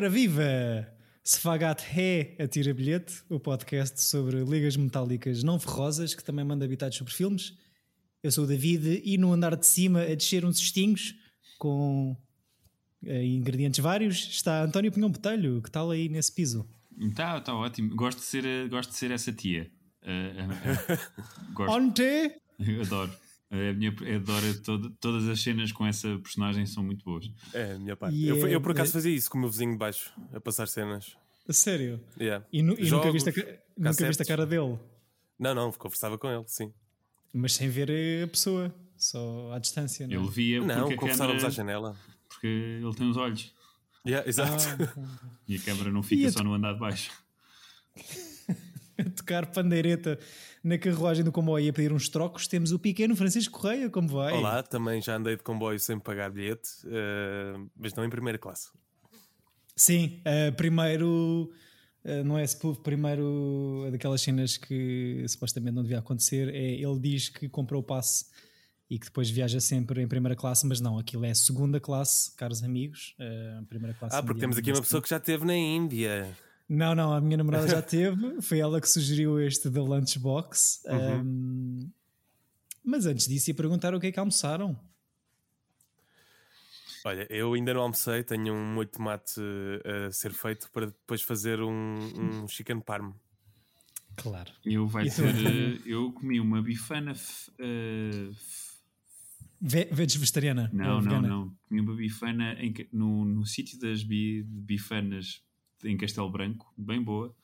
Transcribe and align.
Ora 0.00 0.08
viva! 0.08 0.90
Sfagat 1.22 1.82
Ré 1.82 2.34
Atira 2.38 2.72
Bilhete, 2.72 3.22
o 3.28 3.38
podcast 3.38 4.00
sobre 4.00 4.42
ligas 4.44 4.74
metálicas 4.74 5.42
não 5.42 5.60
ferrosas 5.60 6.14
que 6.14 6.24
também 6.24 6.42
manda 6.42 6.64
habitados 6.64 6.96
sobre 6.96 7.12
filmes. 7.12 7.54
Eu 8.22 8.32
sou 8.32 8.44
o 8.44 8.46
David 8.46 9.02
e 9.04 9.18
no 9.18 9.30
andar 9.30 9.54
de 9.56 9.66
cima 9.66 10.00
a 10.00 10.14
descer 10.14 10.42
uns 10.42 10.56
cestinhos 10.56 11.14
com 11.58 12.16
eh, 13.04 13.26
ingredientes 13.26 13.80
vários 13.80 14.16
está 14.16 14.62
António 14.62 14.90
Pinhão 14.90 15.10
Botelho, 15.10 15.60
que 15.60 15.70
tal 15.70 15.90
aí 15.90 16.08
nesse 16.08 16.32
piso? 16.32 16.66
Está 16.98 17.38
tá 17.38 17.54
ótimo. 17.54 17.94
Gosto 17.94 18.20
de 18.20 18.24
ser, 18.24 18.46
eh, 18.46 18.68
gosto 18.68 18.92
de 18.92 18.96
ser 18.96 19.10
essa 19.10 19.30
tia. 19.30 19.70
Uh, 20.02 20.94
uh, 20.94 21.52
gosto. 21.52 21.76
Onde? 21.76 22.40
Eu 22.58 22.80
adoro. 22.80 23.12
A 23.50 23.72
minha, 23.74 23.92
adoro 24.14 24.60
todo, 24.62 24.90
todas 25.00 25.26
as 25.26 25.42
cenas 25.42 25.72
com 25.72 25.84
essa 25.84 26.16
personagem 26.18 26.64
são 26.66 26.84
muito 26.84 27.04
boas. 27.04 27.28
É, 27.52 27.72
a 27.72 27.78
minha 27.78 27.96
parte. 27.96 28.24
Eu, 28.24 28.46
eu, 28.46 28.60
por 28.60 28.70
acaso 28.70 28.92
fazia 28.92 29.12
isso 29.12 29.28
com 29.28 29.38
o 29.38 29.40
meu 29.40 29.50
vizinho 29.50 29.72
de 29.72 29.78
baixo, 29.78 30.12
a 30.32 30.40
passar 30.40 30.68
cenas. 30.68 31.16
A 31.48 31.52
sério? 31.52 32.00
Yeah. 32.18 32.46
E, 32.52 32.62
nu, 32.62 32.74
e 32.78 32.84
Jogos, 32.84 33.06
nunca, 33.06 33.12
viste 33.12 33.40
a, 33.40 33.58
nunca 33.76 34.06
viste 34.06 34.22
a 34.22 34.24
cara 34.24 34.46
dele? 34.46 34.78
Não, 35.36 35.52
não, 35.52 35.72
conversava 35.72 36.16
com 36.16 36.28
ele, 36.28 36.44
sim. 36.46 36.72
Mas 37.34 37.54
sem 37.54 37.68
ver 37.68 38.22
a 38.22 38.28
pessoa, 38.28 38.72
só 38.96 39.52
à 39.52 39.58
distância, 39.58 40.06
não 40.06 40.14
é? 40.14 40.18
Ele 40.18 40.30
via 40.30 40.60
Não, 40.60 40.94
conversávamos 40.94 41.42
câmera, 41.42 41.46
à 41.48 41.50
janela. 41.50 41.96
Porque 42.28 42.46
ele 42.46 42.94
tem 42.94 43.10
os 43.10 43.16
olhos. 43.16 43.52
Yeah, 44.06 44.28
exato. 44.28 44.64
Ah, 44.96 45.38
e 45.48 45.56
a 45.56 45.60
câmera 45.60 45.90
não 45.90 46.04
fica 46.04 46.30
só 46.30 46.44
no 46.44 46.54
andar 46.54 46.74
de 46.74 46.78
baixo. 46.78 47.10
a 49.00 49.10
tocar 49.10 49.46
pandeireta 49.46 50.18
na 50.62 50.78
carruagem 50.78 51.24
do 51.24 51.32
comboio 51.32 51.70
a 51.70 51.72
pedir 51.72 51.92
uns 51.92 52.08
trocos, 52.08 52.46
temos 52.46 52.72
o 52.72 52.78
pequeno 52.78 53.16
Francisco 53.16 53.58
Correia, 53.58 53.88
como 53.88 54.08
vai? 54.08 54.34
Olá, 54.34 54.62
também 54.62 55.00
já 55.00 55.16
andei 55.16 55.36
de 55.36 55.42
comboio 55.42 55.78
sem 55.78 55.98
pagar 55.98 56.30
bilhete, 56.30 56.70
uh, 56.84 57.70
mas 57.76 57.94
não 57.94 58.04
em 58.04 58.10
primeira 58.10 58.38
classe. 58.38 58.68
Sim, 59.74 60.20
uh, 60.20 60.54
primeiro, 60.54 61.50
uh, 62.04 62.24
não 62.24 62.38
é 62.38 62.44
spoof, 62.44 62.80
primeiro 62.80 63.88
daquelas 63.90 64.20
cenas 64.20 64.56
que 64.56 65.24
supostamente 65.28 65.74
não 65.74 65.82
devia 65.82 65.98
acontecer, 65.98 66.54
é 66.54 66.72
ele 66.74 66.98
diz 67.00 67.28
que 67.28 67.48
comprou 67.48 67.80
o 67.80 67.84
passe 67.84 68.26
e 68.90 68.98
que 68.98 69.06
depois 69.06 69.30
viaja 69.30 69.60
sempre 69.60 70.02
em 70.02 70.08
primeira 70.08 70.36
classe, 70.36 70.66
mas 70.66 70.80
não, 70.80 70.98
aquilo 70.98 71.24
é 71.24 71.32
segunda 71.32 71.78
classe, 71.78 72.34
caros 72.34 72.62
amigos, 72.64 73.14
primeira 73.68 73.96
classe. 73.96 74.16
Ah, 74.16 74.22
porque 74.22 74.40
temos 74.40 74.58
aqui 74.58 74.72
uma 74.72 74.80
pessoa 74.80 75.00
que 75.00 75.08
já 75.08 75.16
esteve 75.16 75.44
na 75.44 75.54
Índia. 75.54 76.36
Não, 76.72 76.94
não, 76.94 77.12
a 77.12 77.20
minha 77.20 77.36
namorada 77.36 77.66
já 77.66 77.82
teve. 77.82 78.40
Foi 78.40 78.60
ela 78.60 78.80
que 78.80 78.88
sugeriu 78.88 79.40
este 79.40 79.68
da 79.68 79.82
Lunchbox. 79.82 80.84
Uhum. 80.86 81.20
Um, 81.20 81.90
mas 82.84 83.06
antes 83.06 83.26
disso, 83.26 83.50
ia 83.50 83.54
perguntar 83.54 83.92
o 83.92 83.98
que 83.98 84.06
é 84.06 84.12
que 84.12 84.20
almoçaram. 84.20 84.78
Olha, 87.04 87.26
eu 87.28 87.54
ainda 87.54 87.74
não 87.74 87.80
almocei, 87.80 88.22
tenho 88.22 88.54
um 88.54 88.74
molho 88.74 88.86
de 88.86 88.92
tomate 88.92 89.40
eh, 89.84 90.06
a 90.06 90.12
ser 90.12 90.32
feito 90.32 90.70
para 90.70 90.86
depois 90.86 91.22
fazer 91.22 91.60
um, 91.60 92.42
um 92.44 92.46
chicken 92.48 92.78
parm. 92.78 93.14
Claro. 94.16 94.52
Eu 94.64 94.86
vai 94.86 95.10
ser. 95.10 95.34
Uh, 95.34 95.80
eu 95.84 96.12
comi 96.12 96.38
uma 96.38 96.62
bifana. 96.62 97.14
Uh, 97.58 98.32
Ve 99.60 99.88
vegetariana? 99.90 100.70
Não, 100.72 101.00
não, 101.00 101.20
não. 101.20 101.56
Comi 101.68 101.80
uma 101.80 101.96
bifana 101.96 102.52
em, 102.62 102.72
no, 102.92 103.24
no 103.24 103.44
sítio 103.44 103.78
das 103.78 104.04
bi, 104.04 104.42
bifanas 104.42 105.42
em 105.84 105.96
Castelo 105.96 106.30
Branco, 106.30 106.72
bem 106.76 107.02
boa, 107.02 107.34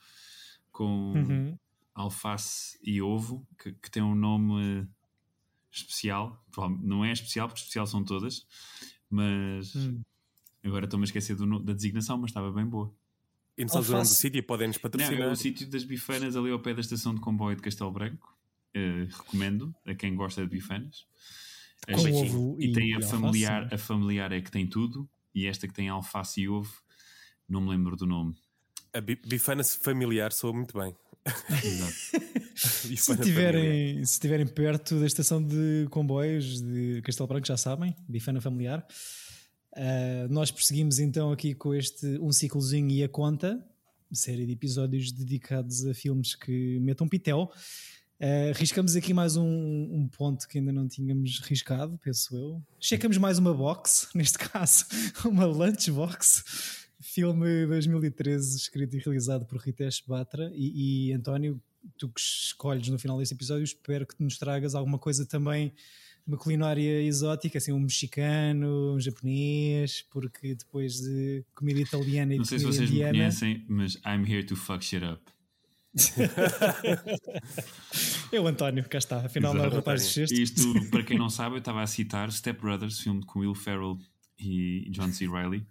com 0.73 1.12
uhum. 1.12 1.59
alface 1.95 2.78
e 2.83 3.01
ovo, 3.01 3.47
que, 3.59 3.73
que, 3.73 3.91
tem 3.91 4.03
um 4.03 4.15
nome 4.15 4.87
especial. 5.71 6.44
Não 6.81 7.05
é 7.05 7.12
especial, 7.12 7.49
porque 7.49 7.60
especial 7.60 7.87
são 7.87 8.05
todas, 8.05 8.47
mas 9.10 9.75
uhum. 9.75 10.03
agora 10.65 10.84
estou-me 10.84 11.05
a 11.05 11.06
esquecer 11.06 11.37
do, 11.37 11.59
da 11.60 11.72
designação, 11.72 12.19
mas 12.19 12.31
estava 12.31 12.53
bem 12.53 12.66
boa. 12.66 12.93
E 13.56 13.62
não 13.62 13.69
sabes 13.71 13.88
o 13.88 13.93
nome 13.93 14.05
do 14.05 14.09
sítio? 14.09 14.43
Podem-nos 14.43 14.77
patrocinar? 14.77 15.19
Não, 15.19 15.28
é 15.28 15.33
o 15.33 15.37
sítio 15.37 15.66
das 15.66 15.83
bifanas 15.83 16.37
ali 16.37 16.50
ao 16.50 16.60
pé 16.60 16.75
da 16.75 16.81
estação 16.81 17.15
de 17.15 17.21
comboio 17.21 17.56
de 17.56 17.62
Castelo 17.62 17.91
Branco. 17.91 18.37
Uh, 18.77 19.06
recomendo 19.06 19.75
a 19.87 19.94
quem 19.94 20.15
gosta 20.15 20.43
de 20.43 20.49
bifanas. 20.49 21.06
Com 21.87 22.10
ovo 22.12 22.56
e, 22.60 22.66
e 22.66 22.72
tem 22.72 22.94
a 22.94 23.00
familiar, 23.00 23.72
a 23.72 23.78
familiar 23.78 24.33
é 24.33 24.41
que 24.41 24.50
tem 24.50 24.66
tudo, 24.66 25.09
e 25.34 25.47
esta 25.47 25.66
que 25.66 25.72
tem 25.72 25.89
alface 25.89 26.43
e 26.43 26.49
ovo 26.49 26.83
não 27.49 27.61
me 27.61 27.71
lembro 27.71 27.97
do 27.97 28.07
nome. 28.07 28.34
A 28.93 29.01
bifana 29.01 29.62
familiar 29.62 30.33
soa 30.33 30.53
muito 30.53 30.79
bem. 30.79 30.95
se, 32.55 32.95
estiverem, 32.95 34.05
se 34.05 34.12
estiverem 34.12 34.47
perto 34.47 34.99
da 35.01 35.07
estação 35.07 35.43
de 35.43 35.87
comboios 35.91 36.62
de 36.62 37.03
Castelo 37.03 37.27
Branco, 37.27 37.47
já 37.47 37.57
sabem, 37.57 37.95
bifana 38.09 38.41
familiar. 38.41 38.87
Uh, 39.73 40.33
nós 40.33 40.51
prosseguimos 40.51 40.99
então 40.99 41.31
aqui 41.31 41.55
com 41.55 41.75
este 41.75 42.19
Um 42.19 42.33
Ciclozinho 42.33 42.91
e 42.91 43.05
a 43.05 43.09
Conta, 43.09 43.63
série 44.13 44.47
de 44.47 44.53
episódios 44.53 45.13
dedicados 45.13 45.84
a 45.84 45.93
filmes 45.93 46.34
que 46.34 46.78
metam 46.81 47.09
pitel. 47.09 47.53
Uh, 48.19 48.55
riscamos 48.55 48.97
aqui 48.97 49.13
mais 49.13 49.37
um, 49.37 49.45
um, 49.45 50.09
ponto 50.09 50.49
que 50.49 50.59
ainda 50.59 50.73
não 50.73 50.89
tínhamos 50.89 51.41
riscado, 51.41 52.01
penso 52.03 52.34
eu. 52.34 52.63
Checamos 52.81 53.19
mais 53.19 53.39
uma 53.39 53.53
box, 53.53 54.09
neste 54.15 54.39
caso, 54.39 54.87
uma 55.27 55.45
lunchbox 55.45 56.85
filme 57.06 57.67
2013, 57.67 58.56
escrito 58.56 58.97
e 58.97 58.99
realizado 58.99 59.47
por 59.47 59.59
Ritesh 59.59 60.03
Batra. 60.06 60.50
E, 60.55 61.09
e, 61.09 61.12
António, 61.12 61.61
tu 61.97 62.09
que 62.09 62.21
escolhes 62.21 62.89
no 62.89 62.99
final 62.99 63.19
desse 63.19 63.34
episódio, 63.34 63.65
espero 63.65 64.06
que 64.06 64.22
nos 64.22 64.39
tragas 64.39 64.75
alguma 64.75 64.99
coisa 64.99 65.25
também, 65.25 65.72
uma 66.27 66.37
culinária 66.37 67.03
exótica, 67.03 67.59
assim, 67.59 67.72
um 67.72 67.78
mexicano, 67.78 68.95
um 68.95 69.00
japonês, 69.00 70.03
porque 70.11 70.55
depois 70.55 71.00
de 71.00 71.45
comida 71.55 71.81
italiana 71.81 72.34
e 72.34 72.39
Não 72.39 72.45
sei 72.45 72.59
se 72.59 72.65
vocês 72.65 72.91
indiana... 72.91 73.12
me 73.12 73.19
conhecem, 73.19 73.65
mas 73.69 73.95
I'm 74.05 74.28
here 74.28 74.45
to 74.45 74.56
fuck 74.56 74.84
shit 74.84 75.05
up. 75.05 75.22
eu, 78.31 78.47
António, 78.47 78.87
cá 78.87 78.99
está, 78.99 79.25
afinal 79.25 79.55
não 79.55 79.65
é 79.65 79.69
o 79.69 79.71
rapaz 79.71 80.03
de 80.03 80.12
sexto. 80.12 80.34
Isto, 80.34 80.91
para 80.91 81.03
quem 81.03 81.16
não 81.16 81.31
sabe, 81.31 81.55
eu 81.55 81.61
estava 81.61 81.83
a 81.83 81.87
citar 81.87 82.31
Step 82.31 82.61
Brothers, 82.61 83.00
filme 83.00 83.25
com 83.25 83.41
Will 83.41 83.55
Ferrell 83.55 83.99
e 84.39 84.87
John 84.91 85.11
C. 85.11 85.27
Reilly 85.27 85.66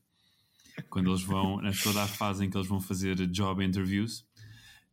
quando 0.89 1.09
eles 1.09 1.23
vão, 1.23 1.61
na 1.61 1.71
toda 1.71 2.03
a 2.03 2.07
fase 2.07 2.45
em 2.45 2.49
que 2.49 2.57
eles 2.57 2.67
vão 2.67 2.81
fazer 2.81 3.15
job 3.27 3.63
interviews, 3.63 4.25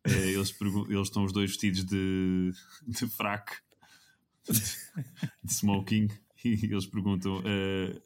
eh, 0.05 0.33
eles, 0.33 0.55
eles 0.89 1.09
estão 1.09 1.25
os 1.25 1.33
dois 1.33 1.51
vestidos 1.51 1.85
de, 1.85 2.53
de 2.87 3.07
fraco, 3.09 3.53
de, 4.49 5.53
smoking, 5.53 6.09
e 6.45 6.65
eles 6.65 6.87
perguntam: 6.87 7.39
uh, 7.39 8.03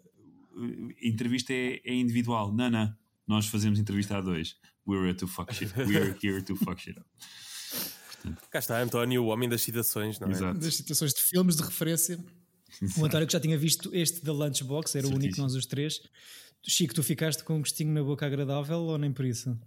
entrevista 1.00 1.52
é, 1.52 1.80
é, 1.84 1.94
individual? 1.94 2.52
Não, 2.52 2.70
não, 2.70 2.94
nós 3.26 3.46
fazemos 3.46 3.78
entrevista 3.78 4.18
a 4.18 4.20
dois. 4.20 4.56
We're 4.86 5.04
here 5.06 5.14
to 5.14 5.26
fuck 5.26 5.52
shit. 5.54 5.72
We're 5.76 6.16
here 6.22 6.42
to 6.42 6.56
fuck 6.56 6.80
shit 6.80 6.98
up. 6.98 7.06
Cá 8.50 8.58
está 8.58 8.80
António, 8.80 9.22
o 9.24 9.26
homem 9.26 9.48
das 9.48 9.62
citações, 9.62 10.18
não 10.18 10.28
é? 10.28 10.32
Exato. 10.32 10.58
Das 10.58 10.74
citações 10.74 11.12
de 11.12 11.22
filmes 11.22 11.56
de 11.56 11.62
referência. 11.62 12.18
Exato. 12.82 13.00
O 13.00 13.04
António 13.04 13.26
que 13.26 13.32
já 13.32 13.40
tinha 13.40 13.56
visto 13.56 13.90
este 13.94 14.22
da 14.22 14.32
Lunchbox, 14.32 14.94
era 14.94 15.06
Certíssimo. 15.06 15.14
o 15.14 15.18
único 15.18 15.34
de 15.34 15.40
nós 15.40 15.54
os 15.54 15.66
três. 15.66 16.00
Chico, 16.62 16.94
tu 16.94 17.02
ficaste 17.02 17.44
com 17.44 17.54
um 17.54 17.58
gostinho 17.58 17.92
na 17.92 18.02
boca 18.02 18.26
agradável 18.26 18.78
ou 18.78 18.98
nem 18.98 19.12
por 19.12 19.24
isso? 19.24 19.58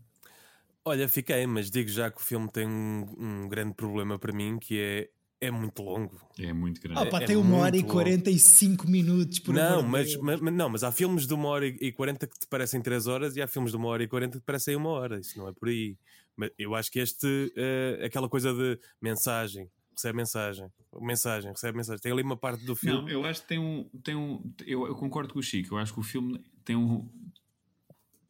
Olha, 0.83 1.07
fiquei, 1.07 1.45
mas 1.45 1.69
digo 1.69 1.89
já 1.89 2.09
que 2.09 2.17
o 2.17 2.23
filme 2.23 2.49
tem 2.49 2.67
um, 2.67 3.05
um 3.17 3.49
grande 3.49 3.73
problema 3.73 4.17
para 4.17 4.33
mim 4.33 4.57
que 4.57 4.79
é 4.79 5.09
é 5.41 5.49
muito 5.49 5.81
longo. 5.81 6.19
É 6.37 6.51
muito 6.51 6.81
grande. 6.81 6.99
Ah, 6.99 7.05
pá, 7.05 7.21
é, 7.21 7.25
tem 7.25 7.37
uma 7.37 7.57
hora 7.57 7.77
e 7.77 7.81
45 7.81 8.83
longo. 8.83 8.91
minutos 8.91 9.39
por 9.39 9.55
não 9.55 9.81
mas, 9.81 10.15
mas, 10.17 10.41
mas, 10.41 10.53
não, 10.53 10.69
mas 10.69 10.83
há 10.83 10.91
filmes 10.91 11.25
de 11.25 11.33
uma 11.33 11.47
hora 11.47 11.65
e 11.65 11.91
40 11.93 12.27
que 12.27 12.39
te 12.39 12.47
parecem 12.47 12.81
3 12.81 13.07
horas 13.07 13.37
e 13.37 13.41
há 13.41 13.47
filmes 13.47 13.71
de 13.71 13.77
uma 13.77 13.87
hora 13.87 14.03
e 14.03 14.07
40 14.07 14.33
que 14.33 14.43
te 14.43 14.45
parecem 14.45 14.75
uma 14.75 14.89
hora. 14.89 15.17
Isso 15.17 15.37
não 15.37 15.47
é 15.47 15.53
por 15.53 15.69
aí. 15.69 15.97
Mas 16.35 16.51
eu 16.57 16.75
acho 16.75 16.91
que 16.91 16.99
este 16.99 17.53
é 17.55 18.05
aquela 18.05 18.27
coisa 18.27 18.53
de 18.53 18.77
mensagem 19.01 19.69
recebe 19.99 20.15
mensagem, 20.15 20.71
mensagem, 21.01 21.51
recebe 21.51 21.77
mensagem. 21.77 22.01
Tem 22.01 22.11
ali 22.11 22.23
uma 22.23 22.37
parte 22.37 22.63
do 22.63 22.73
filme. 22.73 23.01
Não, 23.01 23.09
eu 23.09 23.25
acho 23.25 23.41
que 23.41 23.47
tem 23.49 23.59
um. 23.59 23.83
Tem 24.01 24.15
um 24.15 24.41
eu, 24.65 24.87
eu 24.87 24.95
concordo 24.95 25.33
com 25.33 25.39
o 25.39 25.43
Chico, 25.43 25.75
eu 25.75 25.77
acho 25.77 25.93
que 25.93 25.99
o 25.99 26.03
filme 26.03 26.41
tem 26.69 26.75
um. 26.75 27.09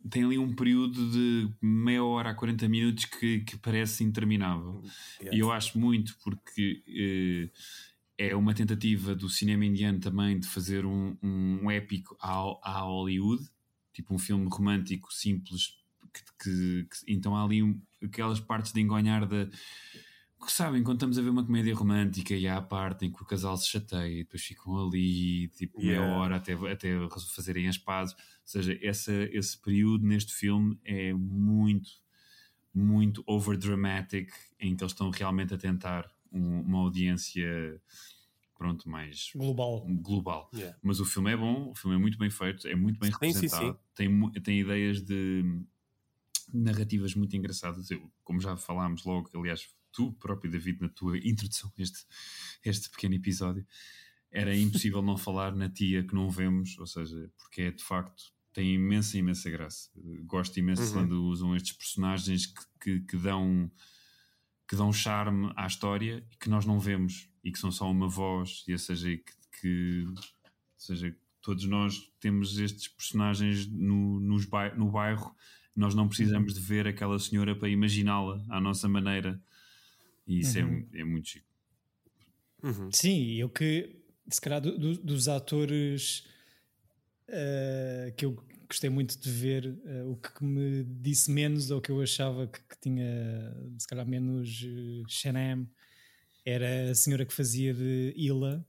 Tem 0.10 0.24
ali 0.24 0.38
um 0.38 0.56
período 0.56 1.12
de 1.12 1.54
meia 1.62 2.02
hora 2.02 2.30
a 2.30 2.34
40 2.34 2.70
minutos 2.70 3.04
que, 3.04 3.42
que 3.42 3.58
parece 3.58 4.02
interminável. 4.02 4.82
Yes. 5.22 5.34
E 5.34 5.40
eu 5.40 5.52
acho 5.52 5.78
muito 5.78 6.18
porque 6.24 6.82
eh, 6.88 7.50
é 8.18 8.36
uma 8.38 8.54
tentativa 8.54 9.14
do 9.14 9.28
cinema 9.28 9.66
indiano 9.66 10.00
também 10.00 10.40
de 10.40 10.48
fazer 10.48 10.86
um, 10.86 11.18
um 11.22 11.70
épico 11.70 12.16
à, 12.22 12.32
à 12.64 12.80
Hollywood, 12.80 13.44
tipo 13.94 14.16
um 14.16 14.18
filme 14.18 14.48
romântico 14.50 15.14
simples. 15.14 15.78
Que, 16.14 16.24
que, 16.42 16.88
que 16.90 17.14
então 17.14 17.36
há 17.36 17.44
ali 17.44 17.62
um, 17.62 17.80
aquelas 18.02 18.40
partes 18.40 18.72
de 18.72 18.80
engonhar 18.80 19.28
da 19.28 19.50
sabem, 20.48 20.84
quando 20.84 20.98
estamos 20.98 21.18
a 21.18 21.22
ver 21.22 21.30
uma 21.30 21.46
comédia 21.46 21.76
romântica 21.76 22.34
e 22.34 22.48
há 22.48 22.58
a 22.58 22.62
parte 22.62 23.06
em 23.06 23.12
que 23.12 23.22
o 23.22 23.26
casal 23.26 23.58
se 23.58 23.68
chateia 23.68 24.08
e 24.08 24.24
depois 24.24 24.44
ficam 24.44 24.78
ali 24.78 25.48
tipo 25.50 25.82
yeah. 25.82 26.06
meia 26.06 26.18
hora 26.18 26.36
até, 26.38 26.54
até 26.54 26.90
fazerem 27.36 27.68
as 27.68 27.78
pazes. 27.78 28.14
Ou 28.14 28.22
seja, 28.46 28.80
essa, 28.82 29.12
esse 29.32 29.60
período 29.60 30.06
neste 30.06 30.34
filme 30.34 30.80
é 30.84 31.14
muito, 31.14 31.90
muito 32.74 33.24
over 33.28 33.58
dramatic 33.58 34.32
em 34.60 34.76
que 34.76 34.84
eles 34.84 34.94
estão 34.94 35.10
realmente 35.10 35.54
a 35.54 35.58
tentar 35.58 36.10
um, 36.32 36.62
uma 36.62 36.80
audiência 36.80 37.82
pronto, 38.56 38.90
mais 38.90 39.32
global. 39.34 39.86
global. 40.02 40.50
Yeah. 40.54 40.78
Mas 40.84 41.00
o 41.00 41.06
filme 41.06 41.32
é 41.32 41.38
bom, 41.38 41.72
o 41.72 41.76
filme 41.76 41.96
é 41.96 42.00
muito 42.00 42.18
bem 42.18 42.30
feito, 42.30 42.68
é 42.68 42.76
muito 42.76 43.00
bem 43.00 43.10
representado, 43.10 43.66
sim, 43.66 43.72
sim. 43.72 43.78
Tem, 43.96 44.32
tem 44.42 44.60
ideias 44.60 45.02
de 45.02 45.44
narrativas 46.54 47.16
muito 47.16 47.36
engraçadas. 47.36 47.90
Eu, 47.90 48.12
como 48.24 48.40
já 48.40 48.56
falámos 48.58 49.06
logo, 49.06 49.30
aliás, 49.34 49.68
tu 49.92 50.14
próprio, 50.14 50.52
David, 50.52 50.82
na 50.82 50.90
tua 50.90 51.18
introdução 51.18 51.72
a 51.78 51.82
este, 51.82 52.06
este 52.64 52.90
pequeno 52.90 53.16
episódio, 53.16 53.66
era 54.32 54.56
impossível 54.56 55.02
não 55.02 55.18
falar 55.18 55.56
na 55.56 55.70
tia 55.70 56.04
que 56.04 56.14
não 56.14 56.30
vemos, 56.30 56.78
ou 56.78 56.86
seja, 56.86 57.32
porque 57.38 57.64
é 57.64 57.72
de 57.72 57.84
facto 57.84 58.32
tem 58.54 58.74
imensa, 58.74 59.18
imensa 59.18 59.50
graça. 59.50 59.90
Gosto 60.26 60.58
imenso 60.60 60.84
uhum. 60.84 60.94
quando 60.94 61.24
usam 61.26 61.56
estes 61.56 61.72
personagens 61.72 62.46
que, 62.46 62.62
que, 62.80 63.00
que, 63.02 63.18
dão 63.18 63.72
que 64.68 64.76
dão 64.76 64.92
charme 64.92 65.52
à 65.56 65.66
história 65.66 66.24
e 66.32 66.36
que 66.36 66.50
nós 66.50 66.66
não 66.66 66.80
vemos 66.80 67.30
e 67.44 67.52
que 67.52 67.60
são 67.60 67.72
só 67.72 67.90
uma 67.90 68.08
voz, 68.08 68.64
e 68.68 68.74
ou 68.74 68.78
seja, 68.78 69.08
que, 69.18 69.34
que 69.62 70.06
ou 70.08 70.16
seja, 70.78 71.16
todos 71.42 71.66
nós 71.66 72.12
temos 72.20 72.58
estes 72.60 72.88
personagens 72.88 73.66
no, 73.68 74.20
nos 74.20 74.46
bairro, 74.46 74.78
no 74.78 74.92
bairro, 74.92 75.36
nós 75.76 75.96
não 75.96 76.08
precisamos 76.08 76.54
de 76.54 76.60
ver 76.60 76.88
aquela 76.88 77.18
senhora 77.18 77.56
para 77.56 77.70
imaginá-la 77.70 78.44
à 78.50 78.60
nossa 78.60 78.90
maneira, 78.90 79.42
e 80.30 80.40
isso 80.40 80.60
é 80.60 80.64
uhum. 80.64 80.88
é, 80.94 81.02
é 81.02 81.04
muito 81.04 81.28
chique. 81.28 81.46
Uhum. 82.64 82.92
Sim, 82.92 83.34
eu 83.34 83.50
que 83.50 83.98
se 84.30 84.40
calhar 84.40 84.62
do, 84.62 84.78
do, 84.78 84.94
dos 84.96 85.28
atores 85.28 86.24
uh, 87.30 88.14
que 88.16 88.26
eu 88.26 88.44
gostei 88.68 88.90
muito 88.90 89.20
de 89.20 89.32
ver, 89.32 89.66
uh, 89.66 90.12
o 90.12 90.16
que 90.16 90.44
me 90.44 90.84
disse 90.84 91.32
menos 91.32 91.72
ou 91.72 91.82
que 91.82 91.90
eu 91.90 92.00
achava 92.00 92.46
que, 92.46 92.60
que 92.60 92.80
tinha 92.80 93.56
se 93.78 93.88
calhar 93.88 94.08
menos 94.08 94.62
uh, 94.62 95.68
era 96.46 96.92
a 96.92 96.96
senhora 96.96 97.26
que 97.26 97.34
fazia 97.34 97.74
de 97.74 98.14
Ila, 98.16 98.64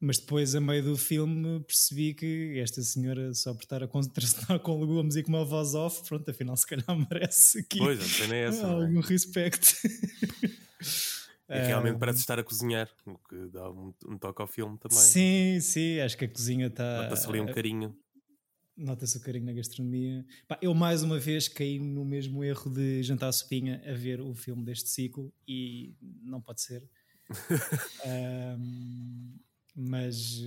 mas 0.00 0.18
depois 0.18 0.54
a 0.54 0.60
meio 0.60 0.82
do 0.82 0.96
filme 0.96 1.60
percebi 1.60 2.14
que 2.14 2.58
esta 2.58 2.82
senhora 2.82 3.34
só 3.34 3.52
por 3.52 3.62
estar 3.62 3.82
a 3.82 3.88
contracenar 3.88 4.60
com 4.60 4.80
legumes 4.80 5.16
e 5.16 5.22
com 5.22 5.28
uma 5.28 5.44
voz 5.44 5.74
off, 5.74 6.06
pronto, 6.08 6.30
afinal 6.30 6.56
se 6.56 6.66
calhar 6.66 6.86
merece 7.10 7.58
aqui 7.58 7.78
pois, 7.78 8.20
é 8.30 8.44
essa, 8.44 8.66
algum 8.66 9.00
é? 9.00 9.06
respeito. 9.06 9.74
E 11.48 11.58
realmente 11.58 11.98
parece 11.98 12.18
estar 12.18 12.38
a 12.38 12.42
cozinhar, 12.42 12.90
o 13.06 13.16
que 13.18 13.48
dá 13.48 13.70
um, 13.70 13.94
um, 14.08 14.18
toque 14.18 14.42
ao 14.42 14.48
filme 14.48 14.76
também. 14.78 14.98
Sim, 14.98 15.60
sim, 15.60 16.00
acho 16.00 16.16
que 16.16 16.24
a 16.24 16.28
cozinha 16.28 16.66
está. 16.66 17.02
Nota-se 17.02 17.28
ali 17.28 17.40
um 17.40 17.46
carinho. 17.46 17.96
Nota-se 18.76 19.16
o 19.16 19.20
carinho 19.20 19.46
na 19.46 19.52
gastronomia. 19.52 20.26
Pá, 20.48 20.58
eu 20.60 20.74
mais 20.74 21.02
uma 21.02 21.18
vez 21.18 21.46
caí 21.48 21.78
no 21.78 22.04
mesmo 22.04 22.42
erro 22.42 22.68
de 22.70 23.02
jantar 23.02 23.28
a 23.28 23.32
sopinha 23.32 23.80
a 23.86 23.92
ver 23.92 24.20
o 24.20 24.34
filme 24.34 24.64
deste 24.64 24.90
ciclo 24.90 25.32
e 25.46 25.94
não 26.22 26.40
pode 26.40 26.60
ser. 26.60 26.82
um, 28.58 29.38
mas, 29.78 30.40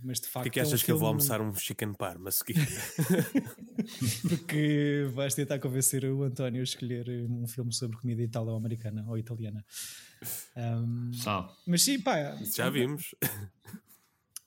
mas 0.00 0.20
de 0.20 0.28
facto. 0.28 0.44
Por 0.44 0.52
que, 0.52 0.60
é 0.60 0.62
que 0.62 0.68
achas 0.68 0.80
é 0.80 0.82
um 0.82 0.86
que 0.86 0.92
eu 0.92 0.98
vou 0.98 1.08
almoçar 1.08 1.40
um 1.40 1.52
chicken 1.52 1.92
parma 1.92 2.28
a 2.28 2.32
seguir? 2.32 2.54
Porque 4.28 5.10
vais 5.12 5.34
tentar 5.34 5.58
convencer 5.58 6.04
o 6.04 6.22
António 6.22 6.60
a 6.60 6.64
escolher 6.64 7.08
um 7.28 7.48
filme 7.48 7.72
sobre 7.72 7.96
comida 7.96 8.22
italo-americana 8.22 9.04
ou 9.08 9.18
italiana. 9.18 9.64
Um, 10.56 11.10
mas 11.66 11.82
sim, 11.82 11.98
pá. 11.98 12.38
Já 12.54 12.70
vimos. 12.70 13.12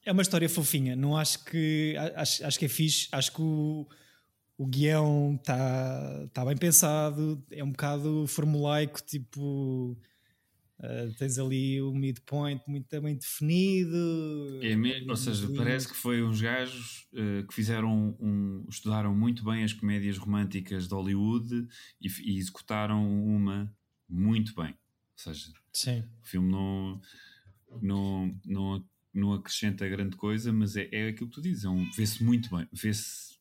É 0.06 0.12
uma 0.12 0.22
história 0.22 0.48
fofinha. 0.48 0.96
Não 0.96 1.18
acho 1.18 1.44
que. 1.44 1.96
Acho, 2.16 2.46
acho 2.46 2.60
que 2.60 2.66
é 2.66 2.70
fixe. 2.70 3.10
Acho 3.12 3.34
que 3.34 3.42
o, 3.42 3.86
o 4.58 4.66
guião 4.66 5.36
está 5.36 6.28
tá 6.34 6.46
bem 6.46 6.56
pensado. 6.56 7.44
É 7.52 7.64
um 7.64 7.72
bocado 7.72 8.26
formulaico, 8.28 9.02
tipo. 9.02 9.98
Uh, 10.84 11.14
tens 11.18 11.40
ali 11.40 11.82
o 11.82 11.94
midpoint 11.94 12.62
muito 12.68 13.02
bem 13.02 13.16
definido. 13.16 14.60
É 14.62 14.76
mesmo, 14.76 15.12
ou 15.12 15.16
seja, 15.16 15.48
parece 15.56 15.88
que 15.88 15.96
foi 15.96 16.22
uns 16.22 16.42
gajos 16.42 17.08
uh, 17.14 17.48
que 17.48 17.54
fizeram 17.54 18.18
um, 18.20 18.66
estudaram 18.70 19.16
muito 19.16 19.46
bem 19.46 19.64
as 19.64 19.72
comédias 19.72 20.18
românticas 20.18 20.90
de 20.90 20.94
Hollywood 20.94 21.66
e, 22.02 22.10
e 22.24 22.38
executaram 22.38 23.02
uma 23.10 23.74
muito 24.10 24.54
bem. 24.56 24.72
Ou 24.72 25.34
seja, 25.34 25.54
Sim. 25.72 26.04
o 26.22 26.28
filme 26.28 26.52
não, 26.52 27.02
não, 27.82 28.40
não, 28.46 28.86
não 29.14 29.34
acrescenta 29.34 29.88
grande 29.88 30.18
coisa, 30.18 30.52
mas 30.52 30.76
é, 30.76 30.90
é 30.92 31.08
aquilo 31.08 31.30
que 31.30 31.36
tu 31.36 31.42
dizes, 31.42 31.64
é 31.64 31.70
um, 31.70 31.90
vê-se 31.92 32.22
muito 32.22 32.54
bem, 32.54 32.68
vê-se 32.74 33.34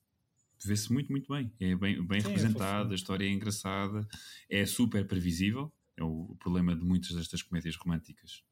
vê-se 0.64 0.92
muito, 0.92 1.10
muito 1.10 1.32
bem. 1.32 1.52
É 1.58 1.74
bem, 1.74 2.00
bem 2.06 2.20
Sim, 2.20 2.26
é 2.26 2.28
representado, 2.28 2.90
é 2.90 2.92
a 2.92 2.94
história 2.94 3.26
é 3.26 3.30
engraçada, 3.30 4.06
é 4.48 4.64
super 4.64 5.04
previsível. 5.08 5.72
É 5.96 6.02
o, 6.02 6.36
problema 6.38 6.74
de 6.74 6.84
muitas 6.84 7.14
destas 7.14 7.42
comédias 7.42 7.76
românticas. 7.76 8.42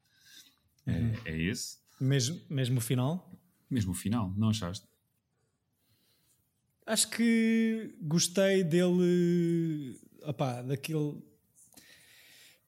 É, 0.86 0.92
uhum. 0.92 1.14
É, 1.24 1.30
é, 1.30 1.42
esse. 1.42 1.78
Mesmo, 2.00 2.40
mesmo 2.48 2.78
o 2.78 2.80
final? 2.80 3.30
Mesmo 3.68 3.92
o 3.92 3.94
final, 3.94 4.32
não 4.36 4.50
achaste? 4.50 4.86
Acho 6.86 7.08
que 7.10 7.94
gostei 8.00 8.64
dele. 8.64 9.98
Opá, 10.22 10.62
daquele 10.62 11.22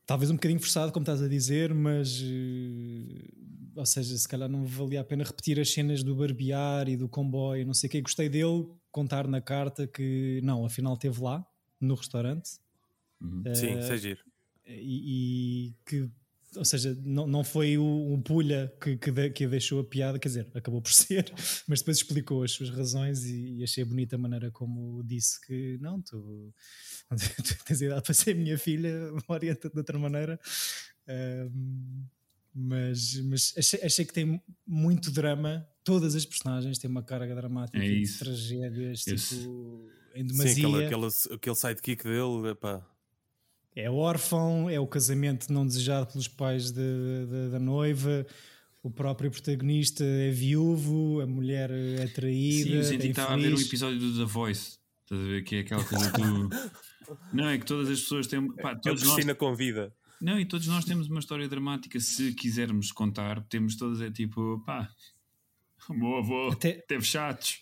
talvez 0.06 0.30
um 0.30 0.34
bocadinho 0.34 0.60
forçado, 0.60 0.92
como 0.92 1.02
estás 1.02 1.22
a 1.22 1.28
dizer, 1.28 1.72
mas 1.74 2.20
uh, 2.20 3.76
ou 3.76 3.86
seja, 3.86 4.16
se 4.16 4.28
calhar 4.28 4.48
não 4.48 4.64
valia 4.64 5.00
a 5.00 5.04
pena 5.04 5.24
repetir 5.24 5.58
as 5.58 5.70
cenas 5.70 6.02
do 6.02 6.14
barbear 6.14 6.88
e 6.88 6.96
do 6.96 7.08
comboio, 7.08 7.66
não 7.66 7.74
sei 7.74 7.88
o 7.88 7.90
que. 7.90 8.02
Gostei 8.02 8.28
dele 8.28 8.68
contar 8.90 9.26
na 9.26 9.40
carta 9.40 9.86
que 9.86 10.40
não, 10.42 10.64
afinal 10.64 10.94
esteve 10.94 11.20
lá 11.20 11.44
no 11.80 11.94
restaurante. 11.94 12.58
Uhum. 13.20 13.42
Uh, 13.46 13.54
Sim, 13.54 13.82
seja 13.82 14.18
e, 14.66 15.68
e, 15.68 15.74
que 15.84 16.10
ou 16.56 16.64
seja, 16.64 16.96
não, 17.02 17.26
não 17.26 17.42
foi 17.42 17.78
o, 17.78 18.12
o 18.12 18.20
Pulha 18.20 18.72
que, 18.80 18.96
que, 18.96 19.10
de, 19.10 19.30
que 19.30 19.46
deixou 19.46 19.80
a 19.80 19.84
piada, 19.84 20.18
quer 20.18 20.28
dizer, 20.28 20.48
acabou 20.54 20.82
por 20.82 20.92
ser, 20.92 21.32
mas 21.66 21.80
depois 21.80 21.98
explicou 21.98 22.42
as 22.42 22.52
suas 22.52 22.70
razões 22.70 23.24
e, 23.24 23.58
e 23.58 23.64
achei 23.64 23.84
bonita 23.84 24.16
a 24.16 24.18
maneira 24.18 24.50
como 24.50 25.02
disse 25.02 25.40
que 25.40 25.78
não, 25.80 26.00
tu, 26.02 26.52
tu 27.10 27.64
tens 27.64 27.80
idade 27.80 28.02
para 28.02 28.14
ser 28.14 28.34
minha 28.34 28.58
filha, 28.58 28.90
orienta-te 29.28 29.72
de 29.72 29.78
outra 29.78 29.98
maneira. 29.98 30.38
Um, 31.08 32.04
mas, 32.54 33.14
mas 33.22 33.54
achei, 33.56 33.82
achei, 33.82 34.04
que 34.04 34.12
tem 34.12 34.40
muito 34.66 35.10
drama. 35.10 35.66
Todas 35.82 36.14
as 36.14 36.26
personagens 36.26 36.78
têm 36.78 36.90
uma 36.90 37.02
carga 37.02 37.34
dramática 37.34 37.78
é 37.78 37.88
de 37.88 38.18
tragédias, 38.18 39.06
Esse. 39.06 39.38
tipo, 39.38 39.88
em 40.14 40.26
demasia. 40.26 40.54
Sim, 40.54 40.66
aquele, 40.66 40.84
aquele, 40.84 41.34
aquele 41.34 41.56
sidekick 41.56 42.04
dele, 42.04 42.50
epá 42.50 42.91
é 43.74 43.90
órfão, 43.90 44.68
é 44.68 44.78
o 44.78 44.86
casamento 44.86 45.52
não 45.52 45.66
desejado 45.66 46.06
pelos 46.12 46.28
pais 46.28 46.70
de, 46.70 47.26
de, 47.26 47.50
da 47.50 47.58
noiva, 47.58 48.26
o 48.82 48.90
próprio 48.90 49.30
protagonista 49.30 50.04
é 50.04 50.30
viúvo, 50.30 51.20
a 51.20 51.26
mulher 51.26 51.70
é 51.70 52.06
traída. 52.08 52.70
Sim, 52.70 52.74
eu 52.74 52.82
senti 52.84 53.02
que 53.02 53.08
estava 53.10 53.34
a 53.34 53.36
ver 53.36 53.54
um 53.54 53.60
episódio 53.60 53.98
do 53.98 54.18
The 54.18 54.24
Voice, 54.24 54.78
estás 55.02 55.20
a 55.20 55.24
ver? 55.24 55.44
Que 55.44 55.56
é 55.56 55.58
aquela 55.60 55.84
coisa 55.84 56.10
do. 56.10 56.50
não, 57.32 57.48
é 57.48 57.58
que 57.58 57.64
todas 57.64 57.88
as 57.88 58.00
pessoas 58.00 58.26
têm. 58.26 58.50
Pá, 58.56 58.74
todos 58.74 59.02
a 59.02 59.06
nós... 59.06 59.36
convida. 59.36 59.94
Não, 60.20 60.38
e 60.38 60.44
todos 60.44 60.66
nós 60.68 60.84
temos 60.84 61.08
uma 61.08 61.18
história 61.18 61.48
dramática. 61.48 61.98
Se 61.98 62.32
quisermos 62.34 62.92
contar, 62.92 63.42
temos 63.44 63.76
todas, 63.76 64.00
é 64.00 64.10
tipo, 64.10 64.62
pá, 64.66 64.88
o 65.88 65.94
meu 65.94 66.16
avô 66.16 66.48
Até... 66.50 66.72
teve 66.72 67.04
chatos. 67.04 67.60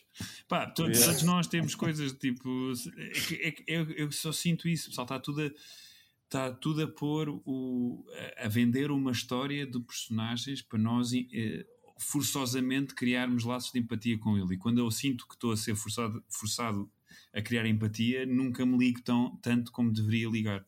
Pá, 0.49 0.67
todos, 0.67 0.99
yeah. 0.99 1.13
todos 1.13 1.23
nós 1.23 1.47
temos 1.47 1.75
coisas 1.75 2.13
tipo. 2.13 2.73
É, 2.97 3.49
é, 3.49 3.55
eu, 3.67 3.91
eu 3.93 4.13
só 4.13 4.33
sinto 4.33 4.69
isso, 4.69 4.89
pessoal, 4.89 5.05
está 5.05 5.19
tudo 5.19 5.43
a 5.43 5.51
está 6.31 6.53
tudo 6.53 6.85
a 6.85 6.87
pôr 6.87 7.29
o, 7.45 8.07
a 8.39 8.47
vender 8.47 8.93
uma 8.93 9.11
história 9.11 9.67
de 9.67 9.81
personagens 9.81 10.63
para 10.63 10.79
nós 10.79 11.13
eh, 11.13 11.67
forçosamente 11.99 12.95
criarmos 12.95 13.45
laços 13.45 13.73
de 13.73 13.81
empatia 13.81 14.17
com 14.17 14.39
ele. 14.39 14.55
E 14.55 14.57
quando 14.57 14.79
eu 14.79 14.89
sinto 14.93 15.27
que 15.27 15.35
estou 15.35 15.51
a 15.51 15.57
ser 15.57 15.75
forçado, 15.75 16.23
forçado 16.29 16.89
a 17.35 17.43
criar 17.43 17.67
empatia, 17.67 18.25
nunca 18.25 18.65
me 18.65 18.79
ligo 18.79 19.03
tão, 19.03 19.37
tanto 19.43 19.73
como 19.73 19.93
deveria 19.93 20.29
ligar. 20.29 20.65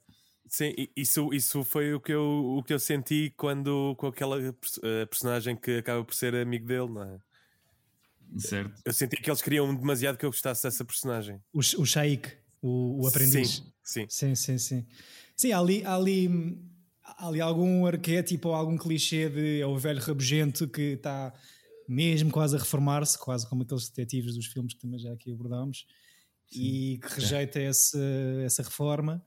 Sim, 0.48 0.74
isso, 0.96 1.32
isso 1.32 1.62
foi 1.62 1.94
o 1.94 2.00
que, 2.00 2.12
eu, 2.12 2.56
o 2.58 2.62
que 2.62 2.74
eu 2.74 2.78
senti 2.80 3.32
quando 3.36 3.94
com 3.96 4.08
aquela 4.08 4.36
uh, 4.38 5.06
personagem 5.08 5.56
que 5.56 5.78
acaba 5.78 6.04
por 6.04 6.14
ser 6.14 6.34
amigo 6.34 6.66
dele, 6.66 6.88
não 6.88 7.04
é? 7.04 7.18
Certo. 8.36 8.82
Eu 8.84 8.92
senti 8.92 9.16
que 9.16 9.30
eles 9.30 9.40
queriam 9.40 9.72
demasiado 9.74 10.18
que 10.18 10.26
eu 10.26 10.30
gostasse 10.30 10.64
dessa 10.64 10.84
personagem. 10.84 11.40
O, 11.52 11.60
o 11.60 11.86
Shaik, 11.86 12.32
o, 12.60 13.04
o 13.04 13.06
aprendiz. 13.06 13.62
Sim, 13.82 14.06
sim. 14.06 14.06
Sim, 14.08 14.34
sim, 14.34 14.58
sim. 14.58 14.86
Sim, 15.36 15.52
há 15.52 15.58
ali, 15.58 15.84
há 15.84 15.94
ali, 15.94 16.28
há 17.04 17.28
ali 17.28 17.40
algum 17.40 17.86
arquétipo 17.86 18.48
ou 18.48 18.54
algum 18.54 18.76
clichê 18.76 19.28
de 19.28 19.60
é 19.60 19.66
o 19.66 19.76
velho 19.78 20.00
rabugento 20.00 20.68
que 20.68 20.92
está 20.92 21.32
mesmo 21.88 22.30
quase 22.30 22.56
a 22.56 22.58
reformar-se, 22.58 23.18
quase 23.18 23.48
como 23.48 23.62
aqueles 23.62 23.88
detetives 23.88 24.34
dos 24.34 24.46
filmes 24.46 24.74
que 24.74 24.80
também 24.80 24.98
já 24.98 25.12
aqui 25.12 25.32
abordámos, 25.32 25.86
e 26.50 26.98
que 27.02 27.14
rejeita 27.14 27.58
é. 27.58 27.64
essa, 27.64 27.98
essa 28.44 28.62
reforma. 28.62 29.24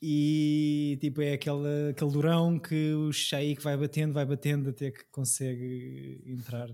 E 0.00 0.96
tipo, 1.00 1.20
é 1.20 1.32
aquele, 1.32 1.90
aquele 1.90 2.10
durão 2.12 2.58
que 2.58 2.92
o 2.92 3.12
Shaik 3.12 3.62
vai 3.62 3.76
batendo, 3.76 4.12
vai 4.12 4.24
batendo 4.24 4.70
até 4.70 4.92
que 4.92 5.04
consegue 5.10 6.22
entrar 6.24 6.68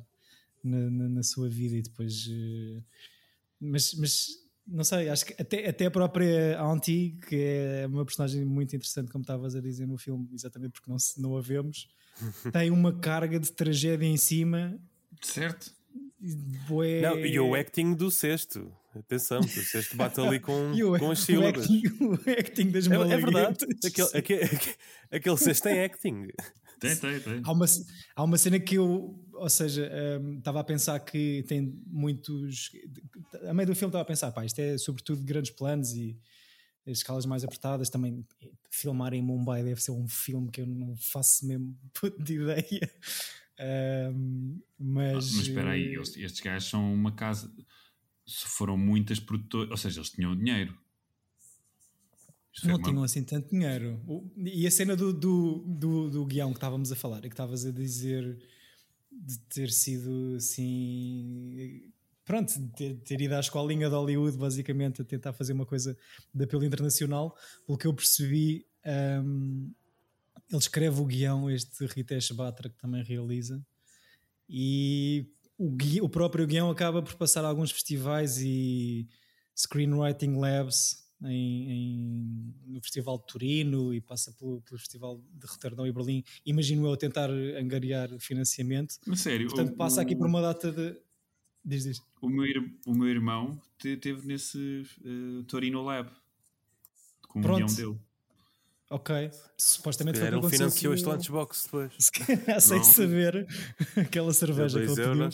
na, 0.63 0.91
na, 0.91 1.09
na 1.09 1.23
sua 1.23 1.49
vida 1.49 1.77
e 1.77 1.83
depois. 1.83 2.27
Uh, 2.27 2.85
mas, 3.61 3.95
mas 3.95 4.44
não 4.67 4.85
sei, 4.85 5.09
acho 5.09 5.27
que 5.27 5.35
até, 5.41 5.69
até 5.69 5.87
a 5.87 5.91
própria 5.91 6.59
Auntie, 6.59 7.19
que 7.29 7.37
é 7.37 7.87
uma 7.87 8.05
personagem 8.05 8.45
muito 8.45 8.75
interessante, 8.75 9.11
como 9.11 9.23
estavas 9.23 9.55
a 9.55 9.61
dizer 9.61 9.87
no 9.87 9.99
filme, 9.99 10.29
exatamente 10.33 10.73
porque 10.73 10.91
não, 10.91 10.97
não 11.19 11.37
a 11.37 11.41
vemos, 11.41 11.89
tem 12.53 12.71
uma 12.71 12.93
carga 12.99 13.39
de 13.39 13.53
tragédia 13.53 14.07
em 14.07 14.17
cima. 14.17 14.79
Certo. 15.21 15.73
Bué... 16.67 17.03
Não, 17.03 17.19
e 17.19 17.39
o 17.39 17.55
acting 17.55 17.95
do 17.95 18.11
sexto. 18.11 18.73
Atenção, 18.97 19.41
o 19.41 19.49
sexto 19.49 19.97
bate 19.97 20.21
ali 20.21 20.39
com, 20.39 20.71
o, 20.73 20.99
com 20.99 21.11
as 21.11 21.19
sílabas. 21.19 21.69
O 21.69 21.75
acting, 21.75 22.05
o 22.05 22.15
acting 22.39 22.71
das 22.71 22.87
é, 22.87 22.95
é 22.95 23.17
verdade. 23.17 23.67
Aquele, 23.85 24.09
aquele, 24.15 24.61
aquele 25.11 25.37
sexto 25.37 25.65
tem 25.65 25.83
acting. 25.83 26.29
Tem, 26.89 26.97
tem, 26.97 27.21
tem. 27.21 27.43
Há 27.45 27.53
uma, 27.53 27.67
há 28.17 28.25
uma 28.25 28.39
cena 28.39 28.61
que 28.61 28.77
eu, 28.77 29.19
ou 29.33 29.51
seja, 29.51 29.91
um, 30.21 30.39
estava 30.39 30.61
a 30.61 30.65
pensar 30.65 31.01
que 31.01 31.45
tem 31.49 31.81
muitos. 31.87 32.71
A 33.49 33.55
meio 33.55 33.67
do 33.67 33.75
filme 33.75 33.91
estava 33.91 34.03
a 34.03 34.07
pensar, 34.07 34.33
pá, 34.33 34.45
isto 34.45 34.59
é 34.59 34.79
sobretudo 34.79 35.23
grandes 35.23 35.51
planos 35.51 35.93
e 35.93 36.19
as 36.87 36.99
escalas 36.99 37.27
mais 37.27 37.45
apertadas. 37.45 37.89
Também 37.89 38.25
filmar 38.71 39.15
em 39.15 39.23
Mumbai 39.23 39.63
deve 39.63 39.83
ser 39.83 39.93
um 39.93 40.09
filme 40.09 40.51
que 40.51 40.61
eu 40.61 40.67
não 40.67 40.97
faço 40.97 41.47
mesmo 41.47 41.77
de 42.19 42.35
ideia. 42.35 42.91
Um, 44.15 44.61
mas, 44.79 45.33
ah, 45.33 45.37
mas 45.37 45.47
espera 45.47 45.71
aí, 45.71 45.95
estes 45.95 46.41
gajos 46.41 46.69
são 46.69 46.93
uma 46.93 47.13
casa. 47.13 47.53
Foram 48.27 48.77
muitas 48.77 49.21
produtoras, 49.21 49.71
ou 49.71 49.77
seja, 49.77 50.01
eles 50.01 50.11
tinham 50.11 50.37
dinheiro. 50.37 50.77
Isto 52.55 52.69
não 52.69 52.81
tinham 52.81 52.99
uma... 52.99 53.05
assim 53.05 53.25
tanto 53.25 53.51
dinheiro. 53.51 54.01
E 54.37 54.67
a 54.67 54.71
cena 54.71 54.95
do, 54.95 55.13
do, 55.13 55.65
do, 55.67 56.11
do 56.11 56.25
guião 56.25 56.51
que 56.51 56.57
estávamos 56.57 56.93
a 56.93 56.97
falar, 56.97 57.19
é 57.19 57.23
que 57.23 57.29
estavas 57.29 57.67
a 57.67 57.73
dizer 57.73 58.39
de 59.11 59.39
ter 59.41 59.71
sido 59.71 60.35
assim. 60.37 61.91
Pronto, 62.25 62.59
de 62.59 62.69
ter, 62.69 62.95
ter, 63.01 63.21
ido 63.21 63.35
à 63.35 63.41
escolinha 63.41 63.89
de 63.89 63.95
Hollywood, 63.95 64.39
basicamente, 64.39 65.03
a 65.03 65.05
tentar 65.05 65.33
fazer 65.33 65.53
uma 65.53 65.67
coisa 65.67 65.97
de 66.33 66.45
apelo 66.45 66.65
internacional. 66.65 67.37
Pelo 67.67 67.77
que 67.77 67.87
eu 67.87 67.93
percebi, 67.93 68.65
um, 69.23 69.71
ele 70.49 70.59
escreve 70.59 71.01
o 71.01 71.05
guião, 71.05 71.51
este 71.51 71.85
Ritesh 71.87 72.31
Batra, 72.31 72.71
que 72.71 72.77
também 72.77 73.03
realiza, 73.03 73.65
e 74.49 75.27
o, 75.59 75.71
guião, 75.71 76.07
o 76.07 76.09
próprio 76.09 76.47
guião 76.47 76.71
acaba 76.71 77.03
por 77.03 77.15
passar 77.15 77.45
alguns 77.45 77.71
festivais 77.71 78.39
e 78.39 79.09
screenwriting 79.57 80.37
labs 80.37 81.04
em, 81.27 81.71
em, 81.71 82.55
no 82.67 82.81
Festival 82.81 83.19
de 83.19 83.27
Turino 83.27 83.95
e 83.95 84.01
passa 84.01 84.33
pelo, 84.33 84.61
pelo, 84.63 84.79
Festival 84.79 85.21
de 85.33 85.47
Roterdão 85.47 85.87
e 85.87 85.93
Berlim. 85.93 86.25
Imagino 86.45 86.87
eu 86.87 86.97
tentar 86.97 87.31
angariar 87.31 88.09
financiamento. 88.19 88.97
Mas 89.07 89.21
sério, 89.21 89.49
Portanto, 89.49 89.73
o, 89.73 89.77
passa 89.77 90.01
aqui 90.01 90.15
por 90.15 90.27
uma 90.27 90.41
data 90.41 90.71
de. 90.71 90.97
Diz, 91.65 91.85
diz. 91.85 92.03
O 92.21 92.29
meu, 92.29 92.45
o 92.87 92.95
meu 92.95 93.09
irmão 93.09 93.61
teve 93.79 94.27
nesse 94.27 94.83
uh, 95.05 95.43
Torino 95.45 95.83
Lab 95.83 96.11
com 97.29 97.41
o 97.41 97.43
guião 97.43 97.67
dele. 97.67 97.99
Ok, 98.91 99.31
supostamente 99.57 100.19
foi 100.19 100.35
o 100.35 100.41
que 100.43 100.51
financiou 100.51 100.95
este 100.95 101.07
lunchbox 101.07 101.65
depois. 101.65 101.93
Se 101.99 102.13
calhar 102.13 102.61
sei 102.61 102.85
saber 102.85 103.47
aquela 103.97 104.33
cerveja 104.33 104.79
que 104.79 104.87
ele 104.87 104.95
pediu. 104.95 105.29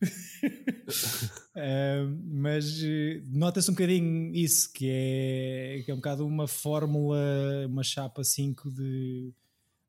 uh, 1.56 2.18
mas 2.24 2.82
uh, 2.82 3.22
nota-se 3.26 3.70
um 3.70 3.74
bocadinho 3.74 4.34
isso, 4.34 4.72
que 4.72 4.88
é, 4.88 5.82
que 5.84 5.90
é 5.90 5.94
um 5.94 5.98
bocado 5.98 6.26
uma 6.26 6.46
fórmula, 6.46 7.18
uma 7.66 7.82
chapa 7.82 8.22
5 8.22 8.70
de 8.70 9.32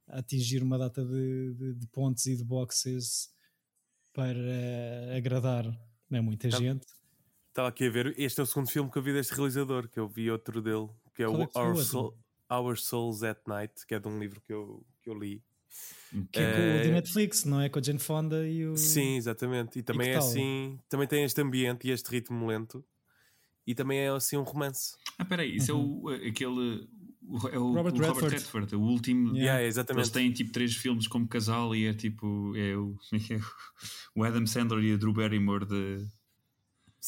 atingir 0.08 0.64
uma 0.64 0.78
data 0.78 1.06
de, 1.06 1.54
de, 1.54 1.74
de 1.76 1.88
pontos 1.88 2.26
e 2.26 2.36
de 2.36 2.44
boxes 2.44 3.30
para 4.14 5.16
agradar 5.16 5.66
não 6.10 6.18
é 6.18 6.22
muita 6.22 6.50
tá. 6.50 6.58
gente. 6.58 6.86
Estava 7.50 7.70
aqui 7.70 7.88
a 7.88 7.90
ver, 7.90 8.14
este 8.18 8.40
é 8.40 8.44
o 8.44 8.46
segundo 8.46 8.70
filme 8.70 8.90
que 8.90 8.98
eu 8.98 9.02
vi 9.02 9.14
deste 9.14 9.34
realizador, 9.34 9.88
que 9.88 10.00
eu 10.00 10.08
vi 10.08 10.30
outro 10.32 10.62
dele, 10.62 10.90
que 11.14 11.24
é 11.24 11.26
Qual 11.26 11.40
o 11.40 11.44
é 11.44 11.70
Our, 11.70 11.84
Soul, 11.84 12.18
Our 12.52 12.78
Souls 12.78 13.24
at 13.24 13.40
Night, 13.48 13.86
que 13.86 13.96
é 13.96 14.00
de 14.00 14.08
um 14.08 14.20
livro 14.20 14.42
que 14.42 14.54
eu, 14.54 14.86
que 15.02 15.10
eu 15.10 15.14
li. 15.14 15.44
Que 16.32 16.40
é, 16.40 16.54
com 16.54 16.60
o 16.60 16.82
de 16.82 16.90
eh, 16.90 16.92
Netflix, 16.92 17.46
não 17.46 17.62
é? 17.62 17.70
Com 17.70 17.80
a 17.80 17.82
Jane 17.82 18.00
Fonda 18.00 18.48
e 18.48 18.66
o. 18.66 18.76
Sim, 18.76 19.16
exatamente. 19.16 19.80
E 19.80 19.84
também 19.84 20.08
e 20.08 20.12
é 20.12 20.18
assim. 20.18 20.80
Também 20.90 21.08
tem 21.08 21.24
este 21.24 21.40
ambiente 21.42 21.88
e 21.88 21.92
este 21.92 22.10
ritmo 22.10 22.48
lento. 22.48 22.84
E 23.68 23.76
também 23.76 24.00
é 24.00 24.10
assim 24.10 24.36
um 24.36 24.44
romance. 24.44 24.94
Ah, 25.20 25.26
peraí, 25.26 25.56
isso 25.56 25.76
uhum. 25.76 26.10
é 26.10 26.16
o, 26.16 26.28
aquele. 26.28 26.88
É 27.52 27.60
o 27.60 27.74
Robert, 27.74 27.94
o 27.94 27.98
Redford. 27.98 28.08
Robert 28.08 28.32
Redford, 28.32 28.76
o 28.76 28.82
último. 28.82 29.38
Yeah, 29.38 29.64
exatamente. 29.64 30.06
Eles 30.06 30.12
têm 30.12 30.32
tipo 30.32 30.52
três 30.52 30.76
filmes 30.76 31.08
como 31.08 31.28
casal 31.28 31.76
e 31.76 31.86
é 31.86 31.94
tipo. 31.94 32.56
É 32.56 32.76
o, 32.76 32.98
é 33.14 33.40
o 34.16 34.24
Adam 34.24 34.48
Sandler 34.48 34.84
e 34.84 34.94
a 34.94 34.98
Drew 34.98 35.14
Barrymore 35.14 35.68
de 35.68 36.04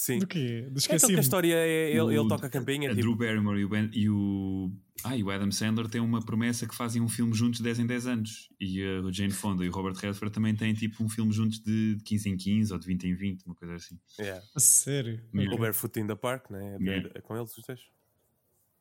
Sim. 0.01 0.17
Do 0.17 0.25
quê? 0.25 0.67
Do 0.71 0.79
então 0.79 1.09
que 1.09 1.15
a 1.15 1.19
história 1.19 1.53
é 1.53 1.91
ele, 1.91 2.01
o, 2.01 2.11
ele 2.11 2.27
toca 2.27 2.47
a 2.47 2.49
campainha. 2.49 2.89
A 2.89 2.95
tipo... 2.95 3.03
Drew 3.03 3.15
Barrymore 3.15 3.59
e 3.59 3.65
o, 3.65 3.69
ben, 3.69 3.87
e 3.93 4.09
o, 4.09 4.71
ah, 5.03 5.15
e 5.15 5.23
o 5.23 5.29
Adam 5.29 5.51
Sandler 5.51 5.87
têm 5.87 6.01
uma 6.01 6.25
promessa 6.25 6.67
que 6.67 6.73
fazem 6.73 6.99
um 7.03 7.07
filme 7.07 7.35
juntos 7.35 7.59
de 7.59 7.65
10 7.65 7.81
em 7.81 7.85
10 7.85 8.07
anos. 8.07 8.49
E 8.59 8.81
a 8.83 9.11
Jane 9.11 9.31
Fonda 9.31 9.63
e 9.63 9.69
o 9.69 9.71
Robert 9.71 9.93
Redford 9.93 10.33
também 10.33 10.55
têm 10.55 10.73
tipo 10.73 11.03
um 11.03 11.07
filme 11.07 11.31
juntos 11.31 11.59
de 11.59 11.99
15 12.03 12.29
em 12.29 12.35
15 12.35 12.73
ou 12.73 12.79
de 12.79 12.87
20 12.87 13.03
em 13.09 13.13
20, 13.13 13.45
uma 13.45 13.53
coisa 13.53 13.75
assim. 13.75 13.99
Yeah. 14.19 14.43
A 14.55 14.59
sério? 14.59 15.23
Yeah. 15.35 15.55
O 15.55 15.59
Barefoot 15.59 15.99
in 15.99 16.07
the 16.07 16.15
Park, 16.15 16.49
né? 16.49 16.77
É, 16.79 16.83
yeah. 16.83 17.09
é 17.13 17.21
com 17.21 17.37
eles 17.37 17.55
os 17.55 17.63
dois. 17.63 17.81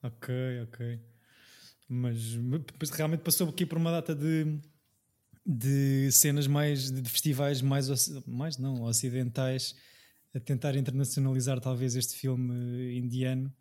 Ok, 0.02 0.34
ok. 0.62 1.00
Mas, 1.86 2.34
mas 2.80 2.88
realmente 2.88 3.20
passou 3.20 3.46
aqui 3.46 3.66
por 3.66 3.76
uma 3.76 3.90
data 3.90 4.14
de 4.14 4.58
de 5.44 6.10
cenas 6.12 6.46
mais 6.46 6.90
de 6.90 7.10
festivais 7.10 7.60
mais 7.60 7.88
mais 8.26 8.56
não 8.56 8.82
ocidentais 8.82 9.74
a 10.34 10.40
tentar 10.40 10.76
internacionalizar 10.76 11.60
talvez 11.60 11.96
este 11.96 12.14
filme 12.14 12.96
indiano 12.96 13.52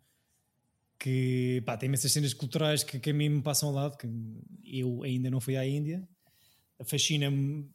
que 1.00 1.62
pá, 1.64 1.78
tem 1.78 1.88
imensas 1.88 2.12
cenas 2.12 2.34
culturais 2.34 2.84
que, 2.84 3.00
que 3.00 3.10
a 3.10 3.14
mim 3.14 3.30
me 3.30 3.42
passam 3.42 3.70
ao 3.70 3.74
lado, 3.74 3.96
que 3.96 4.06
eu 4.62 5.02
ainda 5.02 5.30
não 5.30 5.40
fui 5.40 5.56
à 5.56 5.66
Índia. 5.66 6.06
Fascina-me, 6.84 7.70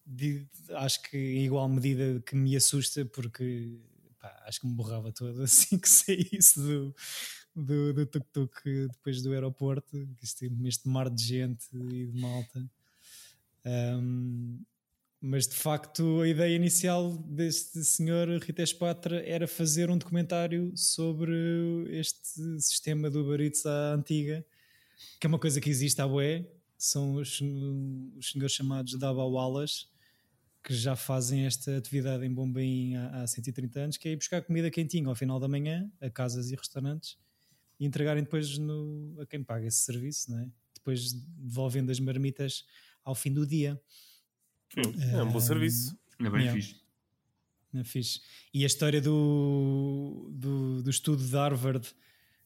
acho 0.76 1.02
que 1.02 1.18
em 1.18 1.46
igual 1.46 1.68
medida 1.68 2.22
que 2.22 2.36
me 2.36 2.56
assusta, 2.56 3.04
porque 3.04 3.80
pá, 4.20 4.44
acho 4.46 4.62
que 4.62 4.68
me 4.68 4.74
borrava 4.74 5.12
todo 5.12 5.42
assim 5.44 5.78
que 5.80 5.90
saísse 5.90 6.60
do, 6.60 6.96
do, 7.56 7.94
do 7.94 8.06
tuk-tuk 8.06 8.88
depois 8.92 9.24
do 9.24 9.34
aeroporto, 9.34 10.08
este, 10.22 10.52
este 10.64 10.88
mar 10.88 11.10
de 11.10 11.24
gente 11.24 11.66
e 11.74 12.06
de 12.06 12.22
malta. 12.22 12.70
Um, 13.66 14.60
mas 15.22 15.48
de 15.48 15.56
facto 15.56 16.22
a 16.22 16.28
ideia 16.28 16.56
inicial 16.56 17.12
deste 17.12 17.84
senhor 17.84 18.28
Ritesh 18.42 18.74
Patra 18.74 19.24
era 19.26 19.48
fazer 19.48 19.90
um 19.90 19.98
documentário 19.98 20.72
sobre 20.76 21.34
este 21.90 22.60
sistema 22.60 23.10
do 23.10 23.22
Uber 23.22 23.42
Eats 23.42 23.66
à 23.66 23.94
antiga, 23.94 24.46
que 25.20 25.26
é 25.26 25.30
uma 25.30 25.40
coisa 25.40 25.60
que 25.60 25.70
existe 25.70 26.02
à 26.02 26.08
bué, 26.08 26.46
são 26.78 27.16
os, 27.16 27.42
os 28.18 28.32
senhores 28.32 28.54
chamados 28.54 28.98
Dabawalas, 28.98 29.90
que 30.64 30.74
já 30.74 30.96
fazem 30.96 31.46
esta 31.46 31.78
atividade 31.78 32.26
em 32.26 32.34
Bombay 32.34 32.96
há, 32.96 33.24
há 33.24 33.28
130 33.28 33.80
anos, 33.80 33.98
que 33.98 34.10
é 34.10 34.12
ir 34.12 34.16
buscar 34.16 34.42
comida 34.42 34.70
quentinha 34.72 35.08
ao 35.08 35.16
final 35.16 35.40
da 35.40 35.48
manhã 35.48 35.90
a 36.02 36.10
casas 36.10 36.52
e 36.52 36.56
restaurantes 36.56 37.18
e 37.80 37.86
entregarem 37.86 38.24
depois 38.24 38.58
no, 38.58 39.16
a 39.20 39.26
quem 39.26 39.44
paga 39.44 39.68
esse 39.68 39.80
serviço, 39.80 40.32
não 40.32 40.40
é? 40.40 40.50
depois 40.86 41.14
devolvendo 41.14 41.92
as 41.92 42.00
marmitas 42.00 42.64
ao 43.04 43.16
fim 43.16 43.34
do 43.34 43.46
dia. 43.46 43.82
É 44.76 45.24
um 45.24 45.32
bom 45.32 45.40
serviço. 45.40 45.98
É 46.20 46.30
bem 46.30 46.42
yeah. 46.42 46.54
fixe. 46.54 46.76
É 47.74 47.84
fixe. 47.84 48.22
E 48.54 48.64
a 48.64 48.68
história 48.68 49.02
do, 49.02 50.30
do, 50.32 50.84
do 50.84 50.90
estudo 50.90 51.24
de 51.24 51.36
Harvard 51.36 51.94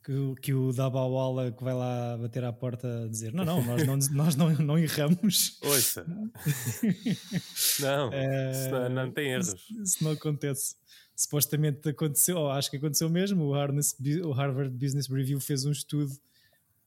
que, 0.04 0.42
que 0.42 0.54
o 0.54 0.72
Dabawala 0.72 1.52
que 1.52 1.64
vai 1.64 1.74
lá 1.74 2.18
bater 2.18 2.44
à 2.44 2.54
porta 2.54 3.04
a 3.04 3.08
dizer 3.08 3.34
não, 3.34 3.44
não, 3.46 3.64
nós 3.64 3.86
não, 3.86 3.98
nós 4.12 4.36
não, 4.36 4.50
não 4.54 4.80
erramos. 4.80 5.60
Ouça. 5.62 6.06
não, 7.80 8.10
uh, 8.10 8.72
não, 8.72 8.90
não 8.90 9.12
tem 9.12 9.32
erros. 9.32 9.56
Isso 9.84 10.04
não 10.04 10.12
acontece. 10.12 10.76
Supostamente 11.16 11.90
aconteceu, 11.90 12.38
ou 12.38 12.50
acho 12.50 12.72
que 12.72 12.78
aconteceu 12.78 13.10
mesmo, 13.10 13.44
o, 13.44 13.54
Harness, 13.54 13.94
o 14.24 14.32
Harvard 14.32 14.72
Business 14.72 15.08
Review 15.08 15.40
fez 15.42 15.66
um 15.66 15.72
estudo 15.72 16.18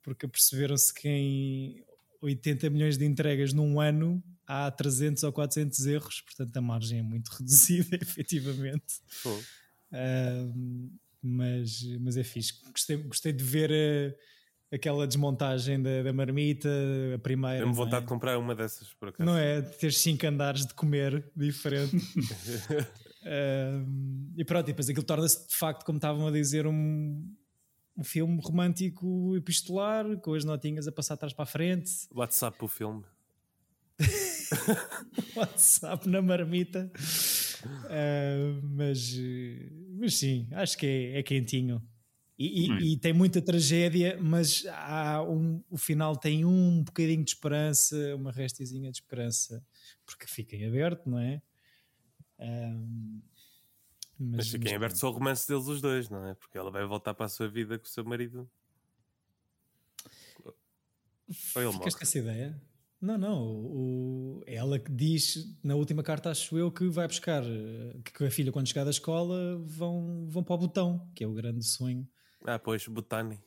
porque 0.03 0.27
perceberam-se 0.27 0.93
que 0.93 1.09
em 1.09 1.85
80 2.21 2.71
milhões 2.71 2.97
de 2.97 3.05
entregas 3.05 3.53
num 3.53 3.79
ano 3.79 4.23
há 4.47 4.71
300 4.71 5.23
ou 5.23 5.33
400 5.33 5.87
erros, 5.87 6.21
portanto 6.21 6.57
a 6.57 6.61
margem 6.61 6.99
é 6.99 7.03
muito 7.03 7.29
reduzida, 7.39 7.97
efetivamente. 7.97 9.01
Uh, 9.27 10.91
mas, 11.23 11.83
mas 12.01 12.17
é 12.17 12.25
fixe. 12.25 12.55
Gostei, 12.71 12.97
gostei 12.97 13.33
de 13.33 13.45
ver 13.45 13.71
a, 13.71 14.75
aquela 14.75 15.07
desmontagem 15.07 15.81
da, 15.81 16.03
da 16.03 16.13
marmita, 16.13 16.69
a 17.15 17.19
primeira. 17.19 17.61
Tenho 17.61 17.73
vontade 17.73 17.99
é? 17.99 18.01
de 18.01 18.07
comprar 18.07 18.39
uma 18.39 18.55
dessas, 18.55 18.93
por 18.95 19.11
acaso. 19.11 19.25
Não 19.25 19.39
é? 19.39 19.61
De 19.61 19.77
ter 19.77 19.93
5 19.93 20.27
andares 20.27 20.67
de 20.67 20.75
comer 20.75 21.25
diferente. 21.37 21.97
uh, 23.23 24.33
e 24.37 24.45
pronto, 24.45 24.65
e 24.65 24.73
depois 24.73 24.89
aquilo 24.89 25.05
torna-se 25.05 25.47
de 25.49 25.55
facto, 25.55 25.85
como 25.85 25.99
estavam 25.99 26.27
a 26.27 26.31
dizer, 26.31 26.67
um, 26.67 27.25
um 27.97 28.03
filme 28.03 28.41
romântico 28.43 29.37
epistolar, 29.37 30.17
com 30.19 30.35
as 30.35 30.45
notinhas 30.45 30.89
a 30.89 30.93
passar 30.93 31.15
atrás 31.15 31.33
para 31.33 31.45
a 31.45 31.47
frente. 31.47 31.91
WhatsApp 32.13 32.57
o 32.65 32.69
filme. 32.69 33.05
WhatsApp 35.37 36.09
na 36.09 36.23
marmita. 36.23 36.91
Uh, 37.65 38.61
mas, 38.63 39.15
mas 39.99 40.15
sim, 40.17 40.49
acho 40.53 40.77
que 40.77 40.87
é, 40.87 41.19
é 41.19 41.23
quentinho. 41.23 41.83
E, 42.39 42.67
e, 42.67 42.93
e, 42.93 42.97
tem 42.97 43.13
muita 43.13 43.41
tragédia, 43.41 44.19
mas 44.21 44.67
há 44.67 45.23
um, 45.23 45.63
o 45.71 45.77
final 45.77 46.17
tem 46.17 46.45
um 46.45 46.83
bocadinho 46.83 47.23
de 47.23 47.31
esperança, 47.31 48.17
uma 48.17 48.33
restezinha 48.33 48.91
de 48.91 48.97
esperança, 48.97 49.65
porque 50.05 50.27
fica 50.27 50.57
em 50.57 50.67
aberto, 50.67 51.09
não 51.09 51.19
é? 51.19 51.41
Um, 52.41 53.23
mas, 54.19 54.37
mas 54.37 54.49
fica 54.49 54.71
em 54.71 54.75
aberto 54.75 54.97
só 54.97 55.09
o 55.09 55.13
romance 55.13 55.47
deles 55.47 55.67
os 55.67 55.81
dois, 55.81 56.09
não 56.09 56.27
é? 56.27 56.35
Porque 56.35 56.59
ela 56.59 56.71
vai 56.71 56.85
voltar 56.85 57.15
para 57.15 57.27
a 57.27 57.29
sua 57.29 57.49
vida 57.49 57.79
com 57.79 57.85
o 57.85 57.89
seu 57.89 58.05
marido. 58.05 58.51
Ou 60.45 61.63
ele 61.63 61.73
Ficaste 61.73 61.99
com 61.99 62.05
essa 62.05 62.19
ideia? 62.19 62.72
Não, 63.03 63.19
não. 63.19 63.43
O, 63.43 64.45
ela 64.47 64.79
que 64.79 64.93
diz 64.93 65.59
na 65.61 65.75
última 65.75 66.05
carta, 66.05 66.31
acho 66.31 66.57
eu, 66.57 66.71
que 66.71 66.89
vai 66.89 67.09
buscar 67.09 67.43
que 68.05 68.25
a 68.25 68.31
filha, 68.31 68.53
quando 68.53 68.69
chegar 68.69 68.85
da 68.85 68.91
escola, 68.91 69.59
vão, 69.67 70.29
vão 70.29 70.45
para 70.45 70.55
o 70.55 70.59
botão, 70.59 71.11
que 71.13 71.25
é 71.25 71.27
o 71.27 71.35
grande 71.35 71.65
sonho. 71.65 72.09
Ah, 72.45 72.61
pois, 72.61 72.87
Botani. 72.87 73.41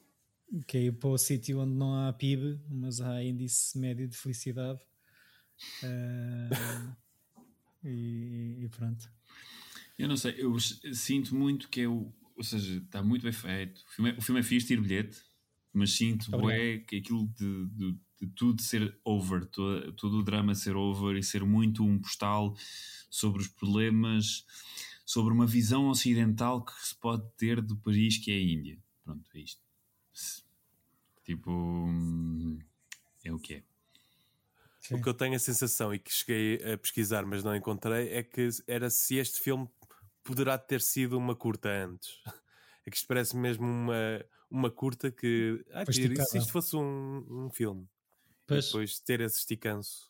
Que 0.68 0.78
é 0.78 0.82
ir 0.84 0.92
para 0.92 1.10
o 1.10 1.18
sítio 1.18 1.62
onde 1.62 1.74
não 1.74 1.96
há 1.96 2.12
PIB, 2.12 2.60
mas 2.70 3.00
há 3.00 3.24
índice 3.24 3.80
médio 3.80 4.10
de 4.10 4.18
felicidade. 4.18 4.80
Uh, 5.82 6.96
e, 7.82 8.58
e, 8.60 8.70
pronto. 8.70 9.10
Eu 9.98 10.10
não 10.10 10.18
sei, 10.18 10.36
eu 10.38 10.54
sinto 10.60 11.34
muito 11.34 11.70
que 11.70 11.82
é 11.82 11.88
o. 11.88 12.14
Ou 12.36 12.44
seja, 12.44 12.78
está 12.78 13.02
muito 13.02 13.24
bem 13.24 13.32
feito. 13.32 13.82
O 13.88 13.92
filme 13.94 14.12
é, 14.12 14.18
o 14.18 14.22
filme 14.22 14.42
é 14.42 14.44
fixe, 14.44 14.68
tiro 14.68 14.82
bilhete, 14.82 15.18
mas 15.72 15.94
sinto 15.94 16.50
é 16.50 16.80
que 16.80 16.98
aquilo 16.98 17.26
de, 17.28 17.68
de 17.68 17.98
de 18.20 18.28
tudo 18.28 18.62
ser 18.62 18.98
over, 19.04 19.46
todo, 19.46 19.92
todo 19.94 20.20
o 20.20 20.24
drama 20.24 20.56
ser 20.56 20.76
over 20.76 21.16
e 21.18 21.24
ser 21.24 21.44
muito 21.44 21.84
um 21.84 22.00
postal 22.00 22.56
sobre 23.10 23.42
os 23.42 23.48
problemas, 23.48 24.46
sobre 25.06 25.34
uma 25.34 25.46
visão 25.46 25.90
ocidental 25.90 26.64
que 26.64 26.74
se 26.86 26.96
pode 26.96 27.30
ter 27.38 27.62
do 27.62 27.76
país 27.78 28.18
que 28.18 28.32
é 28.32 28.36
a 28.36 28.42
Índia. 28.42 28.78
Pronto, 29.04 29.30
é 29.36 29.40
isto. 29.40 29.62
Tipo, 31.24 31.78
é 33.24 33.34
o 33.34 33.40
que 33.40 33.56
é. 33.56 33.64
Sim. 34.80 34.96
O 34.96 35.02
que 35.02 35.10
eu 35.10 35.14
tenho 35.14 35.36
a 35.36 35.40
sensação 35.40 35.94
e 35.94 35.98
que 35.98 36.14
cheguei 36.14 36.74
a 36.74 36.78
pesquisar, 36.78 37.26
mas 37.26 37.44
não 37.44 37.56
encontrei, 37.56 38.10
é 38.10 38.22
que 38.22 38.50
era 38.68 38.90
se 38.90 39.16
este 39.16 39.42
filme 39.42 39.68
poderá 40.24 40.58
ter 40.58 40.80
sido 40.82 41.18
uma 41.18 41.36
curta 41.36 41.70
antes. 41.70 42.22
É 42.86 42.92
que 42.92 42.98
isto 42.98 43.08
parece 43.08 43.36
mesmo 43.36 43.66
uma, 43.66 44.24
uma 44.48 44.70
curta 44.70 45.12
que. 45.12 45.66
Ah, 45.72 45.84
se 45.92 46.38
isto 46.38 46.52
fosse 46.52 46.76
um, 46.76 47.26
um 47.28 47.50
filme. 47.50 47.88
Pois. 48.48 48.66
Depois 48.66 49.00
ter 49.00 49.22
esse 49.22 49.40
esticanço. 49.40 50.10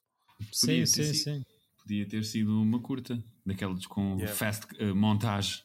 Sim, 0.51 0.86
sim, 0.86 1.13
sim. 1.13 1.46
Podia 1.82 2.06
ter 2.06 2.24
sido 2.25 2.62
uma 2.62 2.80
curta, 2.80 3.22
daquelas 3.46 3.86
com 3.86 4.15
yeah. 4.15 4.34
fast 4.34 4.65
uh, 4.82 4.96
montagem 4.96 5.62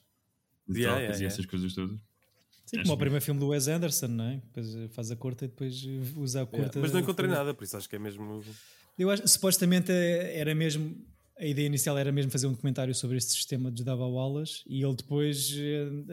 de 0.69 0.81
yeah, 0.81 0.99
trocas 0.99 1.21
yeah, 1.21 1.23
e 1.23 1.27
essas 1.27 1.47
coisas 1.47 1.75
todas. 1.75 1.99
Sim, 2.67 2.77
acho 2.77 2.83
como 2.85 2.95
o 2.95 2.99
primeiro 2.99 3.25
filme 3.25 3.41
do 3.41 3.49
Wes 3.49 3.67
Anderson, 3.67 4.07
não 4.07 4.25
é? 4.25 4.37
Depois 4.37 4.77
eh, 4.77 4.89
faz 4.89 5.11
a 5.11 5.17
curta 5.17 5.45
e 5.45 5.49
depois 5.49 5.83
eh, 5.85 6.19
usa 6.21 6.43
a 6.43 6.47
curta. 6.47 6.79
Mas 6.79 6.93
não 6.93 7.01
encontrei 7.01 7.29
nada, 7.29 7.53
por 7.53 7.65
isso 7.65 7.77
acho 7.77 7.89
que 7.89 7.97
é 7.97 7.99
mesmo. 7.99 8.45
Eu 8.97 9.11
acho, 9.11 9.27
supostamente 9.27 9.91
era 9.91 10.55
mesmo. 10.55 10.95
A 11.37 11.47
ideia 11.47 11.67
inicial 11.67 11.99
era 11.99 12.13
mesmo 12.13 12.31
fazer 12.31 12.47
um 12.47 12.53
documentário 12.53 12.95
sobre 12.95 13.17
este 13.17 13.33
sistema 13.33 13.73
de 13.73 13.83
Dava 13.83 14.07
Wallace 14.07 14.63
e 14.67 14.85
ele 14.85 14.95
depois, 14.95 15.53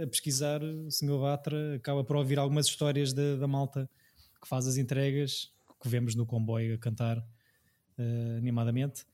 a 0.02 0.08
pesquisar, 0.08 0.64
o 0.64 0.90
Sr. 0.90 1.20
Batra 1.20 1.76
acaba 1.76 2.02
por 2.04 2.16
ouvir 2.16 2.40
algumas 2.40 2.66
histórias 2.66 3.12
da, 3.12 3.36
da 3.36 3.46
malta 3.46 3.90
que 4.42 4.48
faz 4.48 4.66
as 4.66 4.78
entregas 4.78 5.52
que 5.79 5.88
vemos 5.88 6.15
no 6.15 6.25
comboio 6.25 6.75
a 6.75 6.77
cantar 6.77 7.17
uh, 7.17 8.38
animadamente 8.38 9.05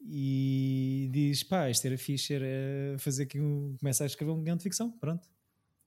e 0.00 1.08
diz: 1.12 1.42
pá, 1.42 1.70
isto 1.70 1.86
era 1.86 1.96
fixe, 1.96 2.34
era 2.34 2.98
fazer 2.98 3.24
aqui 3.24 3.40
um. 3.40 3.76
começa 3.78 4.04
a 4.04 4.06
escrever 4.06 4.32
um 4.32 4.42
guião 4.42 4.56
de 4.56 4.62
ficção, 4.62 4.90
pronto. 4.90 5.28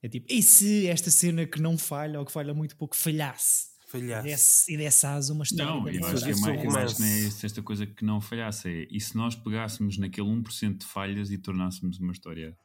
É 0.01 0.07
tipo, 0.07 0.31
e 0.31 0.41
se 0.43 0.87
esta 0.87 1.09
cena 1.09 1.45
que 1.45 1.59
não 1.59 1.77
falha 1.77 2.19
ou 2.19 2.25
que 2.25 2.31
falha 2.31 2.53
muito 2.53 2.75
pouco 2.75 2.95
falhasse? 2.95 3.73
Falhasse. 3.87 4.27
E 4.27 4.31
desse, 4.31 4.73
e 4.73 4.77
desse 4.77 5.05
asa 5.05 5.33
uma 5.33 5.43
história. 5.43 5.65
Não, 5.65 5.87
eu 5.87 6.05
acho 6.05 6.23
que 6.23 6.31
é 6.31 6.35
mais, 6.35 6.63
eu 6.63 6.77
acho 6.77 6.95
que 6.95 7.01
não 7.01 7.07
é 7.07 7.25
esta 7.25 7.61
coisa 7.61 7.85
que 7.85 8.05
não 8.05 8.21
falhasse. 8.21 8.69
É, 8.69 8.87
e 8.89 8.99
se 8.99 9.15
nós 9.15 9.35
pegássemos 9.35 9.97
naquele 9.97 10.27
1% 10.27 10.77
de 10.77 10.85
falhas 10.85 11.31
e 11.31 11.37
tornássemos 11.37 11.99
uma 11.99 12.11
história 12.11 12.57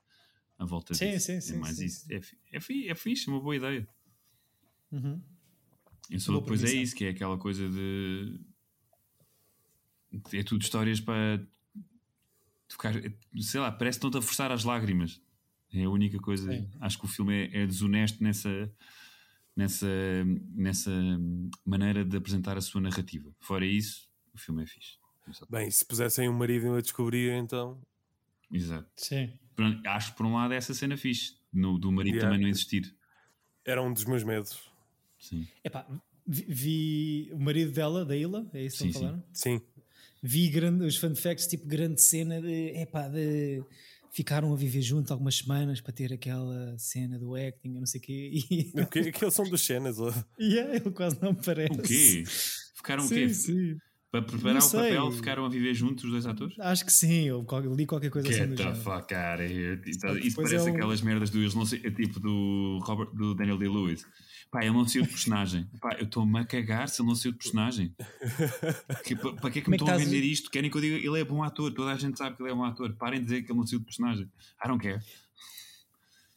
à 0.58 0.64
volta 0.64 0.94
sim, 0.94 1.12
disso? 1.12 1.26
Sim, 1.26 1.32
é 1.32 1.40
sim, 1.40 1.54
é 1.54 1.58
mais 1.58 1.76
sim, 1.76 1.84
isso. 1.86 2.06
É, 2.10 2.16
é, 2.52 2.90
é 2.90 2.94
fixe, 2.94 3.28
é 3.28 3.32
uma 3.32 3.40
boa 3.40 3.56
ideia. 3.56 3.88
Uhum. 4.92 5.20
Isso 6.10 6.32
depois 6.32 6.64
é 6.64 6.72
isso, 6.72 6.94
que 6.94 7.04
é 7.04 7.10
aquela 7.10 7.38
coisa 7.38 7.68
de. 7.68 8.40
É 10.32 10.42
tudo 10.42 10.62
histórias 10.62 11.00
para. 11.00 11.40
Ficar, 12.68 12.94
sei 13.40 13.60
lá, 13.60 13.70
parece 13.72 13.98
que 13.98 14.06
estão-te 14.06 14.22
a 14.22 14.26
forçar 14.26 14.52
as 14.52 14.64
lágrimas. 14.64 15.20
É 15.72 15.84
a 15.84 15.90
única 15.90 16.18
coisa. 16.18 16.52
Sim. 16.52 16.68
Acho 16.80 16.98
que 16.98 17.04
o 17.04 17.08
filme 17.08 17.34
é, 17.34 17.62
é, 17.62 17.66
desonesto 17.66 18.22
nessa, 18.22 18.72
nessa, 19.56 19.88
nessa 20.52 20.90
maneira 21.64 22.04
de 22.04 22.16
apresentar 22.16 22.56
a 22.56 22.60
sua 22.60 22.80
narrativa. 22.80 23.32
Fora 23.40 23.64
isso, 23.64 24.08
o 24.34 24.38
filme 24.38 24.62
é 24.64 24.66
fixe. 24.66 24.98
Bem, 25.48 25.70
se 25.70 25.84
pusessem 25.84 26.28
um 26.28 26.32
marido 26.32 26.74
a 26.74 26.80
descobrir, 26.80 27.32
então. 27.32 27.80
Exato. 28.52 28.90
Sim. 28.96 29.32
Acho 29.86 30.10
que 30.10 30.16
por 30.16 30.26
um 30.26 30.34
lado 30.34 30.54
é 30.54 30.56
essa 30.56 30.74
cena 30.74 30.96
fixe, 30.96 31.36
no, 31.52 31.78
do 31.78 31.92
marido 31.92 32.14
yeah. 32.14 32.28
também 32.28 32.42
não 32.42 32.48
existir. 32.48 32.94
Era 33.64 33.82
um 33.82 33.92
dos 33.92 34.04
meus 34.04 34.24
medos. 34.24 34.69
Sim. 35.20 35.46
Epá, 35.62 35.87
vi, 36.26 36.46
vi 36.48 37.30
o 37.33 37.38
marido 37.38 37.72
dela, 37.72 38.04
da 38.04 38.16
Ilha, 38.16 38.46
é 38.52 38.64
isso 38.64 38.78
que 38.78 38.88
estão 38.88 39.02
falando? 39.02 39.22
Sim. 39.33 39.61
Vi 40.22 40.48
grande, 40.48 40.85
os 40.85 40.96
fun 40.96 41.14
facts, 41.14 41.46
tipo 41.46 41.66
grande 41.66 42.00
cena 42.00 42.40
de, 42.40 42.72
epá, 42.76 43.09
de 43.09 43.62
ficaram 44.11 44.52
a 44.52 44.56
viver 44.56 44.83
juntos 44.83 45.12
algumas 45.12 45.37
semanas 45.37 45.80
para 45.80 45.92
ter 45.92 46.12
aquela 46.12 46.76
cena 46.76 47.18
do 47.18 47.35
acting, 47.35 47.70
não 47.70 47.87
sei 47.87 48.00
o 48.00 48.02
quê. 48.02 48.30
E... 48.50 48.80
O 48.80 48.87
quê? 48.87 48.98
Aqueles 49.00 49.35
são 49.35 49.48
dos 49.48 49.64
cenas, 49.64 49.98
ou? 49.98 50.12
Yeah, 50.38 50.74
ele 50.74 50.90
quase 50.90 51.20
não 51.22 51.35
parece. 51.35 51.78
O 51.78 51.83
quê? 51.83 52.24
Ficaram 52.74 53.02
sim, 53.04 53.14
o 53.14 53.16
quê? 53.16 53.35
Sim. 53.35 53.76
Para 54.11 54.22
preparar 54.22 54.61
o 54.61 54.70
papel, 54.70 55.12
ficaram 55.12 55.44
a 55.44 55.48
viver 55.48 55.72
juntos 55.72 56.02
os 56.02 56.11
dois 56.11 56.26
atores? 56.26 56.59
Acho 56.59 56.85
que 56.85 56.92
sim, 56.92 57.28
eu 57.28 57.46
li 57.76 57.87
qualquer 57.87 58.11
coisa 58.11 58.26
Get 58.26 58.42
assim. 58.42 58.56
Get 58.56 58.66
the 58.66 58.74
fuck 58.74 59.14
out 59.14 59.40
of 59.40 59.54
here. 59.54 59.80
Isso, 59.87 60.00
parece 60.35 60.56
é 60.56 60.62
um... 60.62 60.74
aquelas 60.74 61.00
merdas 61.00 61.30
do, 61.30 61.48
tipo 61.94 62.18
do, 62.18 62.80
Robert, 62.83 63.14
do 63.14 63.37
Daniel 63.37 63.56
Day-Lewis. 63.56 64.04
Pá, 64.50 64.64
ele 64.64 64.72
não 64.72 64.86
saiu 64.86 65.04
de 65.04 65.08
personagem. 65.10 65.68
Pá, 65.80 65.96
eu 65.98 66.04
estou-me 66.04 66.38
a 66.40 66.44
cagar 66.44 66.88
se 66.88 67.00
ele 67.00 67.08
não 67.08 67.14
saiu 67.14 67.32
de 67.32 67.38
personagem. 67.38 67.94
Que, 69.04 69.14
para, 69.14 69.32
para 69.34 69.50
que 69.50 69.58
é 69.60 69.62
que 69.62 69.70
me 69.70 69.76
é 69.76 69.78
estão 69.78 69.94
a 69.94 69.96
vender 69.96 70.24
isto? 70.24 70.50
Querem 70.50 70.70
que 70.70 70.76
eu 70.76 70.80
diga 70.80 70.96
ele 70.96 71.20
é 71.20 71.24
bom 71.24 71.42
ator, 71.42 71.72
toda 71.72 71.92
a 71.92 71.96
gente 71.96 72.18
sabe 72.18 72.36
que 72.36 72.42
ele 72.42 72.50
é 72.50 72.54
bom 72.54 72.64
ator. 72.64 72.92
Parem 72.94 73.20
de 73.20 73.26
dizer 73.26 73.42
que 73.42 73.52
ele 73.52 73.58
não 73.58 73.66
saiu 73.66 73.78
de 73.78 73.84
personagem. 73.84 74.24
I 74.64 74.68
don't 74.68 74.82
care. 74.82 75.00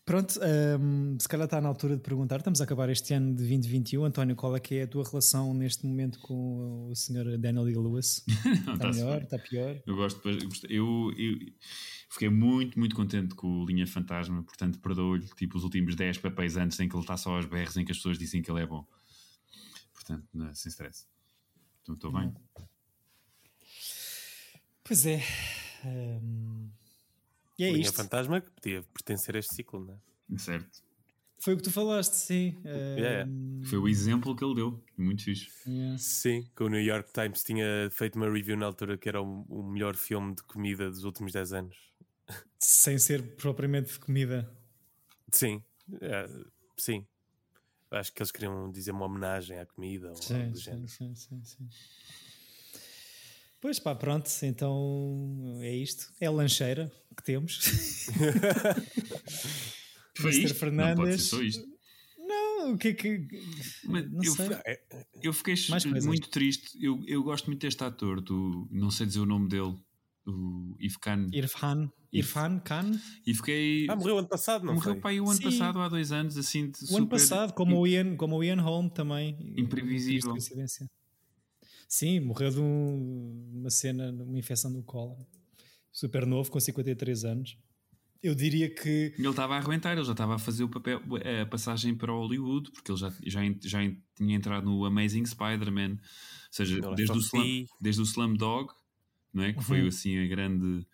Pronto, 0.06 0.38
um, 0.82 1.18
se 1.18 1.30
calhar 1.30 1.46
está 1.46 1.62
na 1.62 1.70
altura 1.70 1.96
de 1.96 2.02
perguntar. 2.02 2.38
Estamos 2.38 2.60
a 2.60 2.66
acabar 2.66 2.90
este 2.90 3.14
ano 3.14 3.32
de 3.32 3.38
2021. 3.38 4.04
António, 4.04 4.36
qual 4.36 4.54
é 4.54 4.60
que 4.60 4.76
é 4.76 4.84
a 4.84 4.88
tua 4.88 5.06
relação 5.06 5.54
neste 5.54 5.86
momento 5.86 6.20
com 6.20 6.90
o 6.90 6.96
senhor 6.96 7.38
Daniel 7.38 7.64
Lewis? 7.64 8.22
está 8.28 8.78
tá 8.78 8.92
melhor? 8.92 9.22
Está 9.22 9.40
pior? 9.40 9.82
Eu 9.88 9.96
gosto. 9.96 10.22
Eu, 10.70 11.14
eu, 11.18 11.38
fiquei 12.10 12.28
muito, 12.28 12.78
muito 12.78 12.94
contente 12.98 13.34
com 13.34 13.48
o 13.48 13.66
Linha 13.66 13.88
Fantasma. 13.88 14.44
Portanto, 14.44 14.78
perdoo-lhe 14.80 15.26
tipo 15.38 15.58
os 15.58 15.64
últimos 15.64 15.96
10 15.96 16.18
papéis 16.18 16.58
antes 16.58 16.78
em 16.82 16.90
que 16.90 16.96
ele 16.96 17.04
está 17.04 17.16
só 17.16 17.38
aos 17.38 17.46
berros, 17.46 17.78
em 17.78 17.86
que 17.86 17.92
as 17.94 17.98
pessoas 17.98 18.18
dizem 18.18 18.42
que 18.42 18.52
ele 18.52 18.62
é 18.62 18.66
bom. 18.66 18.86
Portanto, 19.94 20.28
não, 20.34 20.54
sem 20.54 20.70
stress. 20.70 21.08
Então, 21.82 21.96
estou 21.96 22.12
bem. 22.12 22.34
Pois 24.84 25.06
é. 25.06 25.24
Um... 25.86 26.83
E 27.64 27.70
é 27.70 27.72
Linha 27.72 27.86
isto. 27.86 27.96
Fantasma 27.96 28.42
que 28.42 28.50
podia 28.52 28.84
pertencer 28.94 29.36
a 29.36 29.40
este 29.40 29.56
ciclo, 29.56 29.86
não 29.86 29.94
é? 29.94 30.38
Certo. 30.38 30.84
Foi 31.40 31.54
o 31.54 31.58
que 31.58 31.64
tu 31.64 31.72
falaste, 31.72 32.14
sim. 32.14 32.58
Yeah. 32.66 33.30
Foi 33.66 33.78
o 33.78 33.88
exemplo 33.88 34.34
que 34.36 34.46
ele 34.46 34.56
deu. 34.56 34.84
Muito 34.98 35.24
fixe. 35.24 35.50
Yeah. 35.68 35.98
Sim, 35.98 36.48
que 36.56 36.64
o 36.64 36.70
New 36.70 36.82
York 36.82 37.12
Times 37.12 37.44
tinha 37.44 37.90
feito 37.92 38.16
uma 38.16 38.30
review 38.32 38.56
na 38.56 38.66
altura 38.66 38.98
que 38.98 39.10
era 39.10 39.22
o, 39.22 39.42
o 39.50 39.62
melhor 39.62 39.96
filme 39.96 40.34
de 40.36 40.44
comida 40.44 40.90
dos 40.90 41.04
últimos 41.04 41.34
10 41.34 41.54
anos. 41.54 41.78
Sem 42.58 42.98
ser 42.98 43.36
propriamente 43.36 43.92
de 43.92 44.00
comida. 44.00 44.50
Sim, 45.32 45.62
é, 46.00 46.30
sim. 46.78 47.06
Acho 47.92 48.14
que 48.14 48.22
eles 48.22 48.32
queriam 48.32 48.72
dizer 48.72 48.92
uma 48.92 49.06
homenagem 49.06 49.60
à 49.60 49.66
comida. 49.66 50.16
Sim, 50.16 50.56
sim, 50.56 50.88
sim, 50.88 51.14
sim, 51.14 51.44
sim. 51.44 51.70
Pois 53.64 53.80
pá, 53.80 53.96
pronto, 53.96 54.30
então 54.44 55.58
é 55.62 55.74
isto. 55.74 56.12
É 56.20 56.26
a 56.26 56.32
lancheira 56.32 56.92
que 57.16 57.24
temos. 57.24 57.62
Foi 60.18 60.32
Mr. 60.32 60.46
isto? 60.48 60.60
Fernandes. 60.60 60.98
Não 60.98 61.06
pode 61.06 61.18
ser 61.18 61.20
só 61.20 61.42
isto. 61.42 61.66
Não, 62.18 62.74
o 62.74 62.78
que 62.78 62.90
é 62.90 62.94
que. 62.94 63.26
Mas 63.86 64.12
não 64.12 64.22
eu, 64.22 64.32
sei. 64.34 64.50
eu 65.22 65.32
fiquei 65.32 65.56
muito 66.04 66.28
triste. 66.30 66.78
Eu, 66.78 67.02
eu 67.08 67.24
gosto 67.24 67.46
muito 67.46 67.62
deste 67.62 67.82
ator, 67.82 68.20
do, 68.20 68.68
não 68.70 68.92
sei 68.92 69.06
dizer 69.08 69.22
o 69.22 69.26
nome 69.26 69.48
dele, 69.48 69.78
o 70.28 70.76
Ifkan. 70.82 71.30
Irfan. 71.32 71.90
Irfan 72.12 72.60
Khan. 72.60 73.00
E 73.26 73.34
fiquei. 73.34 73.88
Ah, 73.90 73.96
morreu 73.96 74.18
ano 74.18 74.28
passado, 74.28 74.66
não 74.66 74.74
Morreu 74.74 75.00
para 75.00 75.12
aí 75.12 75.22
o 75.22 75.30
ano 75.30 75.38
Sim. 75.38 75.44
passado, 75.44 75.80
há 75.80 75.88
dois 75.88 76.12
anos, 76.12 76.38
assim. 76.38 76.66
o 76.66 76.76
super... 76.76 76.98
ano 76.98 77.08
passado, 77.08 77.54
como 77.54 77.80
o 77.80 77.88
Ian, 77.88 78.18
como 78.18 78.36
o 78.36 78.44
Ian 78.44 78.60
Holm 78.60 78.90
também. 78.90 79.54
Imprevisível. 79.56 80.36
Sim, 81.94 82.22
morreu 82.22 82.50
de 82.50 82.60
um, 82.60 83.52
uma 83.54 83.70
cena, 83.70 84.10
uma 84.10 84.40
infecção 84.40 84.74
do 84.74 84.82
colo. 84.82 85.16
Super 85.92 86.26
novo, 86.26 86.50
com 86.50 86.60
53 86.60 87.24
anos. 87.24 87.56
eu 88.24 88.34
diria 88.34 88.68
que. 88.68 89.14
Ele 89.16 89.30
estava 89.30 89.54
a 89.54 89.58
arrebentar, 89.60 89.94
ele 89.94 90.04
já 90.04 90.14
estava 90.14 90.34
a 90.34 90.40
fazer 90.40 90.64
o 90.64 90.70
papel, 90.70 91.00
a 91.40 91.46
passagem 91.46 91.94
para 91.94 92.12
Hollywood, 92.12 92.72
porque 92.72 92.92
ele 92.92 92.98
já, 92.98 93.14
já, 93.28 93.42
já 93.62 93.80
tinha 94.16 94.36
entrado 94.36 94.66
no 94.66 94.84
Amazing 94.86 95.24
Spider-Man, 95.24 95.92
ou 95.92 96.00
seja, 96.50 96.82
desde 96.96 97.16
o, 97.16 97.22
Slum, 97.22 97.66
desde 97.80 98.02
o 98.02 98.06
Slumdog, 98.06 98.74
não 99.32 99.44
é? 99.44 99.54
que 99.54 99.64
foi 99.64 99.82
uhum. 99.84 99.88
assim 99.90 100.18
a 100.18 100.26
grande, 100.26 100.88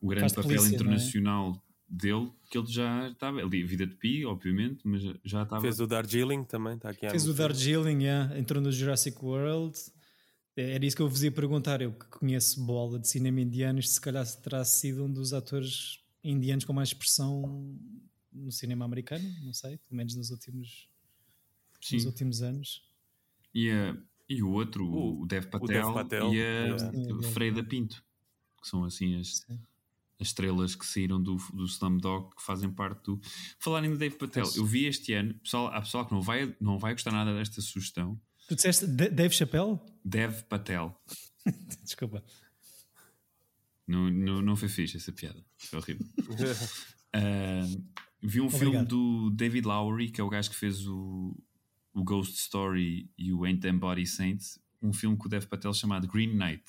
o 0.00 0.06
grande 0.06 0.32
Faz 0.32 0.32
papel 0.34 0.58
polícia, 0.58 0.70
é? 0.70 0.74
internacional 0.76 1.60
é? 1.68 1.71
Dele, 1.92 2.32
que 2.50 2.56
ele 2.56 2.66
já 2.66 3.10
estava. 3.10 3.40
Ali, 3.40 3.62
Vida 3.62 3.86
de 3.86 3.94
Pi, 3.94 4.24
obviamente, 4.24 4.80
mas 4.84 5.02
já 5.22 5.42
estava. 5.42 5.60
Fez 5.60 5.78
o 5.78 5.86
Darjeeling 5.86 6.44
também, 6.44 6.74
está 6.74 6.90
aqui. 6.90 7.08
Fez 7.08 7.28
o 7.28 7.34
Darjeeling, 7.34 8.02
yeah, 8.02 8.38
entrou 8.38 8.62
no 8.62 8.72
Jurassic 8.72 9.22
World. 9.22 9.78
É, 10.56 10.72
era 10.72 10.86
isso 10.86 10.96
que 10.96 11.02
eu 11.02 11.08
vos 11.08 11.22
ia 11.22 11.30
perguntar. 11.30 11.82
Eu 11.82 11.92
que 11.92 12.06
conheço 12.06 12.64
bola 12.64 12.98
de 12.98 13.06
cinema 13.08 13.40
indiano, 13.40 13.82
se 13.82 14.00
calhar 14.00 14.26
terá 14.40 14.64
sido 14.64 15.04
um 15.04 15.12
dos 15.12 15.34
atores 15.34 16.00
indianos 16.24 16.64
com 16.64 16.72
mais 16.72 16.88
expressão 16.88 17.78
no 18.32 18.50
cinema 18.50 18.86
americano, 18.86 19.28
não 19.42 19.52
sei, 19.52 19.76
pelo 19.76 19.96
menos 19.96 20.14
nos 20.14 20.30
últimos, 20.30 20.88
nos 21.92 22.04
últimos 22.06 22.40
anos. 22.40 22.82
E, 23.54 23.70
a, 23.70 23.94
e 24.26 24.42
o 24.42 24.50
outro, 24.50 24.86
o, 24.86 25.22
o 25.22 25.26
Dev 25.26 25.44
Patel, 25.46 25.64
o 25.64 25.68
Dev 25.68 25.94
Patel 25.94 26.34
e 26.34 26.40
a 26.40 26.46
é. 26.46 27.32
Freida 27.32 27.62
Pinto, 27.62 28.02
que 28.62 28.68
são 28.68 28.84
assim 28.84 29.18
as, 29.18 29.44
as 30.22 30.28
estrelas 30.28 30.74
que 30.74 30.86
saíram 30.86 31.22
do, 31.22 31.36
do 31.52 31.66
Slumdog, 31.66 32.34
que 32.34 32.42
fazem 32.42 32.70
parte 32.70 33.04
do. 33.04 33.20
Falarem 33.58 33.90
de 33.90 33.98
Dave 33.98 34.16
Patel, 34.16 34.48
eu 34.56 34.64
vi 34.64 34.86
este 34.86 35.12
ano, 35.12 35.34
pessoal, 35.34 35.66
há 35.68 35.80
pessoal 35.80 36.06
que 36.06 36.12
não 36.12 36.22
vai, 36.22 36.56
não 36.60 36.78
vai 36.78 36.92
gostar 36.92 37.10
nada 37.10 37.34
desta 37.34 37.60
sugestão. 37.60 38.18
Tu 38.48 38.56
disseste 38.56 38.86
Dave 38.86 39.34
Chappelle? 39.34 39.78
Dev 40.04 40.42
Patel. 40.44 40.98
Desculpa. 41.84 42.24
Não, 43.86 44.10
não, 44.10 44.42
não 44.42 44.56
foi 44.56 44.68
fixe 44.68 44.96
essa 44.96 45.12
piada. 45.12 45.44
Foi 45.56 45.78
horrível. 45.78 46.06
uh, 46.16 47.84
vi 48.22 48.40
um 48.40 48.46
Obrigado. 48.46 48.58
filme 48.58 48.84
do 48.84 49.30
David 49.30 49.66
Lowery, 49.66 50.10
que 50.10 50.20
é 50.20 50.24
o 50.24 50.28
gajo 50.28 50.50
que 50.50 50.56
fez 50.56 50.86
o, 50.86 51.36
o 51.92 52.02
Ghost 52.02 52.34
Story 52.38 53.10
e 53.18 53.32
o 53.32 53.44
Ain't 53.44 53.60
Them 53.60 53.78
Body 53.78 54.06
Saints. 54.06 54.58
Um 54.80 54.92
filme 54.92 55.16
com 55.16 55.26
o 55.26 55.28
Dev 55.28 55.44
Patel 55.46 55.72
chamado 55.74 56.08
Green 56.08 56.34
Knight. 56.34 56.64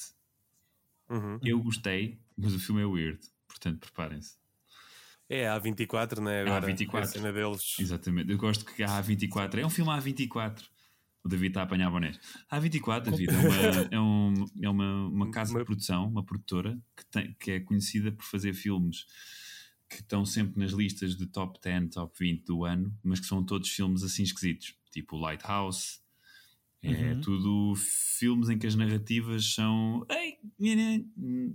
Uhum. 1.10 1.40
Eu 1.44 1.62
gostei, 1.62 2.20
mas 2.38 2.54
o 2.54 2.60
filme 2.60 2.82
é 2.82 2.86
weird. 2.86 3.20
Portanto, 3.54 3.80
preparem-se. 3.80 4.36
É 5.30 5.48
a 5.48 5.60
A24, 5.60 6.18
não 6.18 6.30
é? 6.30 6.42
Agora, 6.42 6.66
a 6.66 6.70
A24. 6.70 7.00
A 7.00 7.06
cena 7.06 7.32
deles. 7.32 7.76
Exatamente. 7.80 8.32
Eu 8.32 8.38
gosto 8.38 8.66
que 8.66 8.84
a 8.84 9.02
A24 9.02 9.60
é 9.60 9.66
um 9.66 9.70
filme 9.70 9.92
A24. 9.92 10.62
O 11.24 11.30
David 11.30 11.52
está 11.52 11.62
a 11.62 11.64
apanhar 11.64 11.90
bonés. 11.90 12.20
A 12.50 12.60
A24, 12.60 13.04
David, 13.04 13.30
é 13.32 13.38
uma, 13.40 13.88
é, 13.92 14.00
um, 14.00 14.46
é 14.64 14.70
uma, 14.70 15.08
uma 15.08 15.32
casa 15.32 15.58
de 15.58 15.64
produção, 15.64 16.08
uma 16.08 16.24
produtora, 16.24 16.78
que, 16.98 17.06
tem, 17.06 17.34
que 17.40 17.52
é 17.52 17.60
conhecida 17.62 18.12
por 18.12 18.26
fazer 18.26 18.54
filmes 18.54 19.06
que 19.90 20.02
estão 20.02 20.26
sempre 20.26 20.60
nas 20.60 20.72
listas 20.72 21.16
de 21.16 21.26
top 21.28 21.60
10, 21.62 21.92
top 21.92 22.14
20 22.20 22.44
do 22.46 22.66
ano, 22.66 22.94
mas 23.02 23.20
que 23.20 23.26
são 23.26 23.44
todos 23.44 23.70
filmes 23.70 24.04
assim 24.04 24.24
esquisitos, 24.24 24.76
tipo 24.92 25.16
Lighthouse. 25.18 26.03
É 26.84 27.14
uhum. 27.14 27.22
tudo 27.22 27.76
filmes 27.78 28.50
em 28.50 28.58
que 28.58 28.68
as 28.68 28.76
narrativas 28.76 29.54
são. 29.54 30.06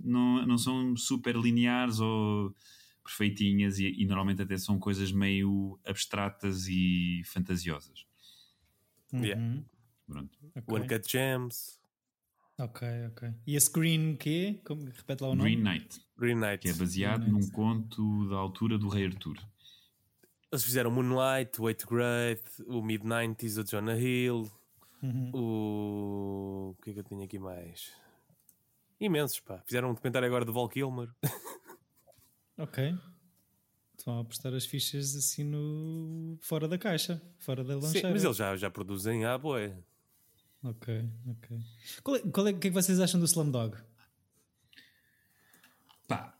Não, 0.03 0.45
não 0.47 0.57
são 0.57 0.97
super 0.97 1.35
lineares 1.35 1.99
ou 1.99 2.55
perfeitinhas 3.03 3.77
e, 3.77 3.93
e 4.01 4.05
normalmente 4.05 4.41
até 4.41 4.57
são 4.57 4.79
coisas 4.79 5.11
meio 5.11 5.79
abstratas 5.85 6.67
e 6.67 7.21
fantasiosas. 7.25 8.05
Uhum. 9.13 9.23
Yeah. 9.23 9.63
Pronto. 10.07 10.39
Okay. 10.55 10.75
One 10.75 10.87
Cut 10.87 11.11
Gems. 11.11 11.79
Ok, 12.57 12.87
ok. 13.07 13.33
E 13.47 13.55
esse 13.55 13.71
Green 13.71 14.15
quê? 14.15 14.59
Como, 14.65 14.83
repete 14.85 15.23
lá 15.23 15.29
o 15.29 15.35
nome? 15.35 15.55
Green 15.55 15.63
Knight. 15.63 16.01
Green 16.17 16.35
Knight. 16.35 16.59
Que 16.59 16.69
é 16.69 16.73
baseado 16.73 17.27
num 17.27 17.47
conto 17.51 18.27
da 18.29 18.35
altura 18.35 18.77
do 18.77 18.89
Rei 18.89 19.05
Arthur. 19.05 19.37
Eles 20.51 20.63
fizeram 20.63 20.89
Moonlight, 20.91 21.61
Wait 21.61 21.85
Great, 21.85 22.43
o 22.65 22.81
Mid-90s, 22.81 23.61
o 23.61 23.63
Jonah 23.63 23.97
Hill, 23.97 24.51
uhum. 25.01 25.31
o... 25.33 26.69
o 26.71 26.81
que 26.81 26.91
é 26.91 26.93
que 26.93 26.99
eu 26.99 27.03
tenho 27.03 27.23
aqui 27.23 27.39
mais? 27.39 27.91
Imensos, 28.99 29.39
pá. 29.39 29.61
Fizeram 29.65 29.89
um 29.89 29.93
documentário 29.93 30.27
agora 30.27 30.43
do 30.43 30.51
Val 30.51 30.67
Kilmer. 30.67 31.09
ok. 32.57 32.95
Estão 33.97 34.17
a 34.17 34.21
apostar 34.21 34.53
as 34.53 34.65
fichas 34.65 35.15
assim 35.15 35.43
no 35.43 36.37
fora 36.41 36.67
da 36.67 36.77
caixa, 36.77 37.21
fora 37.37 37.63
da 37.63 37.75
lancheira. 37.75 38.07
Sim, 38.07 38.13
mas 38.13 38.23
eles 38.23 38.37
já, 38.37 38.55
já 38.55 38.69
produzem 38.69 39.25
a 39.25 39.37
boé. 39.37 39.77
Ok, 40.63 41.09
ok. 41.27 41.57
Qual 42.03 42.17
é, 42.17 42.19
qual 42.19 42.47
é, 42.47 42.51
o 42.51 42.59
que 42.59 42.67
é 42.67 42.69
que 42.69 42.75
vocês 42.75 42.99
acham 42.99 43.19
do 43.19 43.25
Slumdog? 43.25 43.77
Pá, 46.07 46.37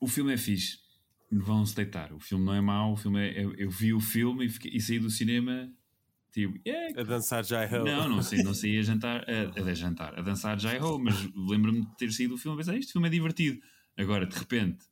o 0.00 0.06
filme 0.06 0.32
é 0.32 0.36
fixe. 0.36 0.78
Vão-se 1.30 1.74
deitar. 1.74 2.12
O 2.12 2.20
filme 2.20 2.44
não 2.44 2.54
é 2.54 2.60
mau. 2.60 2.92
O 2.92 2.96
filme 2.96 3.20
é, 3.20 3.44
eu, 3.44 3.54
eu 3.54 3.70
vi 3.70 3.92
o 3.92 4.00
filme 4.00 4.46
e, 4.46 4.48
fiquei, 4.48 4.72
e 4.72 4.80
saí 4.80 4.98
do 4.98 5.10
cinema 5.10 5.72
tipo, 6.32 6.58
yeah. 6.66 7.00
a 7.00 7.04
dançar 7.04 7.44
Jai-Ho. 7.44 7.84
Não, 7.84 8.08
não 8.08 8.22
sei, 8.22 8.42
não 8.42 8.54
sei 8.54 8.78
a 8.78 8.82
jantar, 8.82 9.24
a, 9.28 9.60
a, 9.60 9.74
jantar, 9.74 10.18
a 10.18 10.22
dançar 10.22 10.58
Jai-Ho, 10.58 10.98
mas 10.98 11.16
lembro-me 11.34 11.82
de 11.82 11.96
ter 11.96 12.12
saído 12.12 12.34
do 12.34 12.38
filme 12.38 12.56
e 12.56 12.58
pensar, 12.58 12.76
este 12.76 12.92
filme 12.92 13.08
é 13.08 13.10
divertido. 13.10 13.60
Agora, 13.96 14.26
de 14.26 14.36
repente, 14.36 14.84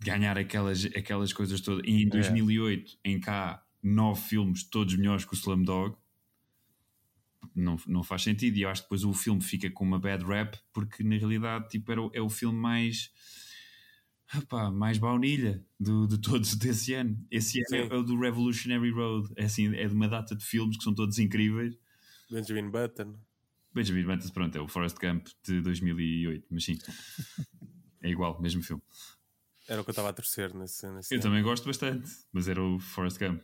ganhar 0.00 0.38
aquelas, 0.38 0.84
aquelas 0.86 1.32
coisas 1.32 1.60
todas. 1.60 1.84
E 1.86 2.02
em 2.02 2.08
2008, 2.08 2.98
é. 3.02 3.10
em 3.10 3.20
cá, 3.20 3.64
nove 3.82 4.20
filmes, 4.22 4.62
todos 4.64 4.96
melhores 4.96 5.24
que 5.24 5.34
o 5.34 5.36
Slumdog, 5.36 5.96
não, 7.54 7.76
não 7.86 8.02
faz 8.02 8.22
sentido. 8.22 8.56
E 8.56 8.62
eu 8.62 8.68
acho 8.68 8.82
que 8.82 8.86
depois 8.86 9.04
o 9.04 9.12
filme 9.12 9.42
fica 9.42 9.70
com 9.70 9.84
uma 9.84 9.98
bad 9.98 10.24
rap, 10.24 10.58
porque 10.72 11.02
na 11.02 11.16
realidade 11.16 11.68
tipo, 11.68 11.90
era, 11.90 12.00
é 12.12 12.20
o 12.20 12.28
filme 12.28 12.58
mais. 12.58 13.10
Mais 14.72 14.98
baunilha 14.98 15.64
do, 15.78 16.06
de 16.06 16.18
todos 16.18 16.54
desse 16.56 16.94
ano. 16.94 17.18
Esse 17.30 17.60
ano 17.60 17.92
é, 17.92 17.94
é, 17.94 17.98
o 17.98 18.02
do 18.02 18.18
Revolutionary 18.18 18.90
Road. 18.90 19.32
É, 19.36 19.44
assim, 19.44 19.74
é 19.74 19.86
de 19.86 19.94
uma 19.94 20.08
data 20.08 20.34
de 20.34 20.44
filmes 20.44 20.76
que 20.76 20.84
são 20.84 20.94
todos 20.94 21.18
incríveis. 21.18 21.76
Benjamin 22.30 22.70
Button. 22.70 23.14
Benjamin 23.74 24.04
Button, 24.04 24.28
pronto, 24.28 24.56
é 24.56 24.60
o 24.60 24.68
Forrest 24.68 24.96
Gump 25.00 25.26
de 25.44 25.60
2008, 25.60 26.46
mas 26.50 26.64
sim, 26.64 26.78
é 28.02 28.08
igual, 28.08 28.40
mesmo 28.40 28.62
filme. 28.62 28.82
Era 29.68 29.80
o 29.80 29.84
que 29.84 29.90
eu 29.90 29.92
estava 29.92 30.10
a 30.10 30.12
torcer 30.12 30.54
nesse, 30.54 30.88
nesse 30.90 31.12
Eu 31.12 31.16
ano. 31.16 31.22
também 31.22 31.42
gosto 31.42 31.64
bastante, 31.64 32.08
mas 32.32 32.46
era 32.48 32.62
o 32.62 32.78
Forrest 32.78 33.18
Gump. 33.18 33.42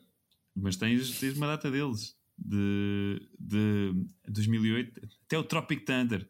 Mas 0.54 0.76
tens, 0.76 1.18
tens 1.18 1.36
uma 1.36 1.46
data 1.46 1.70
deles, 1.70 2.16
de, 2.38 3.28
de 3.38 3.92
2008, 4.28 5.00
até 5.26 5.38
o 5.38 5.44
Tropic 5.44 5.84
Thunder. 5.84 6.28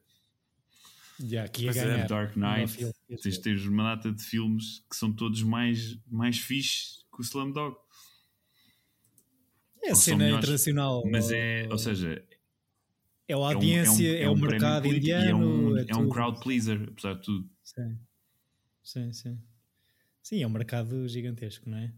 Yeah, 1.22 1.48
que 1.50 1.64
ia 1.64 1.72
ganhar. 1.72 2.06
Dark 2.06 2.36
Knight. 2.36 2.78
Tens, 3.22 3.38
tens 3.38 3.66
uma 3.66 3.94
data 3.94 4.12
de 4.12 4.22
filmes 4.22 4.84
que 4.88 4.96
são 4.96 5.12
todos 5.12 5.42
mais, 5.42 5.98
mais 6.06 6.38
fixe 6.38 7.04
que 7.14 7.20
o 7.20 7.22
Slumdog. 7.22 7.76
É 9.82 9.92
a 9.92 9.94
cena 9.94 10.30
internacional. 10.30 11.02
Mas 11.10 11.30
é, 11.30 11.68
ou 11.70 11.78
seja, 11.78 12.22
é 13.30 13.34
a 13.34 13.36
audiência, 13.36 14.18
é, 14.18 14.22
um, 14.22 14.22
é, 14.22 14.28
um, 14.28 14.32
é 14.32 14.34
o 14.34 14.36
mercado 14.36 14.86
indiano. 14.86 15.28
É 15.28 15.34
um, 15.34 15.78
é, 15.78 15.96
um 15.96 16.08
crowd 16.08 16.40
pleaser, 16.40 16.88
apesar 16.90 17.14
de 17.14 17.22
tudo. 17.22 17.50
Sim, 17.62 17.98
sim, 18.82 19.12
sim. 19.12 19.38
Sim, 20.20 20.42
é 20.42 20.46
um 20.46 20.50
mercado 20.50 21.06
gigantesco, 21.08 21.70
não 21.70 21.78
é? 21.78 21.92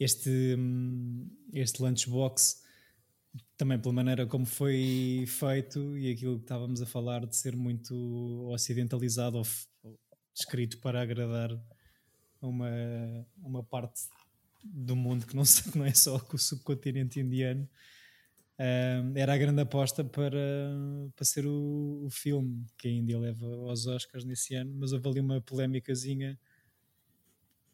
Este, 0.00 0.56
hum, 0.58 1.30
este 1.52 1.82
lunchbox, 1.82 2.61
também 3.56 3.78
pela 3.78 3.94
maneira 3.94 4.26
como 4.26 4.44
foi 4.44 5.24
feito 5.26 5.96
e 5.96 6.10
aquilo 6.10 6.36
que 6.36 6.44
estávamos 6.44 6.82
a 6.82 6.86
falar 6.86 7.26
de 7.26 7.36
ser 7.36 7.56
muito 7.56 7.94
ocidentalizado 8.50 9.38
ou, 9.38 9.44
ou 9.82 9.98
escrito 10.34 10.78
para 10.78 11.00
agradar 11.00 11.50
uma, 12.40 12.70
uma 13.38 13.62
parte 13.62 14.02
do 14.62 14.94
mundo 14.94 15.26
que 15.26 15.34
não, 15.34 15.42
que 15.72 15.78
não 15.78 15.84
é 15.84 15.94
só 15.94 16.16
o 16.16 16.38
subcontinente 16.38 17.20
indiano. 17.20 17.68
Um, 18.58 19.16
era 19.16 19.34
a 19.34 19.38
grande 19.38 19.60
aposta 19.60 20.04
para, 20.04 20.38
para 21.16 21.24
ser 21.24 21.46
o, 21.46 22.04
o 22.04 22.10
filme 22.10 22.64
que 22.78 22.86
a 22.86 22.90
Índia 22.90 23.18
leva 23.18 23.46
aos 23.46 23.86
Oscars 23.86 24.24
nesse 24.24 24.54
ano, 24.54 24.72
mas 24.74 24.92
houve 24.92 25.08
ali 25.08 25.20
uma 25.20 25.40
polémicazinha 25.40 26.38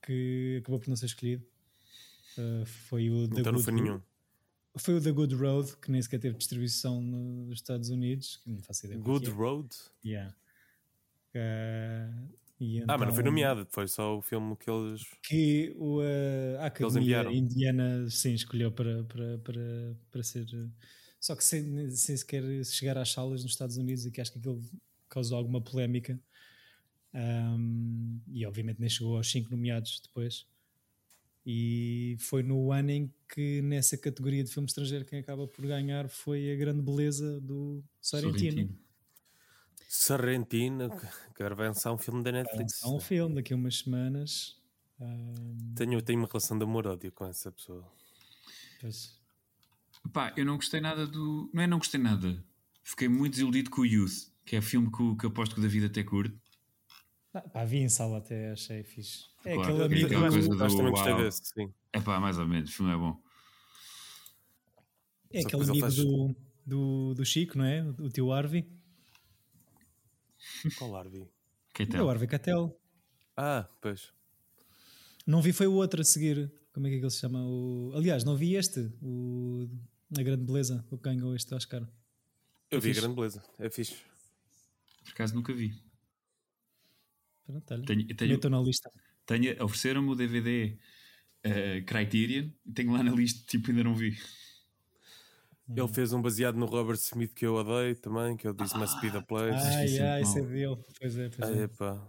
que 0.02 0.58
acabou 0.60 0.78
por 0.78 0.88
não 0.88 0.96
ser 0.96 1.06
escolhido. 1.06 1.44
Uh, 2.38 2.64
foi 2.64 3.10
o 3.10 3.28
The 3.28 3.40
então 3.40 3.52
não 3.52 3.60
foi 3.60 3.72
nenhum. 3.72 4.00
Foi 4.80 4.94
o 4.94 5.00
The 5.00 5.12
Good 5.12 5.34
Road, 5.34 5.76
que 5.76 5.90
nem 5.90 6.00
sequer 6.00 6.20
teve 6.20 6.36
distribuição 6.36 7.00
nos 7.00 7.58
Estados 7.58 7.90
Unidos. 7.90 8.40
Que 8.42 8.50
não 8.50 8.62
faço 8.62 8.86
ideia 8.86 8.98
é 8.98 9.00
Good 9.00 9.28
é. 9.28 9.32
Road? 9.32 9.68
Yeah. 10.04 10.34
Uh, 11.34 12.38
então, 12.60 12.86
ah, 12.88 12.98
mas 12.98 13.06
não 13.06 13.14
foi 13.14 13.22
então 13.22 13.32
nomeado, 13.32 13.66
foi 13.70 13.86
só 13.86 14.18
o 14.18 14.22
filme 14.22 14.56
que 14.56 14.68
eles. 14.68 15.02
Que 15.22 15.72
o, 15.76 16.00
uh, 16.00 16.58
a 16.60 16.66
Academia 16.66 17.22
Indiana 17.30 18.10
sim 18.10 18.34
escolheu 18.34 18.72
para, 18.72 19.04
para, 19.04 19.38
para, 19.38 19.96
para 20.10 20.22
ser. 20.24 20.46
Só 21.20 21.36
que 21.36 21.44
sem, 21.44 21.90
sem 21.90 22.16
sequer 22.16 22.42
chegar 22.64 22.98
às 22.98 23.10
salas 23.10 23.42
nos 23.42 23.52
Estados 23.52 23.76
Unidos 23.76 24.06
e 24.06 24.10
que 24.10 24.20
acho 24.20 24.32
que 24.32 24.38
aquilo 24.38 24.60
causou 25.08 25.38
alguma 25.38 25.60
polémica 25.60 26.20
um, 27.14 28.20
e 28.28 28.44
obviamente 28.44 28.80
nem 28.80 28.88
chegou 28.88 29.16
aos 29.16 29.30
5 29.30 29.50
nomeados 29.50 30.00
depois. 30.04 30.46
E 31.50 32.14
foi 32.18 32.42
no 32.42 32.70
ano 32.70 32.90
em 32.90 33.14
que, 33.26 33.62
nessa 33.62 33.96
categoria 33.96 34.44
de 34.44 34.52
filme 34.52 34.66
estrangeiro, 34.66 35.06
quem 35.06 35.18
acaba 35.18 35.48
por 35.48 35.66
ganhar 35.66 36.06
foi 36.06 36.52
a 36.52 36.54
grande 36.54 36.82
beleza 36.82 37.40
do 37.40 37.82
Sorrentino. 38.02 38.78
Sorrentino, 39.88 40.90
que 41.34 41.42
vai 41.42 41.68
lançar 41.68 41.90
um 41.90 41.96
filme 41.96 42.22
da 42.22 42.32
Netflix. 42.32 42.84
Há 42.84 42.90
um 42.90 43.00
filme 43.00 43.34
daqui 43.34 43.54
a 43.54 43.56
umas 43.56 43.78
semanas. 43.78 44.60
Um... 45.00 45.72
Tenho, 45.74 46.02
tenho 46.02 46.18
uma 46.18 46.28
relação 46.28 46.58
de 46.58 46.64
amor-ódio 46.64 47.10
com 47.12 47.24
essa 47.24 47.50
pessoa. 47.50 47.90
Pois. 48.82 49.18
Pá, 50.12 50.34
eu 50.36 50.44
não 50.44 50.56
gostei 50.56 50.82
nada 50.82 51.06
do. 51.06 51.50
Não 51.54 51.62
é 51.62 51.66
não 51.66 51.78
gostei 51.78 51.98
nada. 51.98 52.44
Fiquei 52.82 53.08
muito 53.08 53.32
desiludido 53.32 53.70
com 53.70 53.80
o 53.80 53.86
Youth, 53.86 54.30
que 54.44 54.54
é 54.54 54.60
filme 54.60 54.90
que, 54.90 55.16
que 55.16 55.26
aposto 55.26 55.54
que 55.54 55.60
o 55.60 55.62
David 55.62 55.86
até 55.86 56.04
curte. 56.04 56.38
Ah, 57.34 57.42
pá, 57.42 57.64
vi 57.64 57.78
em 57.78 57.88
sala 57.88 58.18
até, 58.18 58.52
achei 58.52 58.82
fixe. 58.82 59.26
É 59.44 59.54
claro, 59.54 59.82
aquele 59.84 59.84
amigo 59.84 60.30
coisa 60.30 60.48
do, 60.48 60.58
também 60.58 60.90
gostei 60.90 61.16
desse, 61.16 61.42
sim. 61.44 61.72
É 61.92 62.00
pá, 62.00 62.18
mais 62.18 62.38
ou 62.38 62.46
menos, 62.46 62.70
o 62.70 62.72
filme 62.72 62.92
é 62.92 62.96
bom. 62.96 63.20
É 65.30 65.42
Só 65.42 65.48
aquele 65.48 65.62
amigo 65.64 65.80
faz... 65.80 65.96
do, 65.96 66.34
do, 66.64 67.14
do 67.14 67.24
Chico, 67.24 67.58
não 67.58 67.64
é? 67.64 67.82
O 67.82 68.08
tio 68.08 68.32
Harvey. 68.32 68.66
Qual 70.78 70.96
Harvey? 70.96 71.28
É 71.78 72.02
o 72.02 72.08
Harvey 72.08 72.26
Catel. 72.26 72.76
Ah, 73.36 73.68
pois. 73.80 74.12
Não 75.26 75.42
vi 75.42 75.52
foi 75.52 75.66
o 75.66 75.74
outro 75.74 76.00
a 76.00 76.04
seguir. 76.04 76.50
Como 76.72 76.86
é 76.86 76.90
que, 76.90 76.96
é 76.96 76.98
que 76.98 77.04
ele 77.04 77.10
se 77.10 77.20
chama? 77.20 77.44
O... 77.44 77.92
Aliás, 77.94 78.24
não 78.24 78.36
vi 78.36 78.54
este, 78.54 78.90
o... 79.02 79.68
A 80.18 80.22
Grande 80.22 80.44
Beleza, 80.44 80.84
o 80.90 80.96
que 80.96 81.04
ganhou 81.04 81.36
este 81.36 81.54
Oscar. 81.54 81.82
Eu 82.70 82.78
é 82.78 82.80
vi 82.80 82.88
fixe. 82.88 82.98
a 82.98 83.02
Grande 83.02 83.16
Beleza, 83.16 83.44
é 83.58 83.68
fixe. 83.68 83.96
Por 85.04 85.12
acaso 85.12 85.34
nunca 85.34 85.52
vi. 85.52 85.87
Pronto, 87.48 87.72
olha. 87.72 87.84
Tenho, 87.86 88.06
tenho, 88.14 88.50
na 88.50 88.60
lista. 88.60 88.92
Tenho, 89.24 89.64
ofereceram-me 89.64 90.10
o 90.10 90.14
DVD 90.14 90.76
uh, 91.46 91.48
eh, 91.48 91.80
Criterion 91.80 92.50
e 92.66 92.72
tenho 92.72 92.92
lá 92.92 93.02
na 93.02 93.10
lista, 93.10 93.42
tipo, 93.46 93.70
ainda 93.70 93.84
não 93.84 93.94
vi. 93.94 94.18
Ele 95.74 95.88
fez 95.88 96.12
um 96.12 96.20
baseado 96.20 96.56
no 96.56 96.66
Robert 96.66 96.98
Smith 96.98 97.32
que 97.32 97.46
eu 97.46 97.54
odeio 97.54 97.96
também, 97.96 98.36
que 98.36 98.46
eu 98.46 98.52
disse 98.52 98.74
ah, 98.74 98.78
Must 98.78 99.00
Be 99.00 99.10
the 99.10 99.22
Place. 99.22 99.66
Ai, 99.66 99.98
ai, 99.98 100.22
esse 100.22 100.38
é 100.38 100.42
dele. 100.42 100.76
Pois 100.98 101.18
é, 101.18 101.28
pois 101.30 101.50
é. 101.50 101.62
Epá. 101.64 102.08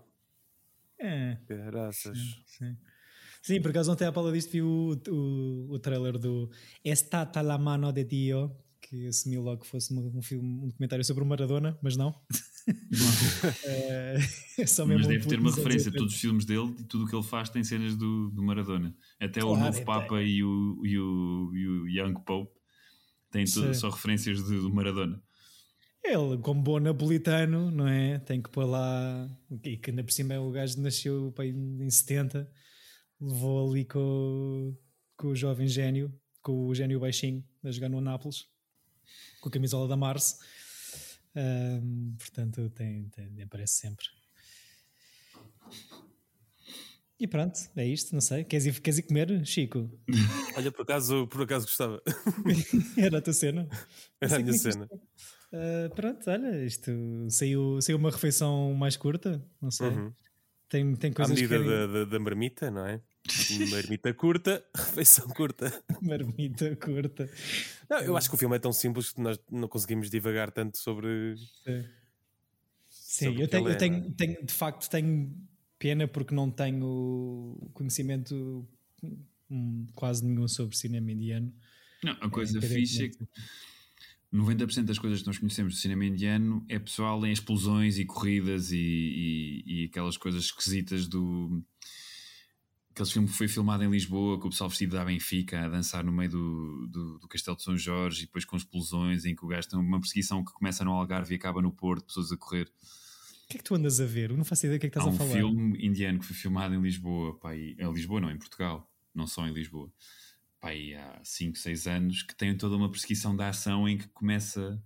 É. 1.00 1.38
Graças. 1.48 2.18
Sim, 2.18 2.44
sim. 2.46 2.78
sim, 3.42 3.62
por 3.62 3.72
acaso 3.72 3.92
ontem 3.92 4.06
à 4.06 4.12
Paula 4.12 4.34
disto 4.34 4.52
vi 4.52 4.62
o, 4.62 4.98
o, 5.10 5.72
o 5.72 5.80
trailer 5.80 6.18
do 6.18 6.50
Estata 6.84 7.42
la 7.42 7.58
mano 7.58 7.94
de 7.94 8.04
Dio, 8.04 8.56
que 8.90 9.06
assumiu 9.06 9.44
logo 9.44 9.62
que 9.62 9.68
fosse 9.68 9.94
um, 9.94 10.22
filme, 10.22 10.64
um 10.64 10.68
documentário 10.68 11.06
sobre 11.06 11.24
o 11.24 11.26
Maradona, 11.26 11.78
mas 11.80 11.96
não. 11.96 12.20
é, 13.64 14.18
é 14.58 14.66
só 14.66 14.84
mesmo 14.84 15.06
mas 15.06 15.08
deve 15.08 15.28
ter 15.28 15.40
uma 15.40 15.54
referência. 15.54 15.92
Todos 15.92 16.16
os 16.16 16.20
filmes 16.20 16.44
dele 16.44 16.76
e 16.80 16.84
tudo 16.84 17.06
o 17.06 17.08
que 17.08 17.16
ele 17.16 17.24
faz 17.24 17.50
tem 17.50 17.64
cenas 17.64 17.96
do, 17.96 18.32
do 18.32 18.42
Maradona. 18.42 18.96
Até 19.20 19.42
claro, 19.42 19.56
o 19.56 19.60
novo 19.64 19.80
é, 19.80 19.84
Papa 19.84 20.20
é. 20.20 20.26
E, 20.26 20.44
o, 20.44 20.82
e, 20.84 20.98
o, 20.98 21.52
e 21.54 21.68
o 21.68 21.88
Young 21.88 22.16
Pope 22.26 22.52
têm 23.32 23.46
tudo, 23.46 23.76
só 23.76 23.90
referências 23.90 24.44
de, 24.44 24.56
do 24.56 24.74
Maradona. 24.74 25.22
Ele, 26.04 26.38
como 26.42 26.64
bom 26.64 26.80
napolitano, 26.80 27.70
não 27.70 27.88
é? 27.88 28.18
Tem 28.18 28.42
que 28.42 28.50
pôr 28.50 28.66
lá. 28.66 29.30
E 29.64 29.78
que 29.78 29.92
ainda 29.92 30.04
por 30.04 30.12
cima 30.12 30.40
o 30.40 30.50
gajo 30.50 30.82
nasceu 30.82 31.32
em 31.40 31.90
70, 31.90 32.50
levou 33.22 33.70
ali 33.70 33.86
com, 33.86 34.76
com 35.16 35.28
o 35.28 35.36
jovem 35.36 35.68
gênio, 35.68 36.12
com 36.42 36.66
o 36.66 36.74
gênio 36.74 37.00
baixinho, 37.00 37.44
a 37.64 37.70
jogar 37.70 37.90
no 37.90 38.02
Nápoles, 38.02 38.48
com 39.42 39.50
a 39.50 39.52
camisola 39.52 39.88
da 39.88 39.98
Mars. 39.98 40.40
Um, 41.36 42.16
portanto, 42.18 42.70
tem, 42.72 43.10
tem, 43.10 43.42
aparece 43.42 43.76
sempre. 43.76 44.06
E 47.20 47.28
pronto, 47.28 47.60
é 47.76 47.86
isto, 47.86 48.14
não 48.14 48.22
sei. 48.22 48.46
Queres 48.46 48.66
ir, 48.66 48.80
queres 48.80 49.00
ir 49.00 49.04
comer, 49.04 49.46
Chico? 49.46 49.90
Olha, 50.56 50.72
por 50.72 50.84
acaso, 50.84 51.28
por 51.28 51.42
acaso 51.42 51.66
gostava. 51.66 52.02
Era 52.98 53.18
a 53.18 53.22
tua 53.22 53.34
cena. 53.34 53.68
Era 54.22 54.38
a 54.38 54.40
minha 54.40 54.54
cena. 54.58 54.90
Uh, 55.52 55.94
pronto, 55.96 56.30
olha, 56.30 56.64
isto 56.64 56.92
saiu, 57.30 57.82
saiu 57.82 57.98
uma 57.98 58.12
refeição 58.12 58.74
mais 58.74 58.96
curta, 58.96 59.44
não 59.62 59.70
sei. 59.70 59.90
Uhum. 59.90 60.14
Tem, 60.70 60.96
tem 60.96 61.12
coisas 61.12 61.38
À 61.38 61.42
medida 61.42 61.58
que... 61.58 61.66
da, 61.68 61.88
da, 61.88 62.06
da 62.06 62.20
marmita, 62.20 62.72
não 62.72 62.86
é? 62.86 63.02
Marmita 63.72 64.14
curta, 64.14 64.66
refeição 64.76 65.28
curta. 65.30 65.84
Marmita 66.02 66.76
curta. 66.76 67.30
Não, 67.90 68.00
eu 68.00 68.18
acho 68.18 68.30
que 68.30 68.36
o 68.36 68.38
filme 68.38 68.56
é 68.56 68.60
tão 68.60 68.72
simples 68.74 69.12
que 69.12 69.22
nós 69.22 69.40
não 69.52 69.68
conseguimos 69.68 70.10
divagar 70.10 70.52
tanto 70.52 70.78
sobre. 70.78 71.36
Sim, 71.38 71.86
Sim 72.90 73.26
sobre 73.26 73.44
eu, 73.44 73.48
tenho, 73.48 73.68
é, 73.68 73.74
eu 73.74 73.78
tenho, 73.78 73.96
é? 73.96 74.12
tenho, 74.12 74.46
de 74.46 74.54
facto, 74.54 74.90
tenho 74.90 75.36
pena 75.78 76.08
porque 76.08 76.34
não 76.34 76.50
tenho 76.52 77.58
conhecimento 77.74 78.68
hum, 79.50 79.88
quase 79.96 80.26
nenhum 80.26 80.48
sobre 80.48 80.76
cinema 80.76 81.12
indiano. 81.12 81.54
Não, 82.04 82.14
a 82.22 82.30
coisa 82.30 82.60
é, 82.60 82.62
fixe 82.62 83.06
é 83.06 83.10
que 83.10 83.28
90% 84.34 84.84
das 84.84 85.00
coisas 85.00 85.22
que 85.22 85.28
nós 85.28 85.38
conhecemos 85.40 85.74
do 85.74 85.80
cinema 85.80 86.06
indiano 86.06 86.64
é 86.70 86.78
pessoal 86.78 87.26
em 87.26 87.32
explosões 87.32 87.98
e 87.98 88.06
corridas 88.06 88.72
e, 88.72 88.78
e, 88.78 89.64
e 89.66 89.86
aquelas 89.86 90.18
coisas 90.18 90.46
esquisitas 90.46 91.08
do. 91.08 91.64
Aquele 92.92 93.10
filme 93.10 93.28
que 93.28 93.34
foi 93.34 93.48
filmado 93.48 93.84
em 93.84 93.90
Lisboa, 93.90 94.40
com 94.40 94.48
o 94.48 94.50
pessoal 94.50 94.70
vestido 94.70 94.96
da 94.96 95.06
Benfica 95.06 95.66
a 95.66 95.70
dançar 95.70 96.04
no 96.04 96.12
meio 96.12 96.30
do, 96.30 96.88
do, 96.88 97.20
do, 97.20 97.28
Castelo 97.28 97.56
de 97.56 97.64
São 97.64 97.78
Jorge 97.78 98.24
e 98.24 98.26
depois 98.26 98.44
com 98.46 98.58
explosões, 98.58 99.26
em 99.26 99.36
que 99.36 99.46
o 99.46 99.48
gajo 99.48 99.70
tem 99.70 99.80
uma 99.80 100.00
perseguição 100.00 100.44
que 100.44 100.52
começa 100.52 100.84
no 100.84 100.92
Algarve 100.92 101.34
e 101.34 101.38
acaba 101.38 101.62
no 101.62 101.72
Porto, 101.72 102.06
pessoas 102.06 102.32
a 102.32 102.38
correr. 102.38 102.68
O 103.46 103.48
que 103.50 103.58
é 103.58 103.60
que 103.60 103.64
tu 103.64 103.76
andas 103.76 104.00
a 104.00 104.06
ver? 104.06 104.32
Eu 104.32 104.38
não 104.38 104.44
faço 104.44 104.66
ideia 104.66 104.78
do 104.78 104.82
que 104.82 104.88
é 104.88 104.90
que 104.90 104.98
estás 104.98 105.12
um 105.12 105.16
a 105.16 105.18
falar. 105.18 105.30
um 105.30 105.34
filme 105.34 105.86
indiano 105.86 106.20
que 106.20 106.26
foi 106.26 106.36
filmado 106.36 106.74
em 106.74 106.82
Lisboa, 106.82 107.40
pá, 107.40 107.56
e, 107.56 107.76
em 107.80 107.94
Lisboa 107.94 108.22
não, 108.22 108.32
em 108.32 108.38
Portugal, 108.38 108.92
não 109.14 109.26
só 109.28 109.48
em 109.48 109.54
Lisboa, 109.54 109.92
pá, 110.60 110.74
e 110.74 110.94
há 110.94 111.20
5, 111.24 111.58
6 111.58 111.88
anos, 111.88 112.24
que 112.24 112.36
tem 112.36 112.56
toda 112.58 112.76
uma 112.76 112.92
perseguição 112.92 113.36
da 113.36 113.50
ação 113.50 113.88
em 113.88 113.98
que 113.98 114.08
começa 114.10 114.82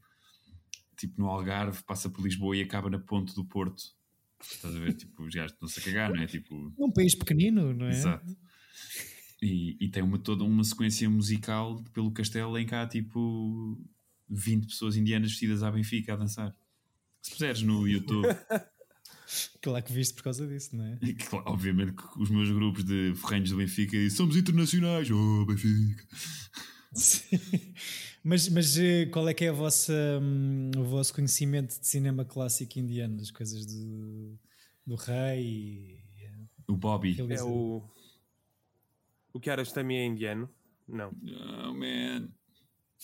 tipo 0.96 1.20
no 1.20 1.28
Algarve, 1.28 1.84
passa 1.84 2.10
por 2.10 2.24
Lisboa 2.24 2.56
e 2.56 2.62
acaba 2.62 2.90
na 2.90 3.00
ponte 3.00 3.36
do 3.36 3.46
Porto. 3.46 3.84
Estás 4.52 4.76
a 4.76 4.80
ver? 4.80 4.94
Tipo, 4.94 5.24
os 5.24 5.34
gajos 5.34 5.54
estão-se 5.54 5.80
a 5.80 5.84
cagar, 5.84 6.14
não 6.14 6.22
é? 6.22 6.28
Tipo... 6.28 6.74
Um 6.78 6.92
país 6.92 7.16
pequenino, 7.16 7.74
não 7.74 7.88
é? 7.88 7.92
Exato. 7.92 8.38
E, 9.42 9.78
e, 9.80 9.90
tem 9.90 10.02
uma, 10.02 10.18
toda 10.18 10.44
uma 10.44 10.64
sequência 10.64 11.10
musical 11.10 11.84
pelo 11.94 12.12
castelo 12.12 12.58
em 12.58 12.66
que 12.66 12.74
há 12.74 12.88
tipo 12.88 13.78
20 14.30 14.68
pessoas 14.68 14.96
indianas 14.96 15.32
vestidas 15.32 15.64
à 15.64 15.72
Benfica 15.72 16.14
a 16.14 16.16
dançar. 16.16 16.56
Se 17.22 17.32
puseres 17.32 17.62
no 17.62 17.88
YouTube. 17.88 18.28
Claro 19.62 19.84
que 19.84 19.94
viste 19.94 20.14
por 20.14 20.24
causa 20.24 20.46
disso, 20.46 20.76
não 20.76 20.86
é? 20.86 21.00
E, 21.02 21.14
claro, 21.16 21.46
obviamente 21.48 21.94
que 21.94 22.04
os 22.22 22.30
meus 22.30 22.52
grupos 22.52 22.84
de 22.84 23.16
ferrenhos 23.16 23.50
do 23.50 23.58
Benfica 23.58 23.98
somos 24.12 24.36
internacionais, 24.36 25.10
oh 25.10 25.46
Benfica. 25.46 26.06
Sim. 26.94 27.40
Mas, 28.24 28.48
mas 28.48 28.78
eh, 28.78 29.06
qual 29.08 29.28
é 29.28 29.34
que 29.34 29.44
é 29.44 29.50
a 29.50 29.54
vossa, 29.54 29.94
um, 30.22 30.72
o 30.78 30.84
vosso 30.86 31.14
conhecimento 31.14 31.78
de 31.78 31.86
cinema 31.86 32.24
clássico 32.24 32.80
indiano, 32.80 33.18
das 33.18 33.30
coisas 33.30 33.66
do, 33.66 34.40
do 34.88 34.96
rei? 34.96 35.42
E, 35.42 36.04
o 36.68 36.76
Bobby. 36.76 37.18
É 37.30 37.44
o. 37.44 37.84
O 39.34 39.50
eras 39.50 39.72
também 39.72 39.98
é 39.98 40.06
indiano? 40.06 40.50
Não. 40.88 41.12
Oh, 41.68 41.74
man. 41.74 42.30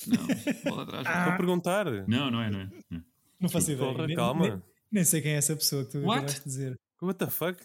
Não, 0.08 0.28
bola 0.64 0.84
atrás. 0.84 1.08
Estou 1.08 1.34
a 1.34 1.36
perguntar. 1.38 1.86
Não, 2.08 2.32
não 2.32 2.42
é, 2.42 2.50
não 2.50 2.62
é. 2.62 2.70
Não. 2.90 3.04
Não 3.42 3.50
faço 3.50 3.72
ideia. 3.72 3.92
Porra, 3.92 4.08
nem, 4.08 4.16
calma. 4.16 4.48
Nem, 4.48 4.62
nem, 4.92 5.04
sei 5.04 5.22
quem 5.22 5.32
é 5.32 5.36
essa 5.36 5.56
pessoa 5.56 5.84
que 5.86 5.92
tu 5.92 6.10
acabaste 6.10 6.40
de 6.40 6.46
dizer. 6.46 6.80
What 7.02 7.20
the 7.20 7.28
fuck? 7.28 7.62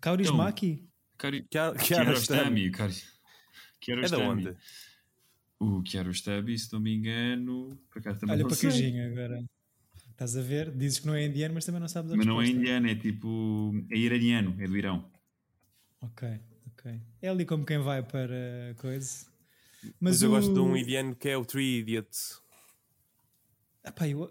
Kaurismaki? 0.00 0.88
Então, 1.22 1.74
Kiarostami. 1.74 2.72
É 3.88 4.08
da 4.08 4.18
onde? 4.18 4.56
O 5.58 5.82
Kiarostami, 5.82 6.58
se 6.58 6.72
não 6.72 6.80
me 6.80 6.94
engano. 6.94 7.78
Por 7.90 7.98
acaso 8.00 8.20
também 8.20 8.36
Olha 8.36 8.46
para 8.46 8.56
Cajinho 8.56 9.10
agora. 9.10 9.44
Estás 10.10 10.36
a 10.36 10.42
ver? 10.42 10.70
Dizes 10.74 10.98
que 11.00 11.06
não 11.06 11.14
é 11.14 11.26
indiano, 11.26 11.54
mas 11.54 11.64
também 11.64 11.80
não 11.80 11.88
sabes 11.88 12.10
a 12.12 12.16
Mas 12.16 12.26
resposta. 12.26 12.50
não 12.50 12.56
é 12.56 12.60
indiano, 12.60 12.88
é 12.88 12.94
tipo. 12.94 13.72
É 13.90 13.96
iraniano, 13.96 14.54
é 14.58 14.66
do 14.66 14.76
Irão. 14.76 15.10
Ok, 16.00 16.40
ok. 16.72 17.00
É 17.20 17.28
ali 17.28 17.44
como 17.44 17.64
quem 17.64 17.78
vai 17.78 18.02
para 18.02 18.74
coisa. 18.78 19.26
Mas, 19.82 19.94
mas 20.00 20.22
eu 20.22 20.30
gosto 20.30 20.52
de 20.52 20.60
um 20.60 20.76
indiano 20.76 21.14
que 21.14 21.28
é 21.28 21.36
o 21.36 21.44
Three 21.44 21.80
Idiots. 21.80 22.40
Epá, 23.84 24.08
eu... 24.08 24.22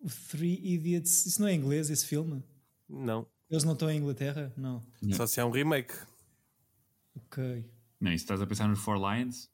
O 0.00 0.08
Three 0.30 0.60
Idiots. 0.74 1.26
Isso 1.26 1.40
não 1.40 1.48
é 1.48 1.54
inglês, 1.54 1.88
esse 1.88 2.04
filme? 2.06 2.42
Não. 2.88 3.26
Eles 3.48 3.64
não 3.64 3.72
estão 3.72 3.90
em 3.90 3.98
Inglaterra? 3.98 4.52
Não. 4.56 4.84
não. 5.00 5.16
Só 5.16 5.26
se 5.26 5.40
é 5.40 5.44
um 5.44 5.50
remake. 5.50 5.94
Ok. 7.14 7.64
Não, 8.00 8.12
isso 8.12 8.24
estás 8.24 8.40
a 8.42 8.46
pensar 8.46 8.68
nos 8.68 8.80
Four 8.80 8.96
Lions? 8.96 9.48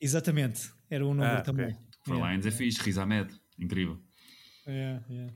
Exatamente. 0.00 0.70
Era 0.90 1.04
um 1.04 1.14
número 1.14 1.38
ah, 1.38 1.42
também. 1.42 1.66
Okay. 1.66 1.78
Four 2.04 2.16
yeah, 2.16 2.32
Lions 2.32 2.46
é 2.46 2.50
fixe, 2.50 2.80
Riz 2.80 2.98
Ahmed. 2.98 3.34
Incrível. 3.58 3.98
É, 4.66 5.00
é. 5.10 5.26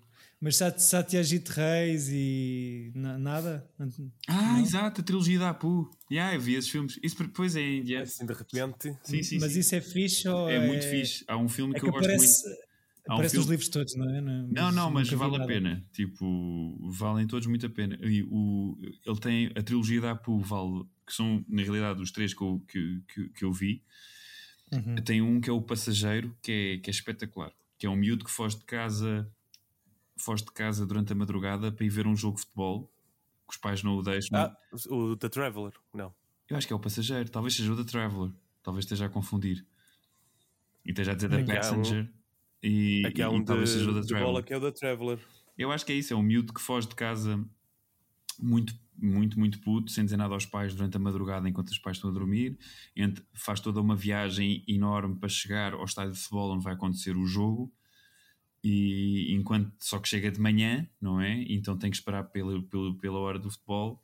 Mas 0.40 0.56
Satyajit 0.56 1.50
Reis 1.50 2.08
e 2.10 2.92
nada? 2.94 3.68
Ah, 4.28 4.52
não? 4.52 4.60
exato, 4.60 5.00
a 5.00 5.04
trilogia 5.04 5.38
da 5.38 5.50
Apu. 5.50 5.90
Yeah, 6.10 6.36
eu 6.36 6.40
vi 6.40 6.54
esses 6.54 6.70
filmes. 6.70 6.98
Isso 7.02 7.20
depois 7.20 7.56
é 7.56 7.76
indiano. 7.76 8.04
Assim, 8.04 8.24
de 8.24 8.32
repente. 8.32 8.96
Sim, 9.02 9.22
sim, 9.22 9.38
Mas 9.40 9.52
sim. 9.52 9.60
isso 9.60 9.74
é 9.74 9.80
fixe 9.80 10.28
ou 10.28 10.48
é, 10.48 10.54
é... 10.56 10.66
muito 10.66 10.86
fixe. 10.86 11.24
Há 11.26 11.36
um 11.36 11.48
filme 11.48 11.74
é 11.74 11.80
que, 11.80 11.80
que, 11.80 11.86
eu 11.86 11.96
aparece, 11.96 12.26
gosto 12.26 12.46
muito. 12.46 12.68
Aparece 13.08 13.36
um 13.36 13.40
filme... 13.40 13.50
livros 13.50 13.68
todos, 13.68 13.96
não 13.96 14.10
é? 14.10 14.20
Não, 14.20 14.46
não, 14.48 14.72
não 14.72 14.90
mas 14.92 15.10
vale 15.10 15.42
a 15.42 15.46
pena. 15.46 15.84
Tipo, 15.92 16.78
valem 16.88 17.26
todos 17.26 17.48
muito 17.48 17.66
a 17.66 17.70
pena. 17.70 17.98
E 18.00 18.22
o, 18.22 18.78
ele 19.04 19.18
tem 19.18 19.46
a 19.56 19.62
trilogia 19.62 20.00
da 20.00 20.12
Apu, 20.12 20.38
vale, 20.38 20.84
que 21.04 21.12
são, 21.12 21.44
na 21.48 21.62
realidade, 21.62 22.00
os 22.00 22.12
três 22.12 22.32
que 22.32 22.42
eu, 22.42 22.62
que, 22.68 23.02
que, 23.12 23.28
que 23.30 23.44
eu 23.44 23.52
vi. 23.52 23.82
Uhum. 24.72 24.96
Tem 24.96 25.22
um 25.22 25.40
que 25.40 25.48
é 25.48 25.52
o 25.52 25.62
Passageiro, 25.62 26.36
que 26.42 26.52
é, 26.52 26.78
que 26.78 26.90
é 26.90 26.92
espetacular. 26.92 27.52
Que 27.78 27.86
é 27.86 27.90
um 27.90 27.96
miúdo 27.96 28.24
que 28.24 28.30
foge 28.30 28.58
de 28.58 28.64
casa 28.64 29.30
foge 30.18 30.44
de 30.44 30.52
casa 30.52 30.84
durante 30.84 31.12
a 31.12 31.16
madrugada 31.16 31.70
para 31.72 31.84
ir 31.84 31.88
ver 31.88 32.06
um 32.06 32.14
jogo 32.14 32.36
de 32.36 32.42
futebol 32.42 32.92
que 33.46 33.54
os 33.54 33.56
pais 33.56 33.82
não 33.82 33.96
o 33.96 34.02
deixam. 34.02 34.38
Ah, 34.38 34.56
o 34.90 35.16
The 35.16 35.28
Traveller, 35.28 35.72
não. 35.94 36.14
Eu 36.48 36.56
acho 36.56 36.66
que 36.66 36.72
é 36.72 36.76
o 36.76 36.80
passageiro, 36.80 37.30
talvez 37.30 37.54
seja 37.54 37.72
o 37.72 37.76
The 37.76 37.90
Traveller, 37.90 38.32
talvez 38.62 38.84
esteja 38.84 39.06
a 39.06 39.08
confundir. 39.08 39.64
E 40.84 40.90
esteja 40.90 41.12
a 41.12 41.14
dizer 41.14 41.30
The 41.30 41.44
Passenger. 41.44 42.04
Um, 42.04 42.08
e, 42.62 43.06
aqui 43.06 43.22
há 43.22 43.30
um 43.30 43.40
e, 43.40 43.44
talvez 43.44 43.70
seja 43.70 43.90
o 43.90 43.94
The 43.94 44.06
Traveller. 44.06 44.24
bola 44.24 44.42
que 44.42 44.52
é 44.52 44.56
o 44.56 44.60
The 44.60 44.72
Traveller. 44.72 45.18
Eu 45.56 45.72
acho 45.72 45.86
que 45.86 45.92
é 45.92 45.94
isso, 45.94 46.12
é 46.12 46.16
um 46.16 46.22
miúdo 46.22 46.52
que 46.52 46.60
foge 46.60 46.88
de 46.88 46.94
casa 46.94 47.42
muito, 48.38 48.74
muito, 49.00 49.38
muito 49.38 49.60
puto, 49.60 49.90
sem 49.90 50.04
dizer 50.04 50.16
nada 50.16 50.34
aos 50.34 50.44
pais 50.44 50.74
durante 50.74 50.96
a 50.96 51.00
madrugada 51.00 51.48
enquanto 51.48 51.68
os 51.68 51.78
pais 51.78 51.96
estão 51.96 52.10
a 52.10 52.12
dormir, 52.12 52.58
entre, 52.96 53.24
faz 53.32 53.60
toda 53.60 53.80
uma 53.80 53.96
viagem 53.96 54.64
enorme 54.66 55.16
para 55.16 55.28
chegar 55.28 55.72
ao 55.72 55.84
estádio 55.84 56.12
de 56.12 56.18
futebol 56.18 56.52
onde 56.54 56.64
vai 56.64 56.74
acontecer 56.74 57.16
o 57.16 57.26
jogo, 57.26 57.72
e 58.62 59.32
enquanto 59.34 59.72
só 59.78 59.98
que 59.98 60.08
chega 60.08 60.30
de 60.30 60.40
manhã, 60.40 60.88
não 61.00 61.20
é? 61.20 61.44
Então 61.48 61.78
tem 61.78 61.90
que 61.90 61.96
esperar 61.96 62.24
pela, 62.24 62.60
pela, 62.64 62.98
pela 62.98 63.18
hora 63.18 63.38
do 63.38 63.50
futebol 63.50 64.02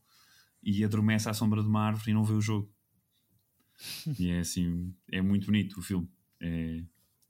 e 0.63 0.85
adormece 0.85 1.29
à 1.29 1.35
sombra 1.35 1.61
de 1.61 1.69
uma 1.69 1.83
árvore 1.83 2.11
e 2.11 2.15
não 2.15 2.25
vê 2.25 2.33
o 2.33 2.41
jogo. 2.41 2.73
e 4.19 4.31
é 4.31 4.39
assim, 4.39 4.95
é 5.11 5.21
muito 5.21 5.47
bonito 5.47 5.79
o 5.79 5.83
filme. 5.83 6.09
É, 6.41 6.83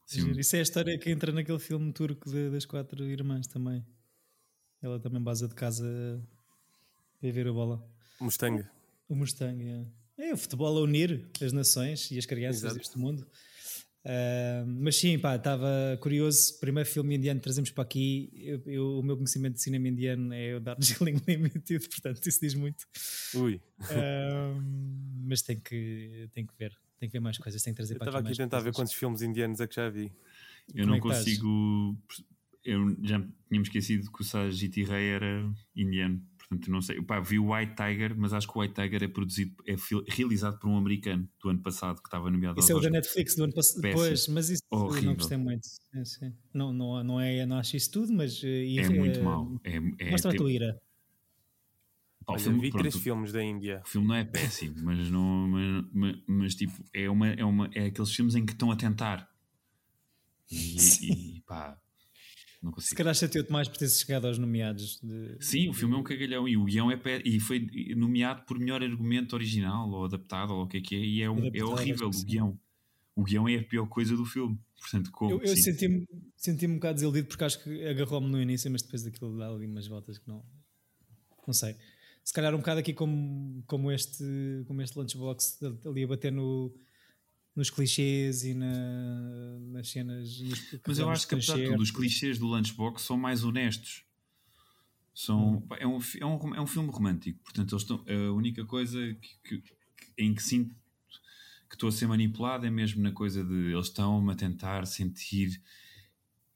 assim, 0.05 0.31
Isso 0.39 0.57
é 0.57 0.59
a 0.59 0.63
história 0.63 0.99
que 0.99 1.11
entra 1.11 1.33
naquele 1.33 1.59
filme 1.59 1.93
turco 1.93 2.31
de, 2.31 2.51
das 2.51 2.67
quatro 2.67 3.03
irmãs 3.05 3.47
também. 3.47 3.85
Ela 4.83 5.01
também 5.01 5.23
base 5.23 5.49
de 5.49 5.55
casa 5.55 6.23
para 7.21 7.31
ver 7.31 7.49
a 7.49 7.53
bola. 7.53 7.87
Mustang. 8.21 8.65
O 9.09 9.15
Mustang, 9.15 9.63
é. 10.19 10.29
é 10.29 10.33
o 10.33 10.37
futebol 10.37 10.79
a 10.79 10.81
unir 10.81 11.27
as 11.41 11.53
nações 11.53 12.11
e 12.11 12.19
as 12.19 12.27
crianças 12.27 12.63
Exato. 12.63 12.79
deste 12.79 12.99
mundo. 12.99 13.27
Uh, 14.05 14.67
mas 14.67 14.97
sim, 14.97 15.19
pá, 15.19 15.37
estava 15.37 15.99
curioso. 16.01 16.59
Primeiro 16.61 16.89
filme 16.89 17.17
indiano 17.17 17.41
que 17.41 17.45
trazemos 17.45 17.71
para 17.71 17.85
aqui. 17.85 18.31
Eu, 18.37 18.63
eu, 18.67 18.99
o 18.99 19.03
meu 19.03 19.17
conhecimito 19.17 19.55
de 19.55 19.63
cinema 19.63 19.89
indiano 19.89 20.33
é 20.35 20.57
o 20.57 20.61
Darjeeling 20.61 21.21
Limited, 21.27 21.89
portanto, 21.89 22.27
isso 22.27 22.41
diz 22.41 22.55
muito. 22.55 22.85
Ui. 23.35 23.55
Uh, 23.81 24.63
mas 25.27 25.41
tem 25.41 25.59
que, 25.59 26.29
tem 26.33 26.47
que 26.47 26.53
ver, 26.59 26.77
tem 26.99 27.09
que 27.09 27.13
ver 27.15 27.21
mais 27.21 27.39
coisas. 27.39 27.63
Tem 27.63 27.73
que 27.73 27.77
trazer 27.77 27.95
eu 27.95 27.99
para 27.99 28.09
aqui. 28.09 28.17
Estava 28.19 28.29
aqui 28.29 28.43
a 28.43 28.45
tentar 28.45 28.57
coisas. 28.59 28.75
ver 28.75 28.77
quantos 28.77 28.93
filmes 28.93 29.23
indianos 29.23 29.61
é 29.61 29.67
que 29.67 29.75
já 29.75 29.89
vi. 29.89 30.13
Eu 30.75 30.85
Como 30.85 30.87
não 30.87 30.95
é 30.97 31.01
consigo. 31.01 31.99
Eu 32.63 32.97
já 33.03 33.21
tínhamos 33.49 33.69
esquecido 33.69 34.11
que 34.11 34.21
o 34.21 34.25
Sajid 34.25 34.85
Ray 34.85 35.09
era 35.09 35.51
indiano. 35.75 36.23
Portanto, 36.57 36.71
não 36.71 36.81
sei. 36.81 37.03
Pá, 37.03 37.21
vi 37.21 37.39
o 37.39 37.53
White 37.53 37.75
Tiger, 37.75 38.15
mas 38.17 38.33
acho 38.33 38.47
que 38.47 38.57
o 38.57 38.61
White 38.61 38.75
Tiger 38.75 39.05
é 39.05 39.09
produzido, 39.09 39.55
é 39.67 39.75
realizado 40.09 40.59
por 40.59 40.69
um 40.69 40.77
americano 40.77 41.29
do 41.41 41.49
ano 41.51 41.61
passado 41.61 42.01
que 42.01 42.09
estava 42.09 42.31
nomeado 42.31 42.59
Isso 42.59 42.73
é 42.73 42.75
o 42.75 42.81
da 42.81 42.91
Netflix 42.91 43.37
do 43.37 43.45
ano 43.45 43.53
passado. 43.53 43.83
Depois, 43.83 44.29
mas 44.29 44.51
isso 44.51 44.63
Horrível. 44.71 45.11
não 45.11 45.15
gostei 45.15 45.37
muito. 45.37 45.69
É, 45.95 46.05
sim. 46.05 46.33
Não, 46.53 46.73
não, 46.73 47.05
não, 47.05 47.21
é, 47.21 47.45
não 47.47 47.59
acho 47.59 47.77
isso 47.77 47.91
tudo, 47.91 48.13
mas. 48.13 48.43
Eh, 48.43 48.77
é 48.77 48.89
muito 48.89 49.23
mau. 49.23 49.61
É, 49.65 49.77
é, 49.99 50.11
mostra 50.11 50.33
a 50.33 50.37
tua 50.37 50.51
ira. 50.51 50.81
Pá, 52.27 52.39
filme, 52.39 52.61
vi 52.61 52.71
pronto, 52.71 52.81
três 52.83 52.97
filmes 52.97 53.33
da 53.33 53.43
Índia. 53.43 53.83
O 53.85 53.89
filme 53.89 54.09
não 54.09 54.15
é 54.15 54.25
péssimo, 54.25 54.77
mas, 54.83 55.11
não, 55.11 55.49
mas, 55.49 55.85
mas, 55.93 56.17
mas, 56.27 56.55
tipo, 56.55 56.73
é, 56.93 57.09
uma, 57.11 57.29
é, 57.29 57.45
uma, 57.45 57.71
é 57.75 57.87
aqueles 57.87 58.11
filmes 58.15 58.35
em 58.35 58.47
que 58.47 58.53
estão 58.53 58.71
a 58.71 58.77
tentar. 58.77 59.29
E, 60.51 60.77
e 61.37 61.41
pá, 61.47 61.79
não 62.65 62.73
consigo. 62.73 62.89
Se 62.89 62.95
calhar 62.95 63.15
chateou-te 63.15 63.53
mais 63.53 63.69
por 63.69 63.77
ter 63.77 63.89
chegado 63.89 64.27
aos 64.27 64.39
nomeados. 64.39 64.99
De... 65.03 65.37
Sim, 65.41 65.69
o 65.69 65.73
filme 65.73 65.95
é 65.95 65.99
um 65.99 66.03
cagalhão 66.03 66.49
e 66.49 66.57
o 66.57 66.65
guião 66.65 66.91
é 66.91 66.97
pé, 66.97 67.23
e 67.25 67.39
foi 67.39 67.67
nomeado 67.97 68.43
por 68.47 68.59
melhor 68.59 68.83
argumento 68.83 69.35
original 69.35 69.89
ou 69.91 70.05
adaptado 70.05 70.53
ou 70.55 70.65
o 70.65 70.67
que 70.67 70.79
é 70.79 70.81
que 70.81 70.95
é, 70.97 70.99
e 70.99 71.23
é, 71.23 71.31
um, 71.31 71.51
é 71.53 71.65
horrível 71.65 72.09
o 72.09 72.25
guião. 72.25 72.59
O 73.15 73.23
guião 73.23 73.49
é 73.49 73.57
a 73.57 73.63
pior 73.63 73.87
coisa 73.87 74.17
do 74.17 74.25
filme. 74.25 74.59
Portanto, 74.81 75.11
como, 75.13 75.31
eu, 75.31 75.43
eu 75.43 75.57
senti-me 75.57 76.07
senti 76.37 76.67
um 76.67 76.75
bocado 76.75 76.95
desiludido 76.95 77.29
porque 77.29 77.45
acho 77.45 77.63
que 77.63 77.87
agarrou-me 77.87 78.29
no 78.29 78.41
início, 78.41 78.71
mas 78.71 78.83
depois 78.83 79.03
daquilo 79.03 79.39
dá 79.39 79.49
ali 79.49 79.67
umas 79.67 79.87
voltas 79.87 80.19
que 80.19 80.27
não. 80.27 80.45
Não 81.47 81.55
sei. 81.55 81.77
Se 82.25 82.33
calhar 82.33 82.55
um 82.55 82.59
bocado 82.59 82.81
aqui 82.81 82.93
como, 82.95 83.63
como, 83.67 83.93
este, 83.93 84.25
como 84.67 84.81
este 84.81 84.99
lunchbox 84.99 85.59
ali 85.85 86.05
a 86.05 86.07
bater 86.07 86.33
no 86.33 86.75
nos 87.55 87.71
clichês 87.71 88.45
e 88.45 88.55
na, 88.55 89.59
nas 89.73 89.89
cenas. 89.89 90.41
Mas 90.87 90.99
eu 90.99 91.09
acho 91.09 91.29
que, 91.29 91.35
apesar 91.35 91.57
de 91.57 91.67
tudo, 91.67 91.83
os 91.83 91.91
clichês 91.91 92.39
do 92.39 92.47
Lunchbox 92.47 93.03
são 93.03 93.17
mais 93.17 93.45
honestos. 93.45 94.05
São, 95.15 95.59
hum. 95.59 95.67
é, 95.79 95.87
um, 95.87 95.99
é, 96.21 96.27
um, 96.27 96.55
é 96.57 96.61
um 96.61 96.67
filme 96.67 96.91
romântico, 96.91 97.39
portanto, 97.45 97.73
eles 97.73 97.83
estão, 97.83 98.05
a 98.09 98.33
única 98.33 98.65
coisa 98.65 98.99
que, 99.45 99.61
que, 99.61 99.75
em 100.19 100.35
que 100.35 100.43
sinto 100.43 100.75
que 101.69 101.77
estou 101.77 101.89
a 101.89 101.93
ser 101.93 102.07
manipulado 102.07 102.67
é 102.67 102.71
mesmo 102.71 103.03
na 103.03 103.13
coisa 103.13 103.45
de 103.45 103.73
eles 103.73 103.87
estão-me 103.87 104.33
a 104.33 104.35
tentar 104.35 104.87
sentir 104.87 105.61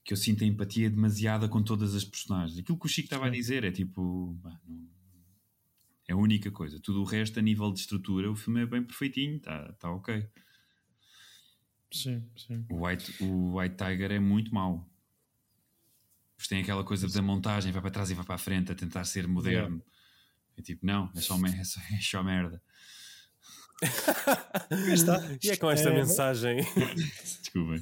que 0.04 0.12
eu 0.12 0.16
sinto 0.16 0.42
a 0.42 0.46
empatia 0.46 0.88
demasiada 0.88 1.48
com 1.48 1.62
todas 1.62 1.94
as 1.94 2.04
personagens. 2.04 2.58
Aquilo 2.58 2.78
que 2.78 2.86
o 2.86 2.88
Chico 2.88 3.06
estava 3.06 3.26
a 3.26 3.30
dizer 3.30 3.62
é 3.62 3.70
tipo. 3.70 4.34
Bah, 4.42 4.58
não, 4.66 4.88
é 6.08 6.14
a 6.14 6.16
única 6.16 6.50
coisa. 6.50 6.80
Tudo 6.80 7.02
o 7.02 7.04
resto, 7.04 7.38
a 7.38 7.42
nível 7.42 7.70
de 7.70 7.80
estrutura, 7.80 8.30
o 8.30 8.34
filme 8.34 8.62
é 8.62 8.66
bem 8.66 8.82
perfeitinho, 8.82 9.36
está 9.36 9.70
tá 9.74 9.90
ok. 9.90 10.26
Sim, 11.90 12.22
sim. 12.36 12.66
O 12.70 12.86
White, 12.86 13.22
o 13.22 13.58
White 13.58 13.76
Tiger 13.76 14.12
é 14.12 14.18
muito 14.18 14.54
mau. 14.54 14.88
Pois 16.36 16.46
tem 16.46 16.60
aquela 16.60 16.84
coisa 16.84 17.08
da 17.08 17.22
montagem, 17.22 17.72
vai 17.72 17.82
para 17.82 17.90
trás 17.90 18.10
e 18.10 18.14
vai 18.14 18.24
para 18.24 18.36
a 18.36 18.38
frente 18.38 18.70
a 18.70 18.74
tentar 18.74 19.04
ser 19.04 19.26
moderno. 19.26 19.76
Yeah. 19.76 19.84
É 20.58 20.62
tipo, 20.62 20.84
não, 20.84 21.10
é 21.16 21.20
só, 21.20 21.34
é 21.46 21.64
só, 21.64 21.80
é 21.80 22.00
só 22.00 22.22
merda. 22.22 22.62
e 25.42 25.50
é 25.50 25.56
com 25.56 25.70
esta 25.70 25.88
é... 25.88 25.94
mensagem. 25.94 26.56
Desculpem. 27.40 27.80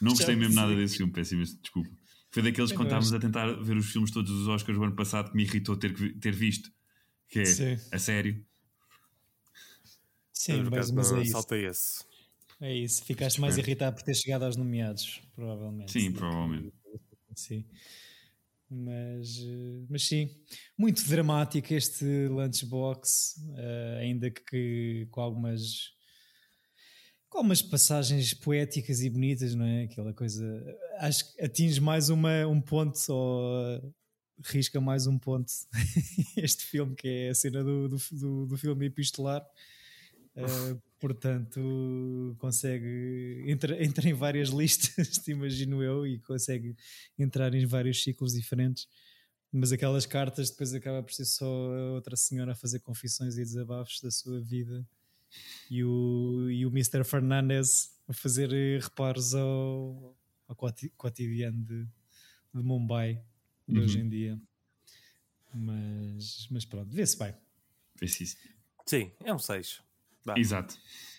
Não 0.00 0.12
gostei 0.12 0.34
mesmo 0.34 0.54
nada 0.54 0.74
desse 0.74 0.96
filme, 0.96 1.12
péssimo, 1.12 1.44
desculpa. 1.44 1.90
Foi 2.30 2.42
daqueles 2.42 2.70
que 2.70 2.76
quando 2.76 2.88
estávamos 2.88 3.12
a 3.12 3.18
tentar 3.18 3.52
ver 3.62 3.76
os 3.76 3.90
filmes 3.90 4.10
todos 4.10 4.30
dos 4.30 4.48
Oscars 4.48 4.76
do 4.76 4.84
ano 4.84 4.94
passado 4.94 5.30
que 5.30 5.36
me 5.36 5.44
irritou 5.44 5.76
ter, 5.76 5.94
ter 6.18 6.34
visto. 6.34 6.70
Que 7.28 7.40
é 7.40 7.44
Sim. 7.44 7.78
a 7.92 7.98
sério. 7.98 8.44
Sim, 10.32 10.64
mas, 10.70 10.90
mas 10.90 11.12
é 11.12 11.22
isso. 11.22 11.32
Saltei 11.32 11.66
esse. 11.66 12.04
É 12.60 12.74
isso, 12.74 13.04
ficaste 13.04 13.40
mais 13.40 13.58
irritado 13.58 13.96
por 13.96 14.02
ter 14.02 14.14
chegado 14.14 14.44
aos 14.44 14.56
nomeados, 14.56 15.20
provavelmente. 15.34 15.92
Sim, 15.92 16.12
provavelmente. 16.12 16.72
Sim. 17.34 17.64
Mas, 18.68 19.38
eh, 19.38 19.86
mas 19.88 20.02
sim, 20.06 20.28
muito 20.76 21.06
dramático 21.08 21.72
este 21.72 22.04
lunchbox, 22.28 23.36
uh, 23.50 23.98
ainda 24.00 24.28
que, 24.30 24.42
que, 24.42 25.06
com 25.10 25.20
algumas 25.20 25.94
com 27.28 27.38
algumas 27.38 27.62
passagens 27.62 28.34
poéticas 28.34 29.02
e 29.02 29.10
bonitas, 29.10 29.54
não 29.54 29.64
é? 29.64 29.84
Aquela 29.84 30.12
coisa. 30.12 30.44
Acho 30.98 31.32
que 31.32 31.42
atinge 31.42 31.80
mais 31.80 32.08
uma, 32.08 32.46
um 32.46 32.60
ponto, 32.60 32.98
ou 33.08 33.94
risca 34.44 34.80
mais 34.80 35.06
um 35.06 35.18
ponto 35.18 35.52
este 36.36 36.64
filme, 36.64 36.94
que 36.96 37.08
é 37.08 37.28
a 37.30 37.34
cena 37.34 37.62
do, 37.62 37.88
do, 37.88 37.96
do, 38.12 38.46
do 38.46 38.56
filme 38.56 38.86
epistolar. 38.86 39.46
Uh, 40.36 40.80
portanto 41.06 42.34
consegue 42.38 43.44
entra, 43.46 43.78
entra 43.82 44.08
em 44.08 44.12
várias 44.12 44.48
listas, 44.48 45.22
imagino 45.28 45.82
eu, 45.82 46.06
e 46.06 46.18
consegue 46.20 46.76
entrar 47.18 47.54
em 47.54 47.64
vários 47.64 48.02
ciclos 48.02 48.32
diferentes. 48.32 48.88
Mas 49.52 49.70
aquelas 49.72 50.04
cartas 50.04 50.50
depois 50.50 50.74
acaba 50.74 51.02
por 51.02 51.12
ser 51.12 51.24
só 51.24 51.46
outra 51.94 52.16
senhora 52.16 52.52
a 52.52 52.54
fazer 52.54 52.80
confissões 52.80 53.38
e 53.38 53.42
desabafos 53.42 54.00
da 54.02 54.10
sua 54.10 54.40
vida 54.40 54.84
e 55.70 55.84
o, 55.84 56.50
e 56.50 56.66
o 56.66 56.68
Mr. 56.68 57.04
Fernandes 57.04 57.90
a 58.08 58.12
fazer 58.12 58.50
reparos 58.80 59.34
ao, 59.34 60.16
ao 60.48 60.56
cotidiano 60.96 61.64
de, 61.64 61.84
de 62.54 62.62
Mumbai 62.62 63.22
de 63.68 63.78
uhum. 63.78 63.84
hoje 63.84 64.00
em 64.00 64.08
dia. 64.08 64.40
Mas, 65.54 66.48
mas 66.50 66.64
pronto, 66.64 66.92
vê-se 66.92 67.16
bem. 67.18 67.34
Isso. 68.02 68.36
Sim, 68.84 69.10
é 69.24 69.32
um 69.32 69.38
6. 69.38 69.85
Exato. 70.36 70.76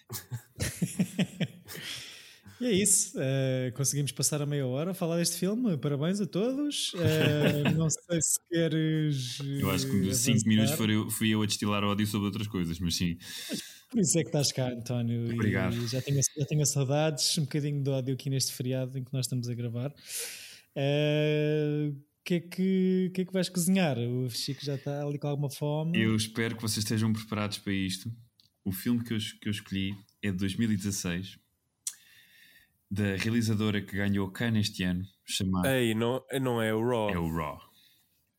e 2.62 2.66
é 2.66 2.72
isso. 2.72 3.18
Uh, 3.18 3.72
conseguimos 3.74 4.12
passar 4.12 4.42
a 4.42 4.46
meia 4.46 4.66
hora 4.66 4.92
a 4.92 4.94
falar 4.94 5.18
deste 5.18 5.38
filme. 5.38 5.78
Parabéns 5.78 6.22
a 6.22 6.26
todos. 6.26 6.94
Uh, 6.94 7.72
não 7.78 7.90
sei 7.90 8.22
se 8.22 8.40
queres. 8.50 9.40
Eu 9.60 9.70
acho 9.72 9.90
que 9.90 10.14
5 10.14 10.48
minutos 10.48 10.72
fui 10.72 10.96
eu, 10.96 11.10
fui 11.10 11.30
eu 11.30 11.42
a 11.42 11.46
destilar 11.46 11.84
ódio 11.84 12.08
sobre 12.08 12.28
outras 12.28 12.48
coisas, 12.48 12.80
mas 12.80 12.96
sim. 12.96 13.18
Por 13.90 14.02
isso 14.02 14.20
é 14.20 14.22
que 14.22 14.30
estás 14.30 14.52
cá, 14.52 14.70
António. 14.70 15.34
Obrigado. 15.34 15.76
E 15.76 15.88
já 15.88 16.02
tenho, 16.02 16.22
já 16.22 16.46
tenho 16.46 16.66
saudades, 16.66 17.38
um 17.38 17.44
bocadinho 17.44 17.82
de 17.82 17.90
ódio 17.90 18.14
aqui 18.14 18.30
neste 18.30 18.54
feriado 18.54 18.98
em 18.98 19.04
que 19.04 19.14
nós 19.14 19.26
estamos 19.26 19.50
a 19.50 19.54
gravar. 19.54 19.94
Uh, 20.76 21.96
que 22.26 22.36
é 22.36 22.40
que, 22.42 23.12
que 23.14 23.22
é 23.22 23.26
que 23.26 23.32
vais 23.32 23.48
cozinhar? 23.48 23.98
O 23.98 24.30
Chico 24.30 24.64
já 24.64 24.76
está 24.76 25.02
ali 25.02 25.18
com 25.18 25.30
alguma 25.30 25.50
fome. 25.50 25.98
Eu 25.98 26.14
espero 26.14 26.58
que 26.58 26.62
vocês 26.62 26.84
estejam 26.84 27.14
preparados 27.14 27.58
para 27.58 27.72
isto 27.72 28.12
o 28.68 28.72
filme 28.74 29.02
que 29.02 29.14
eu, 29.14 29.18
que 29.40 29.48
eu 29.48 29.52
escolhi 29.52 29.98
é 30.22 30.30
de 30.30 30.38
2016, 30.38 31.40
da 32.92 33.16
realizadora 33.16 33.82
que 33.82 33.96
ganhou 33.96 34.30
Cannes 34.30 34.68
este 34.68 34.84
ano, 34.84 35.08
chamada. 35.26 35.74
Ei, 35.74 35.96
não, 35.96 36.22
não 36.42 36.62
é 36.62 36.74
o 36.74 36.86
Raw. 36.86 37.10
É 37.10 37.18
o 37.18 37.34
Raw. 37.34 37.62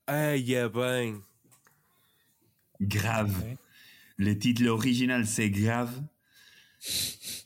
Ei, 0.07 0.55
é 0.55 0.69
bem. 0.69 1.23
Grave. 2.79 3.39
Okay. 3.39 3.59
Le 4.19 4.35
titre 4.35 4.69
original 4.69 5.25
c'est 5.25 5.49
Grave. 5.49 5.99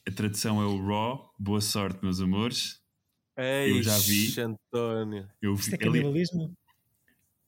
A 0.05 0.11
tradução 0.11 0.61
é 0.61 0.67
o 0.67 0.85
Raw. 0.85 1.33
Boa 1.39 1.61
sorte, 1.61 2.03
meus 2.03 2.21
amores. 2.21 2.83
Ei, 3.37 3.79
eu 3.79 3.83
já 3.85 3.97
vi. 3.99 4.41
António. 4.41 5.29
Eu 5.41 5.55
vi. 5.55 5.63
Isto 5.63 5.75
é 5.75 5.79
canibalismo? 5.79 6.57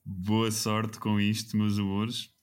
boa 0.05 0.51
sorte 0.51 0.97
com 0.97 1.19
isto, 1.19 1.57
meus 1.57 1.77
amores. 1.77 2.33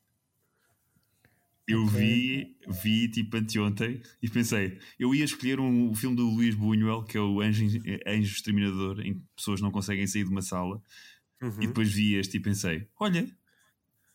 Eu 1.66 1.84
okay. 1.84 2.00
vi, 2.00 2.56
vi 2.82 3.08
tipo 3.08 3.36
anteontem 3.36 4.02
e 4.20 4.28
pensei, 4.28 4.78
eu 4.98 5.14
ia 5.14 5.24
escolher 5.24 5.60
um, 5.60 5.90
um 5.90 5.94
filme 5.94 6.16
do 6.16 6.28
Luís 6.28 6.56
Buñuel, 6.56 7.04
que 7.04 7.16
é 7.16 7.20
o 7.20 7.40
Anjo, 7.40 7.64
Anjo 8.06 8.34
Exterminador, 8.34 9.00
em 9.00 9.14
que 9.14 9.22
pessoas 9.36 9.60
não 9.60 9.70
conseguem 9.70 10.06
sair 10.06 10.24
de 10.24 10.30
uma 10.30 10.42
sala. 10.42 10.82
Uhum. 11.40 11.62
E 11.62 11.66
depois 11.68 11.92
vi 11.92 12.14
este 12.14 12.36
e 12.36 12.40
pensei, 12.40 12.88
olha, 12.98 13.28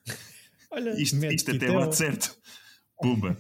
olha 0.72 1.02
isto, 1.02 1.24
isto 1.26 1.52
até 1.52 1.72
bate 1.72 1.96
certo. 1.96 2.38
Pumba. 3.00 3.38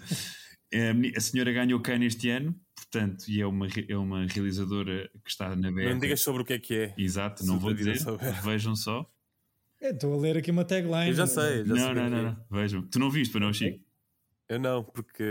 a 1.16 1.20
senhora 1.20 1.52
ganhou 1.52 1.82
Cannes 1.82 2.14
este 2.14 2.30
ano, 2.30 2.56
portanto, 2.76 3.26
e 3.28 3.42
é 3.42 3.46
uma, 3.46 3.68
é 3.88 3.98
uma 3.98 4.26
realizadora 4.26 5.10
que 5.24 5.30
está 5.30 5.56
na 5.56 5.72
BR. 5.72 5.90
Não 5.90 6.00
digas 6.00 6.22
sobre 6.22 6.44
o 6.44 6.46
que 6.46 6.54
é 6.54 6.60
que 6.60 6.74
é. 6.76 6.96
Exato, 6.98 7.46
não 7.46 7.60
vou 7.60 7.74
dizer. 7.74 7.98
Vejam 8.44 8.76
só. 8.76 9.10
Estou 9.82 10.14
a 10.14 10.18
ler 10.18 10.38
aqui 10.38 10.50
uma 10.50 10.66
tagline. 10.66 11.10
Eu 11.10 11.14
já 11.14 11.28
sei. 11.28 11.66
Já 11.66 11.74
não, 11.74 11.76
sei 11.76 11.94
não, 11.94 12.10
não, 12.10 12.24
não, 12.24 12.46
Vejam. 12.50 12.82
Tu 12.84 13.00
não 13.00 13.12
viste, 13.12 13.32
para 13.32 13.42
não, 13.42 13.54
Chico? 13.54 13.87
Eu 14.50 14.60
não, 14.60 14.84
porque 14.84 15.24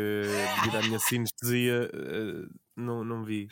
devido 0.57 0.77
à 0.77 0.83
minha 0.83 0.99
sinestesia 0.99 1.91
eh, 1.93 2.49
não, 2.77 3.03
não 3.03 3.25
vi. 3.25 3.49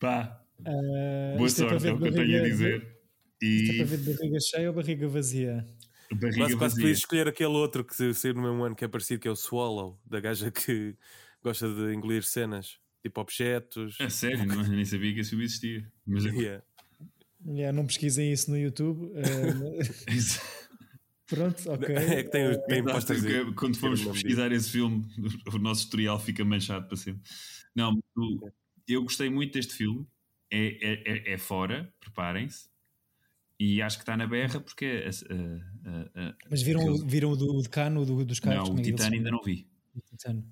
Pá, 0.00 0.44
uh, 0.60 1.36
boa 1.36 1.46
é 1.46 1.48
sorte, 1.48 1.86
é 1.86 1.92
o 1.92 1.98
que 1.98 2.08
eu 2.08 2.12
tenho 2.12 2.40
a 2.40 2.42
dizer. 2.42 2.98
E... 3.40 3.46
Isto 3.46 3.72
é 3.72 3.76
para 3.76 3.84
ver 3.86 3.98
de 3.98 4.12
barriga 4.12 4.38
cheia 4.40 4.68
ou 4.68 4.74
barriga 4.74 5.08
vazia? 5.08 5.66
Barriga 6.12 6.38
Mas 6.38 6.54
quase 6.56 6.74
podias 6.76 6.98
escolher 6.98 7.28
aquele 7.28 7.52
outro 7.52 7.84
que 7.84 8.12
saiu 8.12 8.34
no 8.34 8.42
mesmo 8.42 8.64
ano 8.64 8.74
que 8.74 8.84
é 8.84 8.88
parecido, 8.88 9.20
que 9.20 9.28
é 9.28 9.30
o 9.30 9.36
Swallow, 9.36 10.00
da 10.04 10.20
gaja 10.20 10.50
que 10.50 10.96
gosta 11.42 11.72
de 11.72 11.94
engolir 11.94 12.24
cenas, 12.24 12.78
tipo 13.00 13.20
objetos. 13.20 13.96
É 14.00 14.10
sério, 14.10 14.44
não, 14.44 14.62
nem 14.64 14.84
sabia 14.84 15.14
que 15.14 15.22
filme 15.22 15.44
existia. 15.44 15.86
Mas... 16.04 16.24
Yeah. 16.24 16.64
Yeah, 17.46 17.76
não 17.76 17.86
pesquisem 17.86 18.32
isso 18.32 18.50
no 18.50 18.58
YouTube. 18.58 19.12
Uh... 19.14 20.61
Pronto, 21.32 21.62
ok. 21.72 21.94
É 21.96 22.22
que 22.22 22.30
tem, 22.30 22.60
tem 22.66 22.78
é, 22.80 23.52
Quando 23.54 23.78
formos 23.78 24.04
pesquisar 24.04 24.52
esse 24.52 24.70
filme, 24.70 25.06
o 25.52 25.58
nosso 25.58 25.86
tutorial 25.86 26.20
fica 26.20 26.44
manchado 26.44 26.86
para 26.86 26.96
sempre. 26.96 27.22
Não, 27.74 27.98
eu 28.86 29.02
gostei 29.02 29.30
muito 29.30 29.54
deste 29.54 29.74
filme. 29.74 30.06
É, 30.50 30.58
é, 30.58 31.02
é, 31.06 31.32
é 31.32 31.38
fora, 31.38 31.90
preparem-se. 31.98 32.68
E 33.58 33.80
acho 33.80 33.96
que 33.96 34.02
está 34.02 34.14
na 34.16 34.26
berra 34.26 34.60
porque. 34.60 34.84
É, 34.84 35.10
Mas 36.50 36.60
viram, 36.60 36.82
aquele... 36.82 37.04
viram 37.06 37.30
o 37.30 37.36
do 37.36 37.62
Decano 37.62 38.04
do, 38.04 38.24
dos 38.24 38.38
carros? 38.38 38.68
Não, 38.68 38.76
o 38.76 38.82
Titano 38.82 39.14
ainda 39.14 39.30
não 39.30 39.40
vi. 39.42 39.66
Titano. 40.04 40.44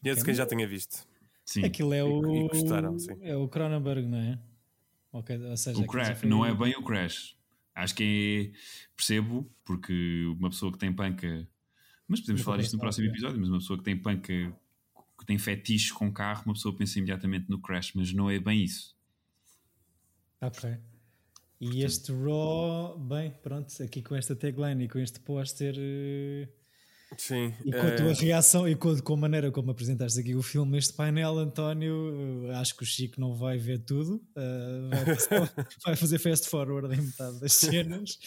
Conheço 0.00 0.24
quem 0.24 0.34
já 0.34 0.46
tenha 0.46 0.68
visto. 0.68 1.04
Sim. 1.44 1.64
Aquilo 1.64 1.92
é 1.92 2.04
o. 2.04 2.36
E 2.36 2.48
gostaram, 2.48 2.96
sim. 2.98 3.16
É 3.22 3.34
o 3.34 3.48
Cronenberg, 3.48 4.06
não 4.06 4.18
é? 4.18 4.38
Okay, 5.12 5.36
ou 5.36 5.56
seja, 5.56 5.80
o 5.80 5.86
Crash, 5.86 6.20
foi... 6.20 6.28
não 6.28 6.46
é 6.46 6.54
bem 6.54 6.74
o 6.76 6.82
Crash. 6.82 7.36
Acho 7.74 7.94
que 7.94 8.52
é, 8.54 8.58
percebo, 8.94 9.50
porque 9.64 10.24
uma 10.38 10.50
pessoa 10.50 10.70
que 10.70 10.78
tem 10.78 10.92
panca, 10.92 11.48
mas 12.06 12.20
podemos 12.20 12.42
falar 12.42 12.60
isto 12.60 12.74
no 12.74 12.80
próximo 12.80 13.08
episódio, 13.08 13.40
mas 13.40 13.48
uma 13.48 13.58
pessoa 13.58 13.78
que 13.78 13.84
tem 13.84 13.96
panca, 13.96 14.32
que 15.18 15.26
tem 15.26 15.38
fetiche 15.38 15.92
com 15.92 16.12
carro, 16.12 16.42
uma 16.44 16.54
pessoa 16.54 16.76
pensa 16.76 16.98
imediatamente 16.98 17.48
no 17.48 17.60
Crash, 17.60 17.92
mas 17.94 18.12
não 18.12 18.30
é 18.30 18.38
bem 18.38 18.62
isso. 18.62 18.94
Ok. 20.40 20.76
E 21.60 21.84
este 21.84 22.12
Raw, 22.12 22.98
bem, 22.98 23.30
pronto, 23.30 23.72
aqui 23.82 24.02
com 24.02 24.16
esta 24.16 24.34
tagline 24.34 24.84
e 24.84 24.88
com 24.88 24.98
este 24.98 25.20
póster. 25.20 25.76
Sim. 27.16 27.54
E 27.64 27.70
com 27.72 27.86
a 27.86 27.90
tua 27.92 28.10
é. 28.10 28.14
reação 28.14 28.68
e 28.68 28.74
com, 28.74 28.96
com 29.00 29.14
a 29.14 29.16
maneira 29.16 29.50
como 29.50 29.70
apresentaste 29.70 30.20
aqui 30.20 30.34
o 30.34 30.42
filme 30.42 30.72
neste 30.72 30.92
painel, 30.92 31.38
António, 31.38 32.50
acho 32.54 32.76
que 32.76 32.82
o 32.82 32.86
Chico 32.86 33.20
não 33.20 33.34
vai 33.34 33.58
ver 33.58 33.78
tudo, 33.78 34.16
uh, 34.36 34.90
vai, 34.90 35.66
vai, 35.84 35.96
fazer 35.96 36.18
fast 36.18 36.48
forward 36.48 36.94
em 36.94 37.00
metade 37.00 37.40
das 37.40 37.52
cenas 37.52 38.18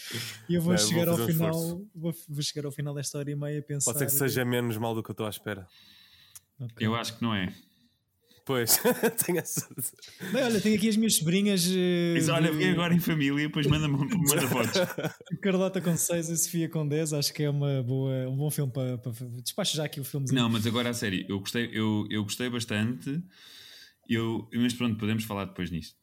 e 0.48 0.54
eu 0.54 0.62
vou 0.62 0.72
não, 0.72 0.78
chegar 0.78 1.06
vou 1.06 1.20
ao 1.20 1.26
final, 1.26 1.56
um 1.56 1.88
vou, 1.94 2.14
vou, 2.28 2.42
chegar 2.42 2.66
ao 2.66 2.72
final 2.72 2.94
desta 2.94 3.18
hora 3.18 3.30
e 3.30 3.36
meia 3.36 3.58
a 3.58 3.62
pensar. 3.62 3.92
Pode 3.92 3.98
ser 3.98 4.06
que 4.06 4.12
seja 4.12 4.44
menos 4.44 4.76
mal 4.76 4.94
do 4.94 5.02
que 5.02 5.10
eu 5.10 5.14
estou 5.14 5.26
à 5.26 5.30
espera. 5.30 5.66
Okay. 6.58 6.86
Eu 6.86 6.94
acho 6.94 7.16
que 7.16 7.22
não 7.22 7.34
é. 7.34 7.52
Pois, 8.46 8.78
tenho 9.26 9.40
essa. 9.40 9.68
Bem, 10.32 10.44
olha, 10.44 10.60
tenho 10.60 10.76
aqui 10.76 10.88
as 10.88 10.96
minhas 10.96 11.16
sobrinhas. 11.16 11.66
Uh, 11.66 12.32
olha, 12.32 12.52
vim 12.52 12.68
agora 12.68 12.94
em 12.94 13.00
família, 13.00 13.48
depois 13.48 13.66
manda, 13.66 13.88
manda 13.88 14.06
fotos. 14.46 14.72
Carlota 15.42 15.80
com 15.80 15.96
6 15.96 16.28
e 16.28 16.36
Sofia 16.36 16.68
com 16.68 16.86
10, 16.86 17.12
acho 17.14 17.34
que 17.34 17.42
é 17.42 17.50
uma 17.50 17.82
boa, 17.82 18.28
um 18.28 18.36
bom 18.36 18.48
filme 18.48 18.72
para, 18.72 18.98
para 18.98 19.12
despacho 19.42 19.76
já 19.76 19.84
aqui 19.84 19.98
o 19.98 20.04
filme. 20.04 20.26
Não, 20.30 20.48
mas 20.48 20.64
agora 20.64 20.90
a 20.90 20.94
sério, 20.94 21.26
eu 21.28 21.40
gostei, 21.40 21.68
eu, 21.72 22.06
eu 22.08 22.22
gostei 22.22 22.48
bastante. 22.48 23.20
Eu, 24.08 24.48
mas 24.54 24.72
pronto, 24.72 24.96
podemos 24.96 25.24
falar 25.24 25.46
depois 25.46 25.68
nisto. 25.72 25.96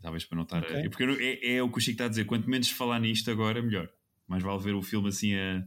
Talvez 0.00 0.24
para 0.24 0.36
não 0.36 0.44
estar. 0.44 0.62
Okay. 0.62 0.86
A, 0.86 0.88
porque 0.88 1.04
é, 1.04 1.56
é 1.56 1.62
o 1.62 1.70
que 1.70 1.76
o 1.76 1.80
Chico 1.80 1.92
está 1.92 2.06
a 2.06 2.08
dizer, 2.08 2.24
quanto 2.24 2.48
menos 2.48 2.70
falar 2.70 2.98
nisto 3.00 3.30
agora, 3.30 3.60
melhor. 3.60 3.86
Mais 4.26 4.42
vale 4.42 4.62
ver 4.62 4.74
o 4.74 4.80
filme 4.80 5.10
assim 5.10 5.34
a. 5.34 5.62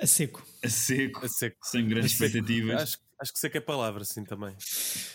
A 0.00 0.06
seco. 0.06 0.46
A 0.62 0.68
seco. 0.68 1.24
A 1.24 1.28
seco. 1.28 1.58
Sem 1.62 1.88
grandes 1.88 2.12
expectativas. 2.12 2.80
Acho, 2.80 2.98
Acho 3.22 3.32
que 3.32 3.38
sei 3.38 3.48
que 3.48 3.58
é 3.58 3.60
palavra, 3.60 4.04
sim, 4.04 4.24
também. 4.24 4.52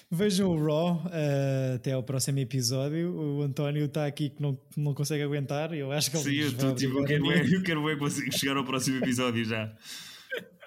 Vejam 0.10 0.50
o 0.50 0.66
Raw 0.66 1.04
uh, 1.08 1.76
até 1.76 1.92
ao 1.92 2.02
próximo 2.02 2.40
episódio. 2.40 3.14
O 3.14 3.42
António 3.42 3.84
está 3.84 4.06
aqui 4.06 4.30
que 4.30 4.42
não, 4.42 4.58
não 4.78 4.94
consegue 4.94 5.24
aguentar. 5.24 5.74
Eu 5.74 5.92
acho 5.92 6.10
que 6.10 6.16
ele 6.16 6.24
Sim, 6.24 6.36
eu, 6.38 6.58
tô, 6.58 6.74
tipo, 6.74 7.00
eu, 7.00 7.04
quero 7.04 7.28
ver, 7.28 7.54
eu 7.54 7.62
quero 7.62 7.84
ver 7.84 8.32
chegar 8.32 8.56
ao 8.56 8.64
próximo 8.64 9.00
episódio 9.00 9.44
já. 9.44 9.70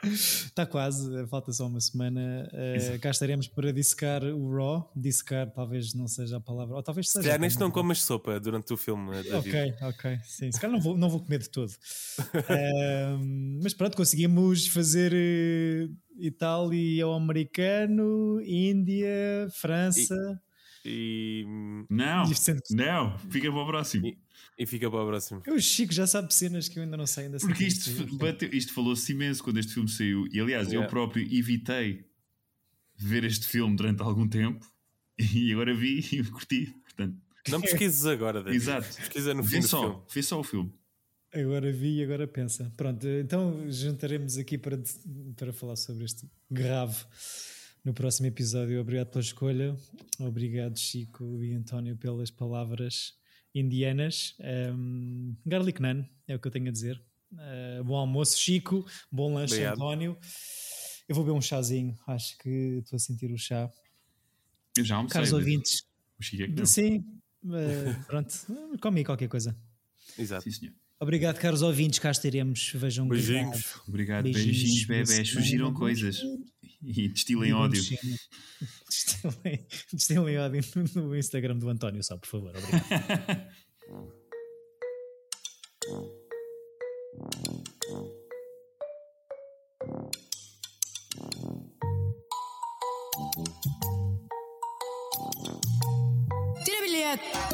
Está 0.03 0.65
quase, 0.65 1.27
falta 1.27 1.53
só 1.53 1.67
uma 1.67 1.81
semana. 1.81 2.49
Uh, 2.53 2.99
cá 3.01 3.11
estaremos 3.11 3.47
para 3.49 3.73
dissecar 3.73 4.25
o 4.25 4.57
Raw. 4.57 4.91
Dissecar 4.97 5.51
talvez 5.51 5.95
não 5.95 6.09
seja 6.09 6.39
a 6.39 6.41
palavra, 6.41 6.77
ou 6.77 6.83
talvez 6.83 7.09
seja. 7.11 7.23
Se 7.23 7.29
calhar 7.29 7.41
neste 7.41 7.61
não 7.61 7.71
comas 7.71 8.03
sopa 8.03 8.41
durante 8.41 8.73
o 8.73 8.77
filme. 8.77 9.11
David. 9.23 9.37
Ok, 9.37 9.75
ok. 9.83 10.19
Sim, 10.25 10.51
se 10.51 10.59
calhar 10.61 10.75
não 10.75 10.83
vou, 10.83 10.97
não 10.97 11.11
vou 11.11 11.21
comer 11.21 11.41
de 11.41 11.51
todo. 11.51 11.71
uh, 11.71 13.19
mas 13.63 13.75
pronto, 13.75 13.97
conseguimos 13.97 14.67
fazer 14.69 15.13
uh, 15.13 15.95
Itália 16.19 17.05
ao 17.05 17.15
americano, 17.15 18.41
Índia, 18.43 19.49
França. 19.53 20.17
E. 20.83 21.45
e... 21.45 21.87
Não, 21.91 22.25
não, 22.71 23.19
fica 23.19 23.51
para 23.51 23.63
o 23.63 23.67
próximo. 23.67 24.07
E... 24.07 24.19
E 24.61 24.67
fica 24.67 24.91
para 24.91 25.03
o 25.03 25.07
próximo. 25.07 25.43
O 25.49 25.59
Chico 25.59 25.91
já 25.91 26.07
sabe 26.07 26.35
cenas 26.35 26.69
que 26.69 26.79
eu 26.79 26.83
ainda 26.83 26.95
não 26.95 27.07
sei. 27.07 27.25
Ainda 27.25 27.39
Porque 27.39 27.65
isto, 27.65 27.91
isto 28.53 28.75
falou-se 28.75 29.11
imenso 29.11 29.43
quando 29.43 29.59
este 29.59 29.73
filme 29.73 29.89
saiu. 29.89 30.27
E 30.31 30.39
aliás, 30.39 30.69
yeah. 30.69 30.85
eu 30.85 30.91
próprio 30.91 31.27
evitei 31.35 32.05
ver 32.95 33.25
este 33.25 33.47
filme 33.47 33.75
durante 33.75 34.03
algum 34.03 34.29
tempo 34.29 34.71
e 35.19 35.51
agora 35.55 35.75
vi 35.75 36.01
e 36.13 36.23
curti. 36.29 36.67
Portanto, 36.83 37.17
não 37.49 37.63
pesquises 37.63 38.05
agora, 38.05 38.43
David. 38.43 38.61
Exato. 38.61 38.97
Pesquisa 38.97 39.33
no 39.33 39.43
fim 39.43 39.63
só, 39.63 39.81
do 39.81 39.89
filme. 39.93 40.07
Vê 40.13 40.23
só 40.23 40.41
o 40.41 40.45
filme. 40.45 40.75
Agora 41.33 41.73
vi 41.73 42.01
e 42.01 42.05
agora 42.05 42.29
pensa. 42.29 42.71
Pronto, 42.77 43.09
então 43.09 43.65
juntaremos 43.73 44.37
aqui 44.37 44.59
para, 44.59 44.79
para 45.37 45.55
falar 45.55 45.77
sobre 45.77 46.05
este 46.05 46.29
grave 46.51 47.03
no 47.83 47.95
próximo 47.95 48.27
episódio. 48.27 48.79
Obrigado 48.79 49.09
pela 49.09 49.23
escolha. 49.23 49.75
Obrigado, 50.19 50.79
Chico 50.79 51.43
e 51.43 51.55
António, 51.55 51.97
pelas 51.97 52.31
palavras 52.31 53.19
indianas. 53.55 54.35
Um, 54.41 55.35
garlic 55.47 55.81
naan, 55.81 56.09
é 56.27 56.35
o 56.35 56.39
que 56.39 56.49
eu 56.49 56.53
tenho 56.53 56.69
a 56.69 56.73
dizer. 56.73 57.01
Uh, 57.33 57.85
bom 57.85 57.97
almoço, 57.97 58.39
Chico. 58.39 58.85
Bom 59.11 59.35
lanche, 59.35 59.55
Obrigado. 59.55 59.77
António. 59.77 60.19
Eu 61.09 61.15
vou 61.15 61.25
beber 61.25 61.37
um 61.37 61.43
chazinho. 61.43 61.97
Acho 62.07 62.37
que 62.39 62.49
estou 62.83 62.97
a 62.97 63.01
sentir 63.01 63.31
o 63.33 63.39
chá. 63.39 63.71
Eu 64.77 64.85
já 64.85 64.97
almocei. 64.97 65.15
Caros 65.15 65.33
ouvintes. 65.33 65.85
O 66.19 66.23
Chico 66.23 66.43
é 66.43 66.47
que 66.47 66.53
não. 66.53 66.67
Sim, 66.67 67.05
uh, 67.45 68.05
pronto. 68.07 68.35
Come 68.81 69.05
qualquer 69.05 69.29
coisa. 69.29 69.57
Exato. 70.19 70.45
Sim, 70.45 70.51
senhor. 70.51 70.75
Obrigado, 70.99 71.39
caros 71.39 71.63
ouvintes. 71.63 71.99
Cá 71.99 72.11
estaremos. 72.11 72.73
Vejam 72.75 73.09
Beijinhos. 73.09 73.81
Obrigado. 73.89 74.25
Beijinhos, 74.25 74.47
beijinhos 74.47 74.85
bebés. 74.85 75.29
Surgiram 75.31 75.73
coisas. 75.73 76.23
E 76.85 77.09
destilem 77.09 77.53
ódio. 77.53 77.83
Destilem, 78.89 79.67
destilem 79.93 80.39
ódio 80.39 80.63
no 80.95 81.17
Instagram 81.17 81.57
do 81.59 81.69
António, 81.69 82.03
só, 82.03 82.17
por 82.17 82.27
favor. 82.27 82.55
Obrigado. 82.57 83.51
Tira 96.65 96.81
bilhete! 96.83 97.50